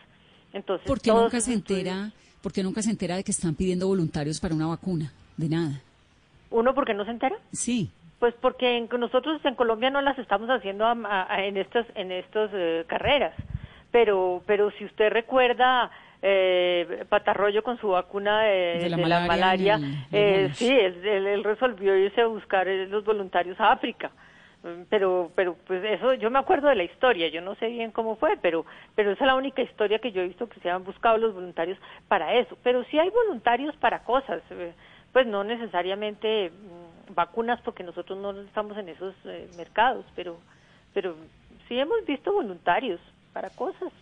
Entonces, 0.53 0.87
¿Por 0.87 1.01
qué 1.01 1.11
nunca 1.13 1.41
se 1.41 1.53
entera, 1.53 2.11
por 2.43 2.53
qué 2.53 2.63
nunca 2.63 2.83
se 2.83 2.91
entera 2.91 3.17
de 3.17 3.25
que 3.25 3.31
están 3.31 3.55
pidiendo 3.55 3.87
voluntarios 3.87 4.41
para 4.41 4.55
una 4.55 4.67
vacuna? 4.67 5.13
De 5.37 5.49
nada. 5.49 5.81
¿Uno 6.51 6.75
por 6.75 6.85
qué 6.85 6.95
no 6.95 7.05
se 7.05 7.13
entera? 7.13 7.37
Sí. 7.53 7.91
Pues 8.19 8.35
porque 8.41 8.77
en- 8.77 8.89
nosotros 9.01 9.41
en 9.45 9.55
Colombia 9.55 9.89
no 9.91 10.01
las 10.03 10.19
estamos 10.19 10.49
haciendo 10.51 10.85
a- 10.85 10.93
a- 11.05 11.33
a- 11.35 11.45
en 11.45 11.57
estas 11.57 11.87
en 11.95 12.13
estas 12.13 12.51
eh, 12.53 12.85
carreras, 12.87 13.33
pero 13.91 14.43
pero 14.47 14.71
si 14.73 14.85
usted 14.85 15.11
recuerda 15.11 15.91
eh, 16.23 17.05
Patarroyo 17.09 17.63
con 17.63 17.79
su 17.81 17.89
vacuna 17.89 18.43
de, 18.43 18.79
De 18.81 18.91
la 18.91 18.97
de 19.23 19.27
malaria 19.29 19.77
el- 19.77 20.05
eh, 20.13 20.51
sí, 20.55 20.69
él, 20.69 21.03
él- 21.07 21.27
él 21.27 21.45
resolvió 21.45 21.97
irse 21.97 22.21
a 22.21 22.27
buscar 22.27 22.69
eh, 22.69 22.87
los 22.89 23.05
voluntarios 23.05 23.59
a 23.59 23.73
África. 23.73 24.11
Mm, 24.63 24.83
Pero, 24.91 25.31
pero, 25.35 25.57
pues 25.67 25.83
eso, 25.85 26.15
yo 26.15 26.31
me 26.31 26.39
acuerdo 26.39 26.69
de 26.69 26.75
la 26.77 26.85
historia, 26.85 27.29
yo 27.29 27.41
no 27.41 27.55
sé 27.55 27.69
bien 27.69 27.91
cómo 27.93 28.17
fue, 28.17 28.37
pero, 28.37 28.67
pero 28.95 29.13
esa 29.13 29.25
es 29.25 29.27
la 29.27 29.35
única 29.37 29.63
historia 29.63 29.99
que 29.99 30.13
yo 30.13 30.21
he 30.21 30.29
visto 30.29 30.49
que 30.49 30.61
se 30.61 30.71
han 30.71 30.85
buscado 30.85 31.17
los 31.17 31.35
voluntarios 31.35 31.79
para 32.09 32.35
eso. 32.35 32.57
Pero 32.63 32.85
sí 32.85 32.99
hay 32.99 33.11
voluntarios 33.11 33.75
para 33.77 34.01
cosas, 34.05 34.43
eh, 34.51 34.75
pues 35.13 35.27
no 35.27 35.45
necesariamente 35.45 36.51
mm, 36.51 37.15
vacunas 37.15 37.61
porque 37.63 37.83
nosotros 37.83 38.19
no 38.19 38.39
estamos 38.43 38.77
en 38.77 38.89
esos 38.91 39.15
eh, 39.25 39.49
mercados, 39.57 40.05
pero, 40.15 40.39
pero 40.93 41.17
sí 41.69 41.79
hemos 41.79 42.05
visto 42.05 42.33
voluntarios 42.33 43.01
para 43.33 43.51
cosas. 43.51 43.93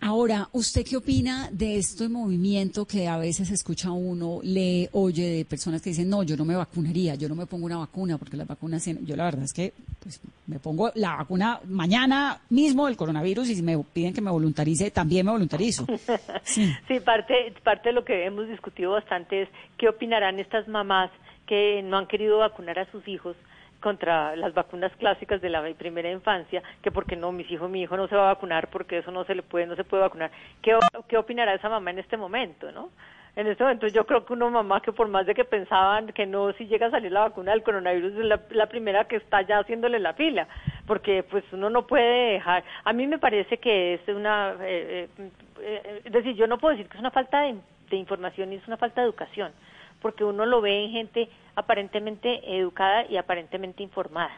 Ahora, 0.00 0.48
¿usted 0.52 0.86
qué 0.88 0.96
opina 0.96 1.48
de 1.50 1.76
este 1.76 2.08
movimiento 2.08 2.86
que 2.86 3.08
a 3.08 3.18
veces 3.18 3.50
escucha 3.50 3.90
uno, 3.90 4.38
lee, 4.42 4.88
oye 4.92 5.28
de 5.28 5.44
personas 5.44 5.82
que 5.82 5.90
dicen, 5.90 6.08
no, 6.08 6.22
yo 6.22 6.36
no 6.36 6.44
me 6.44 6.54
vacunaría, 6.54 7.16
yo 7.16 7.28
no 7.28 7.34
me 7.34 7.46
pongo 7.46 7.66
una 7.66 7.78
vacuna 7.78 8.16
porque 8.16 8.36
las 8.36 8.46
vacunas, 8.46 8.82
tienen-". 8.84 9.04
yo 9.04 9.16
la 9.16 9.24
verdad 9.24 9.42
es 9.42 9.52
que 9.52 9.72
pues, 10.00 10.20
me 10.46 10.60
pongo 10.60 10.92
la 10.94 11.16
vacuna 11.16 11.60
mañana 11.66 12.40
mismo 12.50 12.86
del 12.86 12.96
coronavirus 12.96 13.50
y 13.50 13.56
si 13.56 13.62
me 13.62 13.76
piden 13.92 14.14
que 14.14 14.20
me 14.20 14.30
voluntarice, 14.30 14.90
también 14.90 15.26
me 15.26 15.32
voluntarizo. 15.32 15.86
Sí. 16.44 16.72
Sí, 16.86 17.00
parte, 17.00 17.52
parte 17.62 17.90
de 17.90 17.92
lo 17.92 18.04
que 18.04 18.24
hemos 18.24 18.48
discutido 18.48 18.92
bastante 18.92 19.42
es 19.42 19.48
qué 19.76 19.88
opinarán 19.88 20.38
estas 20.38 20.66
mamás 20.68 21.10
que 21.46 21.82
no 21.82 21.98
han 21.98 22.06
querido 22.06 22.38
vacunar 22.38 22.78
a 22.78 22.90
sus 22.90 23.06
hijos 23.06 23.36
contra 23.80 24.34
las 24.36 24.54
vacunas 24.54 24.92
clásicas 24.96 25.40
de 25.40 25.50
la 25.50 25.62
primera 25.74 26.10
infancia, 26.10 26.62
que 26.82 26.90
porque 26.90 27.16
no, 27.16 27.32
mis 27.32 27.50
hijos, 27.50 27.70
mi 27.70 27.82
hijo 27.82 27.96
no 27.96 28.08
se 28.08 28.16
va 28.16 28.30
a 28.30 28.34
vacunar 28.34 28.68
porque 28.68 28.98
eso 28.98 29.10
no 29.10 29.24
se 29.24 29.34
le 29.34 29.42
puede, 29.42 29.66
no 29.66 29.76
se 29.76 29.84
puede 29.84 30.02
vacunar. 30.02 30.30
¿Qué, 30.62 30.76
qué 31.06 31.16
opinará 31.16 31.54
esa 31.54 31.68
mamá 31.68 31.90
en 31.90 32.00
este 32.00 32.16
momento, 32.16 32.72
no? 32.72 32.90
En 33.36 33.46
este 33.46 33.62
momento 33.62 33.86
yo 33.86 34.04
creo 34.04 34.24
que 34.24 34.32
una 34.32 34.48
mamá 34.48 34.80
que 34.80 34.90
por 34.90 35.06
más 35.06 35.24
de 35.24 35.32
que 35.32 35.44
pensaban 35.44 36.08
que 36.08 36.26
no, 36.26 36.52
si 36.54 36.66
llega 36.66 36.88
a 36.88 36.90
salir 36.90 37.12
la 37.12 37.20
vacuna 37.20 37.52
del 37.52 37.62
coronavirus 37.62 38.14
es 38.14 38.24
la, 38.24 38.40
la 38.50 38.66
primera 38.66 39.04
que 39.04 39.14
está 39.14 39.42
ya 39.42 39.60
haciéndole 39.60 40.00
la 40.00 40.14
fila, 40.14 40.48
porque 40.88 41.22
pues 41.22 41.44
uno 41.52 41.70
no 41.70 41.86
puede 41.86 42.32
dejar, 42.32 42.64
a 42.82 42.92
mí 42.92 43.06
me 43.06 43.18
parece 43.18 43.58
que 43.58 43.94
es 43.94 44.08
una, 44.08 44.56
eh, 44.62 45.08
eh, 45.18 45.30
eh, 45.60 46.02
es 46.04 46.12
decir, 46.12 46.34
yo 46.34 46.48
no 46.48 46.58
puedo 46.58 46.72
decir 46.72 46.90
que 46.90 46.96
es 46.96 47.00
una 47.00 47.12
falta 47.12 47.42
de, 47.42 47.54
de 47.90 47.96
información 47.96 48.52
y 48.52 48.56
es 48.56 48.66
una 48.66 48.76
falta 48.76 49.02
de 49.02 49.06
educación, 49.06 49.52
porque 50.00 50.24
uno 50.24 50.46
lo 50.46 50.60
ve 50.60 50.84
en 50.84 50.90
gente 50.92 51.28
aparentemente 51.54 52.56
educada 52.58 53.04
y 53.08 53.16
aparentemente 53.16 53.82
informada. 53.82 54.32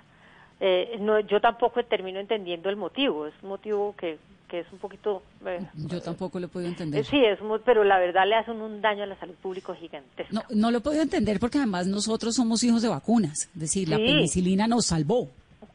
Eh, 0.61 0.97
no, 1.01 1.21
yo 1.21 1.41
tampoco 1.41 1.83
termino 1.85 2.19
entendiendo 2.21 2.69
el 2.69 2.77
motivo, 2.77 3.27
es 3.27 3.35
un 3.43 3.49
motivo 3.51 3.95
que, 3.97 4.19
que 4.49 4.61
es 4.61 4.67
un 4.73 4.79
poquito... 4.79 5.23
eh, 5.47 5.61
Yo 5.75 6.03
tampoco 6.03 6.39
lo 6.39 6.47
he 6.47 6.49
podido 6.49 6.69
entender. 6.71 7.01
eh, 7.01 7.05
sí, 7.05 7.17
es 7.25 7.41
muy- 7.41 7.61
pero 7.65 7.83
la 7.85 7.99
verdad 7.99 8.27
le 8.27 8.35
hacen 8.37 8.61
un 8.61 8.83
daño 8.83 9.05
a 9.05 9.07
la 9.07 9.17
salud 9.17 9.35
pública 9.37 9.75
gigantesco. 9.75 10.35
No, 10.35 10.43
no 10.51 10.71
lo 10.71 10.79
he 10.79 10.81
podido 10.83 11.03
entender 11.03 11.41
porque 11.41 11.59
además 11.59 11.87
nosotros 11.87 12.35
somos 12.35 12.63
hijos 12.63 12.83
de 12.83 12.89
vacunas, 12.89 13.49
es 13.55 13.61
decir, 13.61 13.89
la 13.89 13.97
Sí. 13.97 14.05
penicilina 14.07 14.67
nos 14.67 14.87
salvó. 14.87 15.29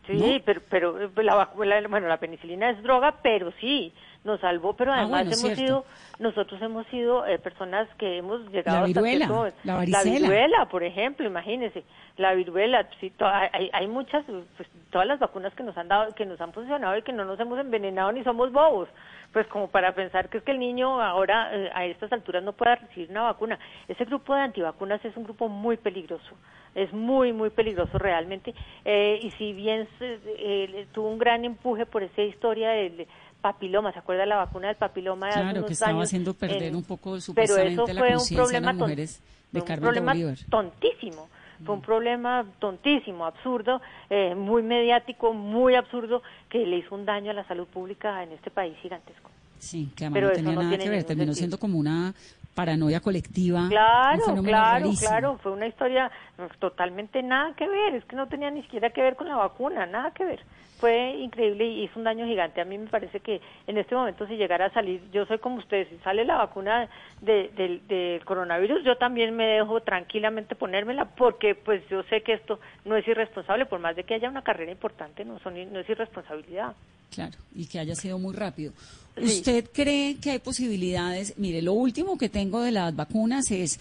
Sí, 0.06 0.14
¿no? 0.14 0.26
pero, 0.46 0.62
pero 0.70 1.10
la, 1.24 1.34
vacu- 1.36 1.66
la- 1.66 1.88
bueno, 1.88 2.08
la 2.08 2.18
penicilina 2.18 2.70
es 2.70 2.84
droga, 2.84 3.16
pero 3.24 3.52
sí, 3.60 3.92
nos 4.26 4.40
salvó, 4.42 4.74
pero 4.74 4.92
Ah, 4.92 4.98
además 5.02 5.10
bueno, 5.12 5.28
hemos 5.28 5.40
cierto. 5.40 5.62
sido, 5.62 5.86
nosotros 6.20 6.62
hemos 6.62 6.86
sido 6.88 7.26
eh, 7.26 7.40
personas 7.40 7.88
que 7.98 8.18
hemos 8.18 8.42
llegado 8.52 8.80
La 8.80 8.86
hasta 8.86 9.02
viruela, 9.02 9.26
cierto- 9.28 9.58
la 9.64 9.76
varicela. 9.76 10.04
viruela, 10.28 10.66
por 10.66 10.84
ejemplo, 10.84 11.26
imagínese, 11.26 11.84
la 12.18 12.34
viruela, 12.34 12.88
sí, 13.00 13.14
hay, 13.20 13.70
hay 13.72 13.88
muchas, 13.88 14.26
pues 14.58 14.68
todas 14.90 15.08
las 15.08 15.20
vacunas 15.20 15.54
que 15.54 15.64
nos 15.64 15.78
han 15.78 15.88
dado, 15.88 16.14
que 16.16 16.26
nos 16.26 16.42
han 16.42 16.52
funcionado 16.54 16.98
y 16.98 17.04
que 17.04 17.14
no 17.14 17.24
nos 17.24 17.40
hemos 17.40 17.60
envenenado 17.60 18.12
ni 18.12 18.24
somos 18.24 18.52
bobos, 18.52 18.90
pues 19.32 19.46
como 19.48 19.68
para 19.70 19.94
pensar 19.94 20.28
que 20.30 20.40
es 20.40 20.44
que 20.44 20.52
el 20.52 20.60
niño 20.60 21.02
ahora 21.02 21.50
eh, 21.54 21.70
a 21.74 21.86
estas 21.86 22.12
alturas 22.12 22.42
no 22.44 22.54
pueda 22.54 22.76
recibir 22.76 23.12
una 23.12 23.24
vacuna. 23.24 23.60
Ese 23.88 24.06
grupo 24.06 24.34
de 24.34 24.42
antivacunas 24.42 25.04
es 25.06 25.16
un 25.18 25.24
grupo 25.26 25.50
muy 25.50 25.78
peligroso, 25.78 26.36
es 26.74 26.92
muy, 26.94 27.32
muy 27.32 27.50
peligroso 27.52 27.98
realmente, 28.00 28.54
eh, 28.86 29.20
y 29.22 29.30
si 29.32 29.54
bien 29.54 29.88
eh, 30.00 30.88
tuvo 30.94 31.10
un 31.10 31.20
gran 31.20 31.46
empuje 31.46 31.86
por 31.86 32.02
esa 32.04 32.22
historia 32.22 32.70
del 32.72 33.06
papiloma, 33.54 33.92
¿se 33.94 34.00
acuerda 34.00 34.26
la 34.26 34.38
vacuna 34.38 34.70
del 34.70 34.76
papiloma 34.78 35.28
de 35.28 35.34
hace 35.34 35.42
Claro, 35.44 35.58
unos 35.60 35.68
que 35.68 35.74
estaba 35.74 35.92
años? 35.92 36.04
haciendo 36.06 36.34
perder 36.34 36.64
En- 36.70 36.76
un 36.78 36.84
poco 36.84 37.12
pero 37.12 37.22
supuestamente 37.22 37.74
eso 37.74 37.94
la 37.94 38.02
un 38.02 38.08
conciencia 38.18 38.60
de 38.60 38.66
las 38.66 38.76
mujeres 38.76 39.22
de 39.52 39.60
un 39.60 39.66
Carmen 39.68 39.82
de 39.82 39.86
problema 39.86 40.12
Bolívar. 40.14 40.38
tontísimo 40.50 41.30
fue 41.64 41.76
un 41.76 41.82
problema 41.82 42.46
tontísimo, 42.60 43.26
absurdo, 43.26 43.82
eh, 44.10 44.34
muy 44.36 44.62
mediático, 44.64 45.32
muy 45.32 45.76
absurdo, 45.76 46.22
que 46.50 46.66
le 46.66 46.78
hizo 46.78 46.94
un 46.96 47.06
daño 47.06 47.32
a 47.32 47.34
la 47.34 47.48
salud 47.48 47.66
pública 47.68 48.24
en 48.24 48.32
este 48.34 48.50
país 48.52 48.76
gigantesco. 48.82 49.30
Sí, 49.60 49.90
que 49.96 50.04
además 50.06 50.16
Pero 50.18 50.28
no 50.28 50.34
tenía 50.34 50.56
no 50.56 50.64
nada 50.64 50.78
que 50.78 50.90
ver, 50.90 51.04
terminó 51.06 51.28
sentido. 51.28 51.36
siendo 51.36 51.58
como 51.60 51.78
una 51.78 52.14
paranoia 52.56 53.00
colectiva. 53.00 53.68
Claro, 53.70 54.44
claro, 54.44 54.90
claro, 55.00 55.38
fue 55.42 55.52
una 55.54 55.68
historia 55.68 56.12
totalmente 56.60 57.24
nada 57.24 57.54
que 57.56 57.68
ver, 57.68 57.96
es 57.96 58.06
que 58.06 58.16
no 58.16 58.28
tenía 58.28 58.52
ni 58.52 58.62
siquiera 58.64 58.90
que 58.90 59.02
ver 59.02 59.16
con 59.16 59.28
la 59.30 59.36
vacuna, 59.38 59.86
nada 59.86 60.12
que 60.12 60.26
ver. 60.26 60.42
Fue 60.86 61.18
increíble 61.18 61.66
y 61.66 61.84
hizo 61.86 61.98
un 61.98 62.04
daño 62.04 62.28
gigante. 62.28 62.62
A 62.62 62.64
mí 62.64 62.78
me 62.78 62.86
parece 62.86 63.20
que 63.20 63.42
en 63.66 63.80
este 63.80 63.96
momento 63.96 64.28
si 64.28 64.36
llegara 64.36 64.68
a 64.68 64.72
salir, 64.72 65.02
yo 65.12 65.26
soy 65.26 65.40
como 65.40 65.56
ustedes, 65.56 65.88
si 65.90 65.98
sale 66.04 66.24
la 66.26 66.38
vacuna 66.38 66.88
del 67.22 67.50
de, 67.88 68.22
coronavirus, 68.24 68.84
yo 68.86 68.96
también 68.96 69.36
me 69.36 69.48
dejo 69.48 69.82
tranquilamente 69.82 70.54
ponérmela 70.54 71.06
porque 71.06 71.56
pues 71.56 71.82
yo 71.90 72.04
sé 72.04 72.22
que 72.22 72.34
esto 72.34 72.60
no 72.86 72.96
es 72.98 73.08
irresponsable, 73.08 73.66
por 73.66 73.80
más 73.80 73.96
de 73.96 74.04
que 74.04 74.14
haya 74.14 74.30
una 74.30 74.44
carrera 74.44 74.72
importante, 74.72 75.26
no, 75.26 75.40
son, 75.40 75.56
no 75.74 75.80
es 75.80 75.90
irresponsabilidad. 75.90 76.76
Claro, 77.12 77.36
y 77.56 77.66
que 77.66 77.80
haya 77.80 77.96
sido 77.96 78.20
muy 78.20 78.36
rápido. 78.36 78.72
¿Usted 79.18 79.68
cree 79.74 80.18
que 80.20 80.30
hay 80.30 80.40
posibilidades? 80.40 81.36
Mire, 81.40 81.64
lo 81.64 81.74
último 81.74 82.16
que 82.16 82.30
tengo 82.30 82.62
de 82.62 82.72
las 82.72 82.96
vacunas 82.96 83.50
es 83.50 83.80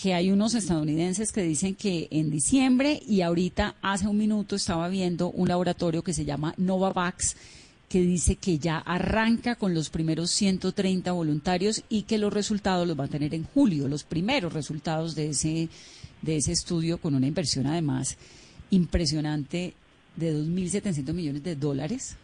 que 0.00 0.14
hay 0.14 0.30
unos 0.30 0.54
estadounidenses 0.54 1.32
que 1.32 1.42
dicen 1.42 1.74
que 1.74 2.08
en 2.10 2.30
diciembre 2.30 3.00
y 3.06 3.20
ahorita 3.20 3.76
hace 3.80 4.08
un 4.08 4.16
minuto 4.16 4.56
estaba 4.56 4.88
viendo 4.88 5.30
un 5.30 5.48
laboratorio 5.48 6.02
que 6.02 6.12
se 6.12 6.24
llama 6.24 6.54
Novavax 6.56 7.36
que 7.88 8.00
dice 8.00 8.36
que 8.36 8.58
ya 8.58 8.78
arranca 8.78 9.54
con 9.54 9.72
los 9.72 9.90
primeros 9.90 10.30
130 10.30 11.12
voluntarios 11.12 11.84
y 11.88 12.02
que 12.02 12.18
los 12.18 12.32
resultados 12.32 12.88
los 12.88 12.98
va 12.98 13.04
a 13.04 13.08
tener 13.08 13.34
en 13.34 13.44
julio, 13.44 13.86
los 13.86 14.02
primeros 14.02 14.52
resultados 14.52 15.14
de 15.14 15.30
ese 15.30 15.68
de 16.22 16.36
ese 16.36 16.52
estudio 16.52 16.98
con 16.98 17.14
una 17.14 17.26
inversión 17.26 17.66
además 17.66 18.16
impresionante 18.70 19.74
de 20.16 20.34
2.700 20.34 21.12
millones 21.12 21.44
de 21.44 21.54
dólares. 21.54 22.16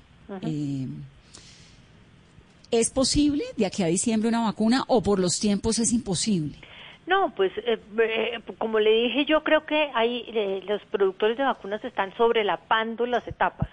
Eh, 0.43 0.87
¿Es 2.71 2.91
posible 2.91 3.45
de 3.57 3.66
aquí 3.66 3.83
a 3.83 3.87
diciembre 3.87 4.29
una 4.29 4.41
vacuna 4.41 4.85
o 4.89 5.03
por 5.03 5.18
los 5.18 5.39
tiempos 5.39 5.79
es 5.79 5.93
imposible? 5.93 6.57
No, 7.11 7.35
pues 7.35 7.51
eh, 7.59 7.77
eh, 7.99 8.39
como 8.59 8.79
le 8.79 8.93
dije, 8.93 9.25
yo 9.25 9.43
creo 9.43 9.67
que 9.67 9.91
hay, 9.95 10.63
los 10.69 10.81
productores 10.93 11.37
de 11.37 11.43
vacunas 11.43 11.85
están 11.85 12.15
sobrelapando 12.17 13.05
las 13.05 13.27
etapas. 13.27 13.69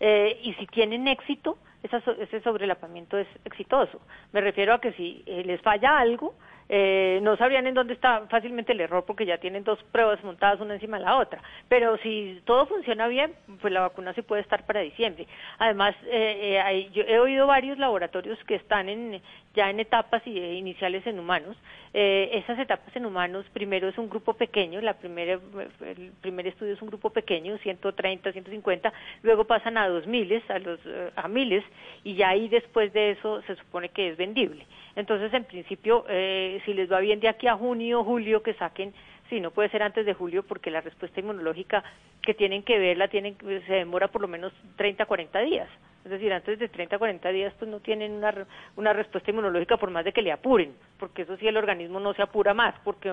y 0.00 0.52
si 0.54 0.66
tienen 0.66 1.06
éxito, 1.06 1.56
ese 1.84 2.40
sobrelapamiento 2.40 3.16
es 3.16 3.28
exitoso. 3.44 4.00
Me 4.32 4.40
refiero 4.40 4.74
a 4.74 4.80
que 4.80 4.92
si 4.94 5.22
les 5.26 5.60
falla 5.60 6.00
algo, 6.00 6.34
eh, 6.72 7.18
no 7.22 7.36
sabrían 7.36 7.66
en 7.66 7.74
dónde 7.74 7.94
está 7.94 8.28
fácilmente 8.28 8.70
el 8.70 8.80
error 8.80 9.04
porque 9.04 9.26
ya 9.26 9.38
tienen 9.38 9.64
dos 9.64 9.82
pruebas 9.90 10.22
montadas 10.22 10.60
una 10.60 10.74
encima 10.74 10.98
de 10.98 11.04
la 11.04 11.16
otra. 11.16 11.42
Pero 11.68 11.98
si 11.98 12.40
todo 12.44 12.64
funciona 12.66 13.08
bien, 13.08 13.34
pues 13.60 13.72
la 13.72 13.80
vacuna 13.80 14.14
sí 14.14 14.22
puede 14.22 14.42
estar 14.42 14.64
para 14.66 14.78
diciembre. 14.78 15.26
Además, 15.58 15.96
eh, 16.04 16.62
eh 16.64 16.88
yo 16.92 17.02
he 17.02 17.18
oído 17.18 17.48
varios 17.48 17.76
laboratorios 17.76 18.38
que 18.44 18.54
están 18.54 18.88
en, 18.88 19.20
ya 19.54 19.70
en 19.70 19.80
etapas 19.80 20.26
iniciales 20.26 21.06
en 21.06 21.18
humanos. 21.18 21.56
Eh, 21.92 22.30
esas 22.34 22.58
etapas 22.58 22.94
en 22.94 23.04
humanos, 23.04 23.44
primero 23.52 23.88
es 23.88 23.98
un 23.98 24.08
grupo 24.08 24.34
pequeño, 24.34 24.80
la 24.80 24.94
primera, 24.94 25.40
el 25.84 26.12
primer 26.20 26.46
estudio 26.46 26.74
es 26.74 26.82
un 26.82 26.88
grupo 26.88 27.10
pequeño, 27.10 27.58
130, 27.58 28.32
150, 28.32 28.92
luego 29.22 29.44
pasan 29.44 29.76
a 29.76 29.88
dos 29.88 30.06
miles, 30.06 30.48
a, 30.50 30.60
los, 30.60 30.78
a 31.16 31.26
miles, 31.26 31.64
y 32.04 32.14
ya 32.14 32.28
ahí 32.28 32.48
después 32.48 32.92
de 32.92 33.10
eso 33.10 33.42
se 33.42 33.56
supone 33.56 33.88
que 33.88 34.10
es 34.10 34.16
vendible. 34.16 34.64
Entonces, 34.94 35.32
en 35.34 35.44
principio, 35.44 36.04
eh, 36.08 36.60
si 36.64 36.74
les 36.74 36.90
va 36.90 37.00
bien 37.00 37.20
de 37.20 37.28
aquí 37.28 37.46
a 37.48 37.56
junio, 37.56 38.04
julio, 38.04 38.42
que 38.42 38.54
saquen, 38.54 38.92
sí, 39.30 39.40
no 39.40 39.52
puede 39.52 39.70
ser 39.70 39.82
antes 39.82 40.04
de 40.04 40.12
julio 40.12 40.42
porque 40.42 40.70
la 40.70 40.82
respuesta 40.82 41.20
inmunológica 41.20 41.82
que 42.20 42.34
tienen 42.34 42.62
que 42.62 42.78
verla 42.78 43.08
tienen, 43.08 43.36
se 43.66 43.72
demora 43.72 44.08
por 44.08 44.20
lo 44.20 44.28
menos 44.28 44.52
30, 44.76 45.06
40 45.06 45.38
días. 45.40 45.68
Es 46.04 46.10
decir, 46.10 46.32
antes 46.32 46.58
de 46.58 46.68
30, 46.68 46.98
40 46.98 47.28
días 47.30 47.54
pues 47.58 47.70
no 47.70 47.80
tienen 47.80 48.12
una, 48.12 48.34
una 48.76 48.92
respuesta 48.92 49.30
inmunológica 49.30 49.76
por 49.76 49.90
más 49.90 50.04
de 50.04 50.12
que 50.12 50.22
le 50.22 50.32
apuren, 50.32 50.74
porque 50.98 51.22
eso 51.22 51.36
sí 51.36 51.46
el 51.46 51.56
organismo 51.56 52.00
no 52.00 52.12
se 52.12 52.22
apura 52.22 52.52
más 52.52 52.74
porque 52.84 53.10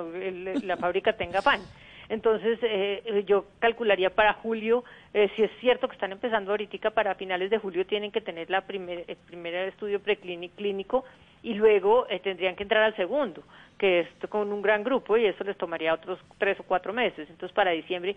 la 0.64 0.78
fábrica 0.78 1.14
tenga 1.14 1.42
pan. 1.42 1.62
Entonces, 2.10 2.60
eh, 2.62 3.24
yo 3.28 3.46
calcularía 3.60 4.10
para 4.10 4.34
julio, 4.34 4.84
eh, 5.14 5.30
si 5.36 5.44
es 5.44 5.52
cierto 5.60 5.88
que 5.88 5.96
están 5.96 6.12
empezando 6.12 6.52
ahorita, 6.52 6.92
para 6.92 7.16
finales 7.16 7.50
de 7.50 7.58
julio 7.58 7.86
tienen 7.86 8.12
que 8.12 8.22
tener 8.22 8.50
la 8.50 8.62
primer, 8.62 9.04
el 9.08 9.18
primer 9.18 9.54
estudio 9.68 10.00
preclínico 10.00 11.04
y 11.44 11.54
luego 11.54 12.08
eh, 12.10 12.20
tendrían 12.20 12.56
que 12.56 12.64
entrar 12.64 12.84
al 12.84 12.96
segundo, 12.96 13.44
que 13.78 14.02
es 14.02 14.08
con 14.30 14.52
un 14.52 14.62
gran 14.62 14.84
grupo 14.84 15.18
y 15.18 15.26
eso 15.26 15.44
les 15.44 15.58
tomaría 15.58 15.94
otros 15.94 16.20
tres 16.38 16.60
o 16.60 16.64
cuatro 16.64 16.94
meses. 16.94 17.30
Entonces, 17.30 17.54
para 17.54 17.72
diciembre. 17.72 18.16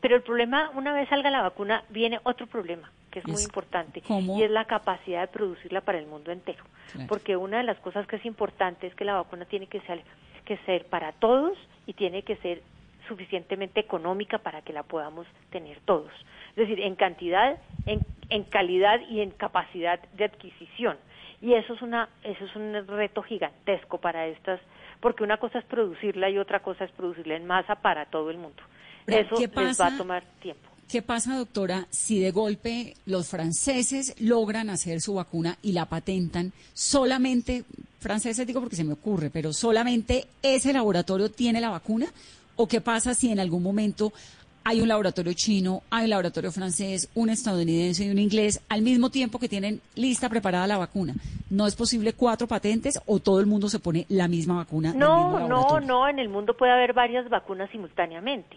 pero 0.00 0.16
el 0.16 0.22
problema, 0.22 0.70
una 0.74 0.92
vez 0.92 1.08
salga 1.08 1.30
la 1.30 1.42
vacuna, 1.42 1.84
viene 1.90 2.20
otro 2.24 2.46
problema 2.46 2.90
que 3.10 3.20
es, 3.20 3.28
muy 3.28 3.42
importante 3.42 4.02
y 4.08 4.42
es 4.42 4.50
la 4.50 4.64
capacidad 4.64 5.20
de 5.20 5.28
producirla 5.28 5.80
para 5.82 5.98
el 5.98 6.06
mundo 6.06 6.32
entero. 6.32 6.64
Porque 7.08 7.36
una 7.36 7.58
de 7.58 7.62
las 7.62 7.78
cosas 7.78 8.06
que 8.08 8.16
es 8.16 8.26
importante 8.26 8.88
es 8.88 8.94
que 8.94 9.04
la 9.04 9.14
vacuna 9.14 9.44
tiene 9.44 9.68
que 9.68 9.80
ser, 9.82 10.02
que 10.44 10.56
ser 10.58 10.86
para 10.86 11.12
todos 11.12 11.56
y 11.86 11.92
tiene 11.92 12.22
que 12.22 12.36
ser 12.36 12.62
suficientemente 13.08 13.80
económica 13.80 14.38
para 14.38 14.62
que 14.62 14.72
la 14.72 14.82
podamos 14.82 15.26
tener 15.50 15.78
todos. 15.84 16.12
Es 16.50 16.56
decir, 16.56 16.80
en 16.80 16.94
cantidad, 16.94 17.58
en, 17.86 18.00
en 18.30 18.44
calidad 18.44 19.00
y 19.10 19.20
en 19.20 19.30
capacidad 19.30 20.00
de 20.14 20.24
adquisición. 20.24 20.96
Y 21.40 21.54
eso 21.54 21.74
es, 21.74 21.82
una, 21.82 22.08
eso 22.22 22.44
es 22.44 22.56
un 22.56 22.86
reto 22.86 23.22
gigantesco 23.22 23.98
para 23.98 24.26
estas, 24.26 24.60
porque 25.00 25.24
una 25.24 25.36
cosa 25.36 25.58
es 25.58 25.64
producirla 25.66 26.30
y 26.30 26.38
otra 26.38 26.60
cosa 26.60 26.84
es 26.84 26.90
producirla 26.92 27.36
en 27.36 27.46
masa 27.46 27.74
para 27.76 28.06
todo 28.06 28.30
el 28.30 28.38
mundo. 28.38 28.62
eso 29.06 29.36
les 29.38 29.80
va 29.80 29.88
a 29.88 29.96
tomar 29.96 30.24
tiempo. 30.40 30.70
¿Qué 30.88 31.02
pasa, 31.02 31.36
doctora, 31.36 31.86
si 31.90 32.20
de 32.20 32.30
golpe 32.30 32.94
los 33.06 33.28
franceses 33.28 34.14
logran 34.20 34.70
hacer 34.70 35.00
su 35.00 35.14
vacuna 35.14 35.56
y 35.62 35.72
la 35.72 35.86
patentan 35.86 36.52
solamente, 36.72 37.64
franceses 38.00 38.46
digo 38.46 38.60
porque 38.60 38.76
se 38.76 38.84
me 38.84 38.92
ocurre, 38.92 39.30
pero 39.30 39.52
solamente 39.52 40.26
ese 40.42 40.72
laboratorio 40.72 41.30
tiene 41.30 41.60
la 41.60 41.70
vacuna? 41.70 42.06
¿O 42.56 42.66
qué 42.68 42.80
pasa 42.80 43.14
si 43.14 43.32
en 43.32 43.40
algún 43.40 43.62
momento 43.62 44.12
hay 44.66 44.80
un 44.80 44.88
laboratorio 44.88 45.32
chino, 45.34 45.82
hay 45.90 46.04
un 46.04 46.10
laboratorio 46.10 46.50
francés, 46.50 47.10
un 47.14 47.28
estadounidense 47.28 48.04
y 48.04 48.10
un 48.10 48.18
inglés 48.18 48.62
al 48.68 48.80
mismo 48.80 49.10
tiempo 49.10 49.38
que 49.38 49.48
tienen 49.48 49.80
lista 49.94 50.28
preparada 50.28 50.66
la 50.66 50.78
vacuna? 50.78 51.14
¿No 51.50 51.66
es 51.66 51.76
posible 51.76 52.14
cuatro 52.14 52.46
patentes 52.46 52.98
o 53.06 53.18
todo 53.18 53.40
el 53.40 53.46
mundo 53.46 53.68
se 53.68 53.78
pone 53.78 54.06
la 54.08 54.26
misma 54.28 54.56
vacuna? 54.56 54.92
No, 54.94 55.46
no, 55.46 55.80
no, 55.80 56.08
en 56.08 56.18
el 56.18 56.28
mundo 56.28 56.56
puede 56.56 56.72
haber 56.72 56.94
varias 56.94 57.28
vacunas 57.28 57.70
simultáneamente. 57.70 58.56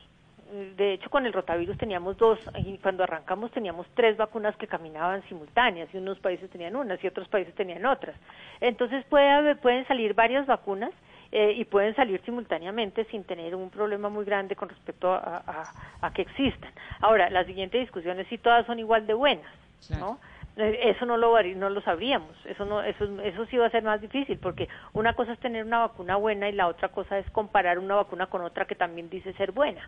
De 0.77 0.93
hecho, 0.93 1.09
con 1.09 1.25
el 1.25 1.33
rotavirus 1.33 1.77
teníamos 1.77 2.17
dos, 2.17 2.39
y 2.65 2.77
cuando 2.77 3.03
arrancamos 3.03 3.51
teníamos 3.51 3.85
tres 3.95 4.15
vacunas 4.15 4.55
que 4.55 4.65
caminaban 4.65 5.21
simultáneas, 5.27 5.89
y 5.93 5.97
unos 5.97 6.19
países 6.19 6.49
tenían 6.49 6.77
unas 6.77 7.03
y 7.03 7.07
otros 7.07 7.27
países 7.27 7.53
tenían 7.53 7.85
otras. 7.85 8.15
Entonces 8.61 9.03
puede 9.09 9.29
haber, 9.29 9.59
pueden 9.59 9.85
salir 9.87 10.13
varias 10.13 10.47
vacunas 10.47 10.91
eh, 11.31 11.53
y 11.55 11.65
pueden 11.65 11.95
salir 11.95 12.21
simultáneamente 12.25 13.05
sin 13.05 13.23
tener 13.23 13.55
un 13.55 13.69
problema 13.69 14.09
muy 14.09 14.25
grande 14.25 14.55
con 14.55 14.69
respecto 14.69 15.11
a, 15.13 16.11
que 16.13 16.21
existan. 16.21 16.71
Ahora, 17.01 17.29
la 17.29 17.43
siguiente 17.45 17.77
discusión 17.77 18.19
es 18.19 18.27
si 18.27 18.37
todas 18.37 18.65
son 18.65 18.79
igual 18.79 19.05
de 19.07 19.13
buenas, 19.13 19.51
¿no? 19.89 20.19
Eh, 20.57 20.89
eso 20.95 21.05
no 21.05 21.17
lo 21.17 21.41
no 21.55 21.69
lo 21.69 21.81
sabríamos, 21.81 22.35
eso 22.45 22.65
no 22.65 22.81
eso 22.81 23.05
eso 23.21 23.45
sí 23.45 23.57
va 23.57 23.67
a 23.67 23.69
ser 23.69 23.83
más 23.83 24.01
difícil 24.01 24.39
porque 24.39 24.67
una 24.93 25.13
cosa 25.13 25.33
es 25.33 25.39
tener 25.39 25.63
una 25.63 25.79
vacuna 25.79 26.15
buena 26.15 26.49
y 26.49 26.53
la 26.53 26.67
otra 26.67 26.89
cosa 26.89 27.19
es 27.19 27.29
comparar 27.29 27.77
una 27.77 27.93
vacuna 27.93 28.25
con 28.25 28.41
otra 28.41 28.65
que 28.65 28.73
también 28.73 29.07
dice 29.09 29.33
ser 29.33 29.51
buena. 29.51 29.87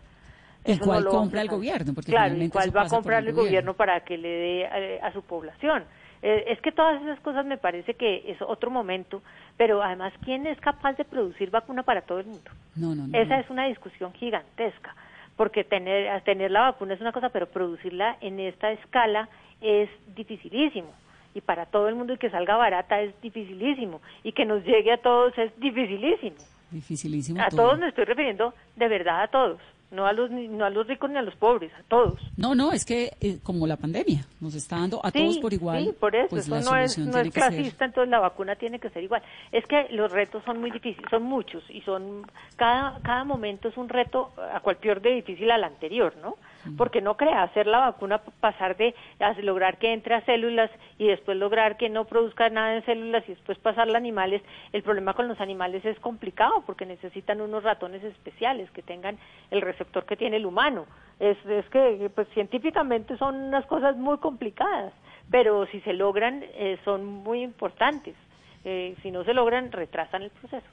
¿Y 0.64 0.78
cuál 0.78 1.06
compra 1.06 1.40
el 1.42 1.48
gobierno? 1.48 1.94
Porque 1.94 2.12
claro, 2.12 2.36
¿y 2.36 2.48
cuál 2.48 2.76
va 2.76 2.82
a 2.82 2.88
comprar 2.88 3.26
el 3.26 3.32
gobierno. 3.32 3.74
para 3.74 4.00
que 4.00 4.18
le 4.18 4.28
dé 4.28 4.60
eh, 4.62 5.00
a 5.02 5.12
su 5.12 5.22
población? 5.22 5.84
Eh, 6.22 6.44
es 6.48 6.60
que 6.60 6.72
todas 6.72 7.00
esas 7.02 7.18
cosas 7.20 7.46
me 7.46 7.56
parece 7.56 7.94
que 7.94 8.24
es 8.30 8.40
otro 8.42 8.70
momento, 8.70 9.22
pero 9.56 9.82
además, 9.82 10.12
¿quién 10.22 10.46
es 10.46 10.60
capaz 10.60 10.94
de 10.94 11.04
producir 11.04 11.50
vacuna 11.50 11.82
para 11.82 12.02
todo 12.02 12.20
el 12.20 12.26
mundo? 12.26 12.50
No, 12.76 12.94
no, 12.94 13.18
Esa 13.18 13.40
es 13.40 13.48
una 13.48 13.66
discusión 13.66 14.12
gigantesca, 14.12 14.94
porque 15.36 15.64
tener, 15.64 16.20
tener 16.22 16.50
la 16.50 16.62
vacuna 16.62 16.94
es 16.94 17.00
una 17.00 17.12
cosa, 17.12 17.30
pero 17.30 17.46
producirla 17.46 18.18
en 18.20 18.38
esta 18.38 18.70
escala 18.72 19.28
es 19.60 19.88
dificilísimo. 20.14 20.90
Y 21.34 21.40
para 21.40 21.66
todo 21.66 21.88
el 21.88 21.94
mundo 21.94 22.12
y 22.12 22.18
que 22.18 22.28
salga 22.28 22.56
barata 22.56 23.00
es 23.00 23.18
dificilísimo. 23.22 24.00
Y 24.24 24.32
que 24.32 24.44
nos 24.44 24.64
llegue 24.64 24.92
a 24.92 24.98
todos 24.98 25.36
es 25.38 25.52
dificilísimo. 25.60 26.36
Dificilísimo. 26.70 27.40
A 27.40 27.48
todos 27.48 27.78
me 27.78 27.88
estoy 27.88 28.04
refiriendo, 28.04 28.52
de 28.76 28.88
verdad 28.88 29.22
a 29.22 29.28
todos 29.28 29.60
no 29.90 30.06
a 30.06 30.12
los 30.12 30.30
no 30.30 30.64
a 30.64 30.70
los 30.70 30.86
ricos 30.86 31.10
ni 31.10 31.16
a 31.16 31.22
los 31.22 31.34
pobres, 31.36 31.72
a 31.74 31.82
todos. 31.84 32.20
No, 32.36 32.54
no, 32.54 32.72
es 32.72 32.84
que 32.84 33.12
eh, 33.20 33.38
como 33.42 33.66
la 33.66 33.76
pandemia 33.76 34.24
nos 34.40 34.54
está 34.54 34.76
dando 34.76 35.04
a 35.04 35.10
todos 35.10 35.38
por 35.38 35.52
igual. 35.52 35.84
Sí, 35.84 35.92
por 35.98 36.14
eso, 36.14 36.28
pues 36.30 36.46
eso 36.46 36.70
no 36.70 36.76
es, 36.76 36.98
no 36.98 37.18
es 37.18 37.32
clasista, 37.32 37.84
entonces 37.84 38.10
la 38.10 38.20
vacuna 38.20 38.56
tiene 38.56 38.78
que 38.78 38.90
ser 38.90 39.02
igual. 39.02 39.22
Es 39.52 39.64
que 39.66 39.88
los 39.90 40.12
retos 40.12 40.42
son 40.44 40.60
muy 40.60 40.70
difíciles, 40.70 41.08
son 41.10 41.24
muchos 41.24 41.62
y 41.68 41.80
son 41.82 42.26
cada 42.56 43.00
cada 43.02 43.24
momento 43.24 43.68
es 43.68 43.76
un 43.76 43.88
reto 43.88 44.32
a 44.52 44.60
cual 44.60 44.76
peor 44.76 45.00
de 45.00 45.10
difícil 45.14 45.50
al 45.50 45.64
anterior, 45.64 46.14
¿no? 46.22 46.36
Porque 46.76 47.00
no 47.00 47.16
crea 47.16 47.42
hacer 47.42 47.66
la 47.66 47.78
vacuna 47.78 48.18
pasar 48.40 48.76
de 48.76 48.94
lograr 49.42 49.78
que 49.78 49.92
entre 49.92 50.14
a 50.14 50.24
células 50.24 50.70
y 50.98 51.06
después 51.06 51.36
lograr 51.36 51.76
que 51.76 51.88
no 51.88 52.04
produzca 52.04 52.48
nada 52.50 52.76
en 52.76 52.84
células 52.84 53.24
y 53.26 53.32
después 53.32 53.58
pasarla 53.58 53.94
a 53.94 53.98
animales 53.98 54.42
el 54.72 54.82
problema 54.82 55.14
con 55.14 55.28
los 55.28 55.40
animales 55.40 55.84
es 55.84 55.98
complicado 56.00 56.62
porque 56.66 56.86
necesitan 56.86 57.40
unos 57.40 57.62
ratones 57.62 58.02
especiales 58.04 58.70
que 58.70 58.82
tengan 58.82 59.18
el 59.50 59.60
receptor 59.60 60.04
que 60.04 60.16
tiene 60.16 60.36
el 60.36 60.46
humano. 60.46 60.86
Es, 61.18 61.36
es 61.46 61.68
que 61.70 62.10
pues 62.14 62.28
científicamente 62.34 63.16
son 63.16 63.36
unas 63.36 63.66
cosas 63.66 63.96
muy 63.96 64.18
complicadas 64.18 64.92
pero 65.30 65.66
si 65.66 65.80
se 65.82 65.92
logran 65.92 66.42
eh, 66.54 66.78
son 66.84 67.04
muy 67.04 67.42
importantes. 67.42 68.16
Eh, 68.64 68.94
si 69.02 69.10
no 69.10 69.24
se 69.24 69.32
logran 69.32 69.72
retrasan 69.72 70.22
el 70.22 70.30
proceso 70.30 70.66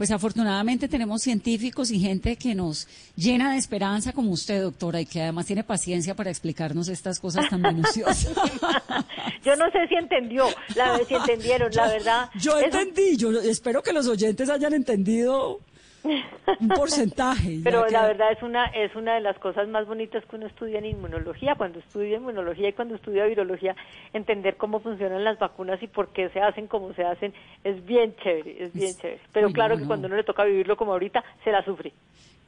Pues 0.00 0.12
afortunadamente 0.12 0.88
tenemos 0.88 1.20
científicos 1.20 1.90
y 1.90 2.00
gente 2.00 2.36
que 2.36 2.54
nos 2.54 2.88
llena 3.16 3.52
de 3.52 3.58
esperanza 3.58 4.14
como 4.14 4.30
usted, 4.30 4.62
doctora, 4.62 4.98
y 4.98 5.04
que 5.04 5.20
además 5.20 5.44
tiene 5.44 5.62
paciencia 5.62 6.16
para 6.16 6.30
explicarnos 6.30 6.88
estas 6.88 7.20
cosas 7.20 7.50
tan 7.50 7.60
minuciosas. 7.60 8.32
yo 9.44 9.56
no 9.56 9.70
sé 9.70 9.88
si 9.90 9.96
entendió, 9.96 10.46
la 10.74 10.98
si 11.06 11.12
entendieron, 11.12 11.70
la 11.74 11.86
verdad. 11.92 12.30
Yo 12.40 12.58
entendí, 12.58 13.18
yo 13.18 13.30
espero 13.42 13.82
que 13.82 13.92
los 13.92 14.06
oyentes 14.06 14.48
hayan 14.48 14.72
entendido 14.72 15.60
un 16.04 16.68
porcentaje. 16.68 17.60
Pero 17.64 17.86
la 17.88 18.06
verdad 18.06 18.32
es 18.32 18.42
una 18.42 18.66
es 18.66 18.94
una 18.94 19.14
de 19.14 19.20
las 19.20 19.38
cosas 19.38 19.68
más 19.68 19.86
bonitas 19.86 20.24
que 20.26 20.36
uno 20.36 20.46
estudia 20.46 20.78
en 20.78 20.86
inmunología. 20.86 21.54
Cuando 21.56 21.78
estudia 21.78 22.16
inmunología 22.16 22.68
y 22.68 22.72
cuando 22.72 22.94
estudia 22.94 23.26
virología, 23.26 23.76
entender 24.12 24.56
cómo 24.56 24.80
funcionan 24.80 25.24
las 25.24 25.38
vacunas 25.38 25.82
y 25.82 25.86
por 25.86 26.08
qué 26.08 26.28
se 26.30 26.40
hacen 26.40 26.66
como 26.66 26.92
se 26.94 27.04
hacen 27.04 27.32
es 27.64 27.84
bien 27.84 28.14
chévere, 28.22 28.64
es 28.64 28.72
bien 28.72 28.94
chévere. 28.94 29.20
Pero 29.32 29.50
claro 29.50 29.76
que 29.76 29.84
cuando 29.84 30.06
uno 30.06 30.16
le 30.16 30.24
toca 30.24 30.44
vivirlo 30.44 30.76
como 30.76 30.92
ahorita, 30.92 31.22
se 31.44 31.50
la 31.50 31.64
sufre 31.64 31.92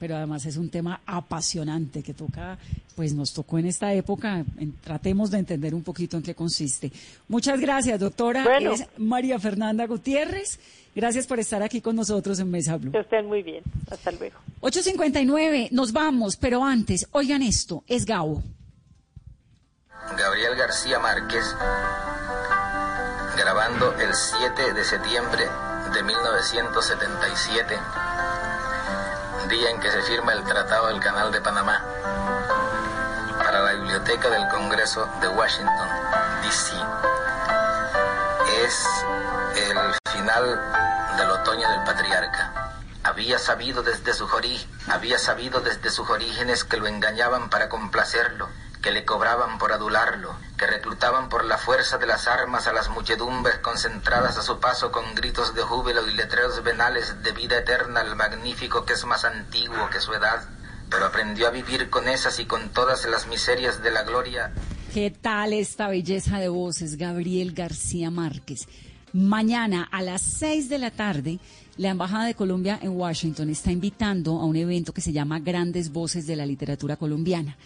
pero 0.02 0.16
además 0.16 0.44
es 0.46 0.56
un 0.56 0.68
tema 0.68 1.00
apasionante 1.06 2.02
que 2.02 2.12
toca, 2.12 2.58
pues 2.96 3.14
nos 3.14 3.32
tocó 3.32 3.60
en 3.60 3.66
esta 3.66 3.94
época, 3.94 4.44
tratemos 4.80 5.30
de 5.30 5.38
entender 5.38 5.76
un 5.76 5.84
poquito 5.84 6.16
en 6.16 6.24
qué 6.24 6.34
consiste. 6.34 6.90
Muchas 7.28 7.60
gracias, 7.60 8.00
doctora. 8.00 8.44
Es 8.58 8.84
María 8.98 9.38
Fernanda 9.38 9.86
Gutiérrez. 9.86 10.58
Gracias 10.94 11.26
por 11.26 11.40
estar 11.40 11.62
aquí 11.62 11.80
con 11.80 11.96
nosotros 11.96 12.38
en 12.38 12.50
Mesa 12.50 12.76
Blue. 12.76 12.92
Que 12.92 13.00
estén 13.00 13.26
muy 13.26 13.42
bien. 13.42 13.62
Hasta 13.90 14.12
luego. 14.12 14.38
8.59, 14.60 15.70
nos 15.70 15.92
vamos, 15.92 16.36
pero 16.36 16.62
antes, 16.64 17.08
oigan 17.12 17.42
esto, 17.42 17.82
es 17.86 18.04
Gabo. 18.04 18.42
Gabriel 20.18 20.56
García 20.56 20.98
Márquez, 20.98 21.44
grabando 23.36 23.94
el 23.98 24.12
7 24.12 24.74
de 24.74 24.84
septiembre 24.84 25.44
de 25.94 26.02
1977 26.02 27.74
día 29.52 29.70
en 29.70 29.80
que 29.80 29.90
se 29.90 30.02
firma 30.02 30.32
el 30.32 30.42
Tratado 30.44 30.88
del 30.88 31.00
Canal 31.00 31.30
de 31.30 31.40
Panamá 31.40 31.84
para 33.36 33.60
la 33.60 33.72
Biblioteca 33.74 34.30
del 34.30 34.48
Congreso 34.48 35.06
de 35.20 35.28
Washington, 35.28 35.88
D.C. 36.42 36.74
Es 38.64 38.86
el 39.56 40.12
final 40.12 40.60
del 41.16 41.30
otoño 41.30 41.68
del 41.68 41.84
patriarca. 41.84 42.78
Había 43.02 43.38
sabido 43.38 43.82
desde 43.82 44.14
sus 44.14 44.30
había 44.88 45.18
sabido 45.18 45.60
desde 45.60 45.90
sus 45.90 46.08
orígenes 46.08 46.64
que 46.64 46.76
lo 46.76 46.86
engañaban 46.86 47.50
para 47.50 47.68
complacerlo 47.68 48.48
que 48.82 48.90
le 48.90 49.04
cobraban 49.04 49.58
por 49.58 49.72
adularlo, 49.72 50.34
que 50.58 50.66
reclutaban 50.66 51.28
por 51.28 51.44
la 51.44 51.56
fuerza 51.56 51.98
de 51.98 52.06
las 52.06 52.26
armas 52.26 52.66
a 52.66 52.72
las 52.72 52.88
muchedumbres 52.88 53.58
concentradas 53.58 54.36
a 54.36 54.42
su 54.42 54.58
paso 54.58 54.90
con 54.90 55.14
gritos 55.14 55.54
de 55.54 55.62
júbilo 55.62 56.06
y 56.08 56.14
letreros 56.14 56.62
venales 56.64 57.22
de 57.22 57.30
vida 57.30 57.58
eterna 57.58 58.00
al 58.00 58.16
magnífico 58.16 58.84
que 58.84 58.94
es 58.94 59.04
más 59.04 59.24
antiguo 59.24 59.88
que 59.90 60.00
su 60.00 60.12
edad, 60.12 60.42
pero 60.90 61.06
aprendió 61.06 61.46
a 61.46 61.50
vivir 61.50 61.90
con 61.90 62.08
esas 62.08 62.40
y 62.40 62.46
con 62.46 62.70
todas 62.70 63.04
las 63.06 63.28
miserias 63.28 63.82
de 63.82 63.92
la 63.92 64.02
gloria. 64.02 64.52
¿Qué 64.92 65.10
tal 65.10 65.54
esta 65.54 65.88
belleza 65.88 66.38
de 66.38 66.50
voces, 66.50 66.98
Gabriel 66.98 67.52
García 67.52 68.10
Márquez? 68.10 68.68
Mañana 69.14 69.88
a 69.90 70.02
las 70.02 70.20
seis 70.20 70.68
de 70.68 70.76
la 70.76 70.90
tarde, 70.90 71.38
la 71.78 71.88
Embajada 71.88 72.26
de 72.26 72.34
Colombia 72.34 72.78
en 72.82 72.90
Washington 72.90 73.48
está 73.48 73.72
invitando 73.72 74.38
a 74.38 74.44
un 74.44 74.54
evento 74.54 74.92
que 74.92 75.00
se 75.00 75.14
llama 75.14 75.40
Grandes 75.40 75.92
Voces 75.92 76.26
de 76.26 76.36
la 76.36 76.44
Literatura 76.44 76.98
Colombiana. 76.98 77.56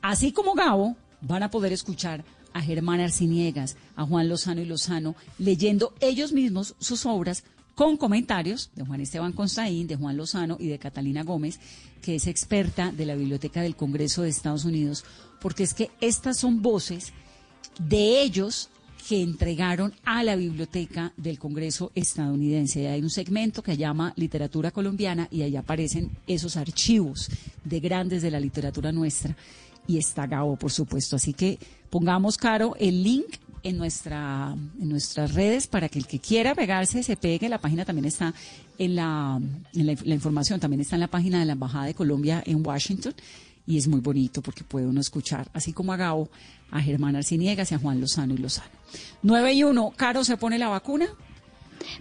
Así 0.00 0.32
como 0.32 0.54
Gabo, 0.54 0.96
van 1.20 1.44
a 1.44 1.52
poder 1.52 1.72
escuchar 1.72 2.24
a 2.52 2.60
Germán 2.60 2.98
Arciniegas, 2.98 3.76
a 3.94 4.04
Juan 4.04 4.28
Lozano 4.28 4.60
y 4.60 4.64
Lozano, 4.64 5.14
leyendo 5.38 5.94
ellos 6.00 6.32
mismos 6.32 6.74
sus 6.80 7.06
obras 7.06 7.44
con 7.76 7.96
comentarios 7.96 8.70
de 8.74 8.84
Juan 8.84 9.00
Esteban 9.00 9.32
Constaín, 9.32 9.86
de 9.86 9.96
Juan 9.96 10.16
Lozano 10.16 10.56
y 10.58 10.66
de 10.66 10.80
Catalina 10.80 11.22
Gómez, 11.22 11.60
que 12.02 12.16
es 12.16 12.26
experta 12.26 12.90
de 12.90 13.06
la 13.06 13.14
Biblioteca 13.14 13.62
del 13.62 13.76
Congreso 13.76 14.22
de 14.22 14.30
Estados 14.30 14.64
Unidos, 14.64 15.04
porque 15.42 15.64
es 15.64 15.74
que 15.74 15.90
estas 16.00 16.38
son 16.38 16.62
voces 16.62 17.12
de 17.78 18.22
ellos 18.22 18.70
que 19.08 19.20
entregaron 19.20 19.92
a 20.04 20.22
la 20.22 20.36
biblioteca 20.36 21.12
del 21.16 21.38
Congreso 21.38 21.90
estadounidense. 21.94 22.88
Hay 22.88 23.02
un 23.02 23.10
segmento 23.10 23.62
que 23.62 23.76
llama 23.76 24.12
Literatura 24.16 24.70
Colombiana 24.70 25.26
y 25.30 25.42
ahí 25.42 25.56
aparecen 25.56 26.10
esos 26.28 26.56
archivos 26.56 27.28
de 27.64 27.80
grandes 27.80 28.22
de 28.22 28.30
la 28.30 28.38
literatura 28.38 28.92
nuestra 28.92 29.36
y 29.88 29.98
está 29.98 30.28
Gabo, 30.28 30.56
por 30.56 30.70
supuesto. 30.70 31.16
Así 31.16 31.32
que 31.32 31.58
pongamos, 31.90 32.38
Caro, 32.38 32.76
el 32.78 33.02
link 33.02 33.26
en, 33.64 33.76
nuestra, 33.76 34.54
en 34.80 34.88
nuestras 34.88 35.34
redes 35.34 35.66
para 35.66 35.88
que 35.88 35.98
el 35.98 36.06
que 36.06 36.20
quiera 36.20 36.54
pegarse 36.54 37.02
se 37.02 37.16
pegue. 37.16 37.48
La 37.48 37.58
página 37.58 37.84
también 37.84 38.04
está 38.04 38.32
en 38.78 38.94
la, 38.94 39.40
en 39.74 39.86
la, 39.86 40.14
información, 40.14 40.60
también 40.60 40.80
está 40.80 40.94
en 40.94 41.00
la 41.00 41.08
página 41.08 41.40
de 41.40 41.46
la 41.46 41.52
Embajada 41.54 41.86
de 41.86 41.94
Colombia 41.94 42.40
en 42.46 42.64
Washington 42.64 43.14
y 43.66 43.78
es 43.78 43.88
muy 43.88 44.00
bonito 44.00 44.42
porque 44.42 44.64
puede 44.64 44.86
uno 44.86 45.00
escuchar, 45.00 45.50
así 45.52 45.72
como 45.72 45.92
a 45.92 45.96
Gabo, 45.96 46.30
a 46.70 46.80
Germán 46.80 47.16
Arciniegas 47.16 47.70
y 47.72 47.74
a 47.74 47.78
Juan 47.78 48.00
Lozano 48.00 48.34
y 48.34 48.38
Lozano. 48.38 48.70
9 49.22 49.54
y 49.54 49.64
1, 49.64 49.92
Caro, 49.96 50.24
¿se 50.24 50.36
pone 50.36 50.58
la 50.58 50.68
vacuna? 50.68 51.06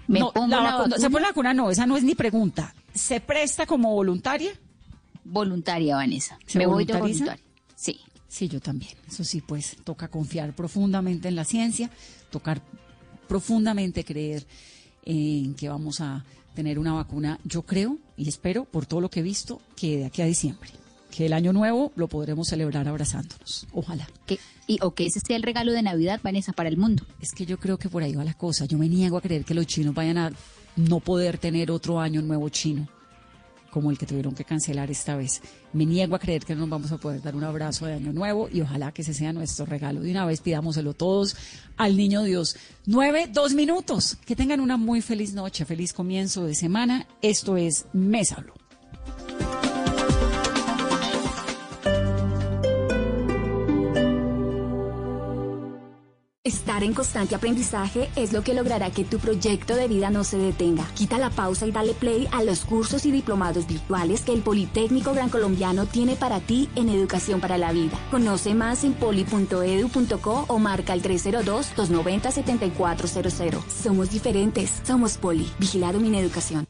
no, 0.07 0.31
la 0.47 0.59
vacuna, 0.61 0.97
¿Se 0.97 1.09
pone 1.09 1.21
la 1.21 1.29
vacuna? 1.29 1.53
No, 1.53 1.69
esa 1.69 1.85
no 1.85 1.97
es 1.97 2.03
ni 2.03 2.15
pregunta. 2.15 2.73
¿Se 2.93 3.19
presta 3.19 3.65
como 3.65 3.93
voluntaria? 3.93 4.51
Voluntaria, 5.23 5.95
Vanessa. 5.95 6.37
Me 6.55 6.65
voy 6.65 6.85
de 6.85 6.93
voluntaria. 6.93 7.39
Sí. 7.75 7.99
Sí, 8.27 8.47
yo 8.47 8.61
también. 8.61 8.93
Eso 9.07 9.25
sí, 9.25 9.41
pues 9.41 9.75
toca 9.83 10.07
confiar 10.07 10.55
profundamente 10.55 11.27
en 11.27 11.35
la 11.35 11.43
ciencia, 11.43 11.89
tocar 12.29 12.61
profundamente 13.27 14.05
creer 14.05 14.47
en 15.03 15.53
que 15.55 15.67
vamos 15.69 15.99
a 16.01 16.23
tener 16.53 16.79
una 16.79 16.93
vacuna, 16.93 17.39
yo 17.43 17.63
creo 17.63 17.97
y 18.17 18.27
espero, 18.29 18.65
por 18.65 18.85
todo 18.85 19.01
lo 19.01 19.09
que 19.09 19.19
he 19.19 19.23
visto, 19.23 19.61
que 19.75 19.97
de 19.97 20.05
aquí 20.05 20.21
a 20.21 20.25
diciembre, 20.25 20.69
que 21.11 21.27
el 21.27 21.33
año 21.33 21.53
nuevo 21.53 21.91
lo 21.95 22.07
podremos 22.07 22.47
celebrar 22.47 22.87
abrazándonos. 22.87 23.67
Ojalá. 23.73 24.07
Que, 24.25 24.39
y, 24.65 24.79
o 24.81 24.91
que 24.95 25.05
ese 25.05 25.19
sea 25.19 25.35
el 25.35 25.43
regalo 25.43 25.71
de 25.73 25.83
Navidad, 25.83 26.19
Vanessa, 26.23 26.53
para 26.53 26.69
el 26.69 26.77
mundo. 26.77 27.05
Es 27.19 27.33
que 27.33 27.45
yo 27.45 27.59
creo 27.59 27.77
que 27.77 27.89
por 27.89 28.01
ahí 28.01 28.15
va 28.15 28.23
la 28.23 28.33
cosa. 28.33 28.65
Yo 28.65 28.77
me 28.77 28.89
niego 28.89 29.17
a 29.17 29.21
creer 29.21 29.45
que 29.45 29.53
los 29.53 29.67
chinos 29.67 29.93
vayan 29.93 30.17
a 30.17 30.31
no 30.75 30.99
poder 30.99 31.37
tener 31.37 31.69
otro 31.69 31.99
año 31.99 32.21
nuevo 32.21 32.49
chino 32.49 32.87
como 33.71 33.89
el 33.89 33.97
que 33.97 34.05
tuvieron 34.05 34.35
que 34.35 34.43
cancelar 34.43 34.91
esta 34.91 35.15
vez. 35.15 35.41
Me 35.73 35.85
niego 35.85 36.15
a 36.15 36.19
creer 36.19 36.43
que 36.43 36.53
no 36.53 36.61
nos 36.61 36.69
vamos 36.69 36.91
a 36.91 36.97
poder 36.97 37.21
dar 37.21 37.35
un 37.35 37.43
abrazo 37.43 37.85
de 37.85 37.93
Año 37.93 38.11
Nuevo 38.13 38.49
y 38.51 38.61
ojalá 38.61 38.91
que 38.91 39.01
ese 39.01 39.13
sea 39.13 39.33
nuestro 39.33 39.65
regalo. 39.65 40.01
De 40.01 40.11
una 40.11 40.25
vez 40.25 40.41
pidámoselo 40.41 40.93
todos 40.93 41.35
al 41.77 41.95
Niño 41.95 42.23
Dios. 42.23 42.57
Nueve, 42.85 43.29
dos 43.31 43.53
minutos. 43.53 44.17
Que 44.25 44.35
tengan 44.35 44.59
una 44.59 44.75
muy 44.75 45.01
feliz 45.01 45.33
noche, 45.33 45.65
feliz 45.65 45.93
comienzo 45.93 46.43
de 46.43 46.53
semana. 46.53 47.07
Esto 47.21 47.55
es 47.55 47.85
Mésalo. 47.93 48.60
Estar 56.43 56.83
en 56.83 56.95
constante 56.95 57.35
aprendizaje 57.35 58.09
es 58.15 58.33
lo 58.33 58.41
que 58.41 58.55
logrará 58.55 58.89
que 58.89 59.03
tu 59.03 59.19
proyecto 59.19 59.75
de 59.75 59.87
vida 59.87 60.09
no 60.09 60.23
se 60.23 60.39
detenga. 60.39 60.87
Quita 60.95 61.19
la 61.19 61.29
pausa 61.29 61.67
y 61.67 61.71
dale 61.71 61.93
play 61.93 62.27
a 62.31 62.41
los 62.41 62.65
cursos 62.65 63.05
y 63.05 63.11
diplomados 63.11 63.67
virtuales 63.67 64.21
que 64.21 64.33
el 64.33 64.41
Politécnico 64.41 65.13
Gran 65.13 65.29
Colombiano 65.29 65.85
tiene 65.85 66.15
para 66.15 66.39
ti 66.39 66.67
en 66.75 66.89
educación 66.89 67.41
para 67.41 67.59
la 67.59 67.71
vida. 67.71 67.95
Conoce 68.09 68.55
más 68.55 68.83
en 68.83 68.93
poli.edu.co 68.93 70.45
o 70.47 70.57
marca 70.57 70.95
el 70.95 71.03
302-290-7400. 71.03 73.61
Somos 73.69 74.09
diferentes, 74.09 74.81
somos 74.81 75.17
Poli. 75.17 75.47
Vigilado 75.59 75.99
Mineducación. 75.99 76.65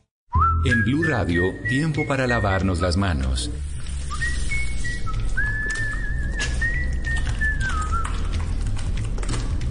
En 0.66 0.84
Blue 0.84 1.04
Radio, 1.04 1.44
tiempo 1.70 2.06
para 2.06 2.28
lavarnos 2.28 2.82
las 2.82 2.98
manos. 2.98 3.50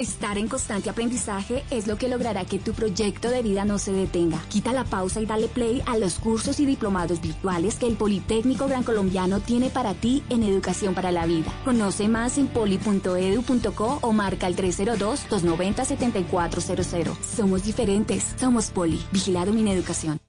Estar 0.00 0.38
en 0.38 0.46
constante 0.46 0.90
aprendizaje 0.90 1.64
es 1.72 1.88
lo 1.88 1.98
que 1.98 2.06
logrará 2.06 2.44
que 2.44 2.60
tu 2.60 2.72
proyecto 2.72 3.30
de 3.30 3.42
vida 3.42 3.64
no 3.64 3.80
se 3.80 3.90
detenga. 3.90 4.40
Quita 4.48 4.72
la 4.72 4.84
pausa 4.84 5.20
y 5.20 5.26
dale 5.26 5.48
play 5.48 5.82
a 5.86 5.98
los 5.98 6.20
cursos 6.20 6.60
y 6.60 6.66
diplomados 6.66 7.20
virtuales 7.20 7.74
que 7.74 7.88
el 7.88 7.96
Politécnico 7.96 8.68
Gran 8.68 8.84
Colombiano 8.84 9.40
tiene 9.40 9.70
para 9.70 9.94
ti 9.94 10.22
en 10.30 10.44
educación 10.44 10.94
para 10.94 11.10
la 11.10 11.26
vida. 11.26 11.52
Conoce 11.64 12.06
más 12.06 12.38
en 12.38 12.46
poli.edu.co 12.46 13.98
o 14.00 14.12
marca 14.12 14.46
el 14.46 14.54
302-290-7400. 14.54 17.16
Somos 17.20 17.64
diferentes, 17.64 18.36
somos 18.38 18.70
Poli. 18.70 19.04
Vigilado 19.10 19.52
Mineducación. 19.52 20.20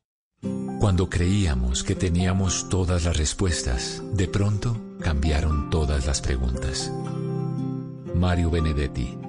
Cuando 0.80 1.12
creíamos 1.12 1.84
que 1.84 1.94
teníamos 1.94 2.70
todas 2.70 3.06
las 3.06 3.18
respuestas, 3.18 4.02
de 4.14 4.28
pronto 4.28 4.76
cambiaron 5.00 5.70
todas 5.70 6.08
las 6.08 6.22
preguntas. 6.22 6.92
Mario 8.16 8.50
Benedetti 8.50 9.29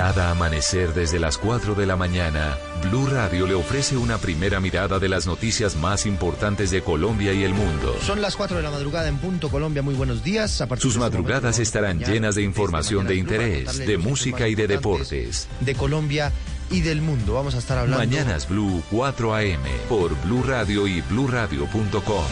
Cada 0.00 0.30
amanecer 0.30 0.94
desde 0.94 1.20
las 1.20 1.36
4 1.36 1.74
de 1.74 1.84
la 1.84 1.94
mañana, 1.94 2.56
Blue 2.84 3.06
Radio 3.06 3.46
le 3.46 3.52
ofrece 3.52 3.98
una 3.98 4.16
primera 4.16 4.58
mirada 4.58 4.98
de 4.98 5.10
las 5.10 5.26
noticias 5.26 5.76
más 5.76 6.06
importantes 6.06 6.70
de 6.70 6.80
Colombia 6.80 7.34
y 7.34 7.44
el 7.44 7.52
mundo. 7.52 7.94
Son 8.00 8.22
las 8.22 8.34
4 8.34 8.56
de 8.56 8.62
la 8.62 8.70
madrugada 8.70 9.08
en 9.08 9.18
Punto 9.18 9.50
Colombia. 9.50 9.82
Muy 9.82 9.94
buenos 9.94 10.24
días. 10.24 10.64
Sus 10.78 10.96
madrugadas 10.96 11.58
estarán 11.58 11.98
llenas 11.98 12.34
de 12.34 12.40
información 12.40 13.06
de 13.06 13.16
interés, 13.16 13.76
de 13.76 13.98
música 13.98 14.48
y 14.48 14.54
de 14.54 14.68
deportes. 14.68 15.48
De 15.60 15.74
Colombia 15.74 16.32
y 16.70 16.80
del 16.80 17.02
mundo. 17.02 17.34
Vamos 17.34 17.54
a 17.54 17.58
estar 17.58 17.76
hablando. 17.78 17.98
Mañanas 17.98 18.48
Blue 18.48 18.82
4 18.90 19.34
AM 19.34 19.62
por 19.88 20.18
Blue 20.22 20.42
Radio 20.42 20.86
y 20.86 21.00
bluradio.com. 21.02 22.24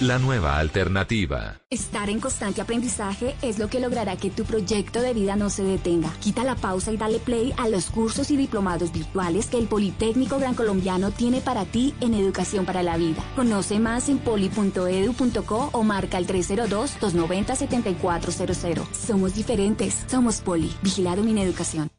La 0.00 0.18
nueva 0.18 0.58
alternativa. 0.58 1.60
Estar 1.70 2.10
en 2.10 2.20
constante 2.20 2.60
aprendizaje 2.60 3.34
es 3.40 3.58
lo 3.58 3.68
que 3.68 3.80
logrará 3.80 4.18
que 4.18 4.28
tu 4.28 4.44
proyecto 4.44 5.00
de 5.00 5.14
vida 5.14 5.36
no 5.36 5.48
se 5.48 5.62
detenga. 5.62 6.10
Quita 6.20 6.44
la 6.44 6.54
pausa 6.54 6.92
y 6.92 6.98
dale 6.98 7.18
play 7.18 7.54
a 7.56 7.66
los 7.68 7.86
cursos 7.86 8.30
y 8.30 8.36
diplomados 8.36 8.92
virtuales 8.92 9.46
que 9.46 9.56
el 9.56 9.68
Politécnico 9.68 10.38
Gran 10.38 10.54
Colombiano 10.54 11.12
tiene 11.12 11.40
para 11.40 11.64
ti 11.64 11.94
en 12.02 12.12
Educación 12.12 12.66
para 12.66 12.82
la 12.82 12.98
Vida. 12.98 13.24
Conoce 13.36 13.78
más 13.78 14.10
en 14.10 14.18
poli.edu.co 14.18 15.70
o 15.72 15.82
marca 15.82 16.18
el 16.18 16.26
302-290-7400. 16.26 18.84
Somos 18.92 19.34
diferentes. 19.34 20.04
Somos 20.08 20.42
Poli. 20.42 20.70
Vigilado 20.82 21.22
mi 21.22 21.40
educación. 21.40 21.95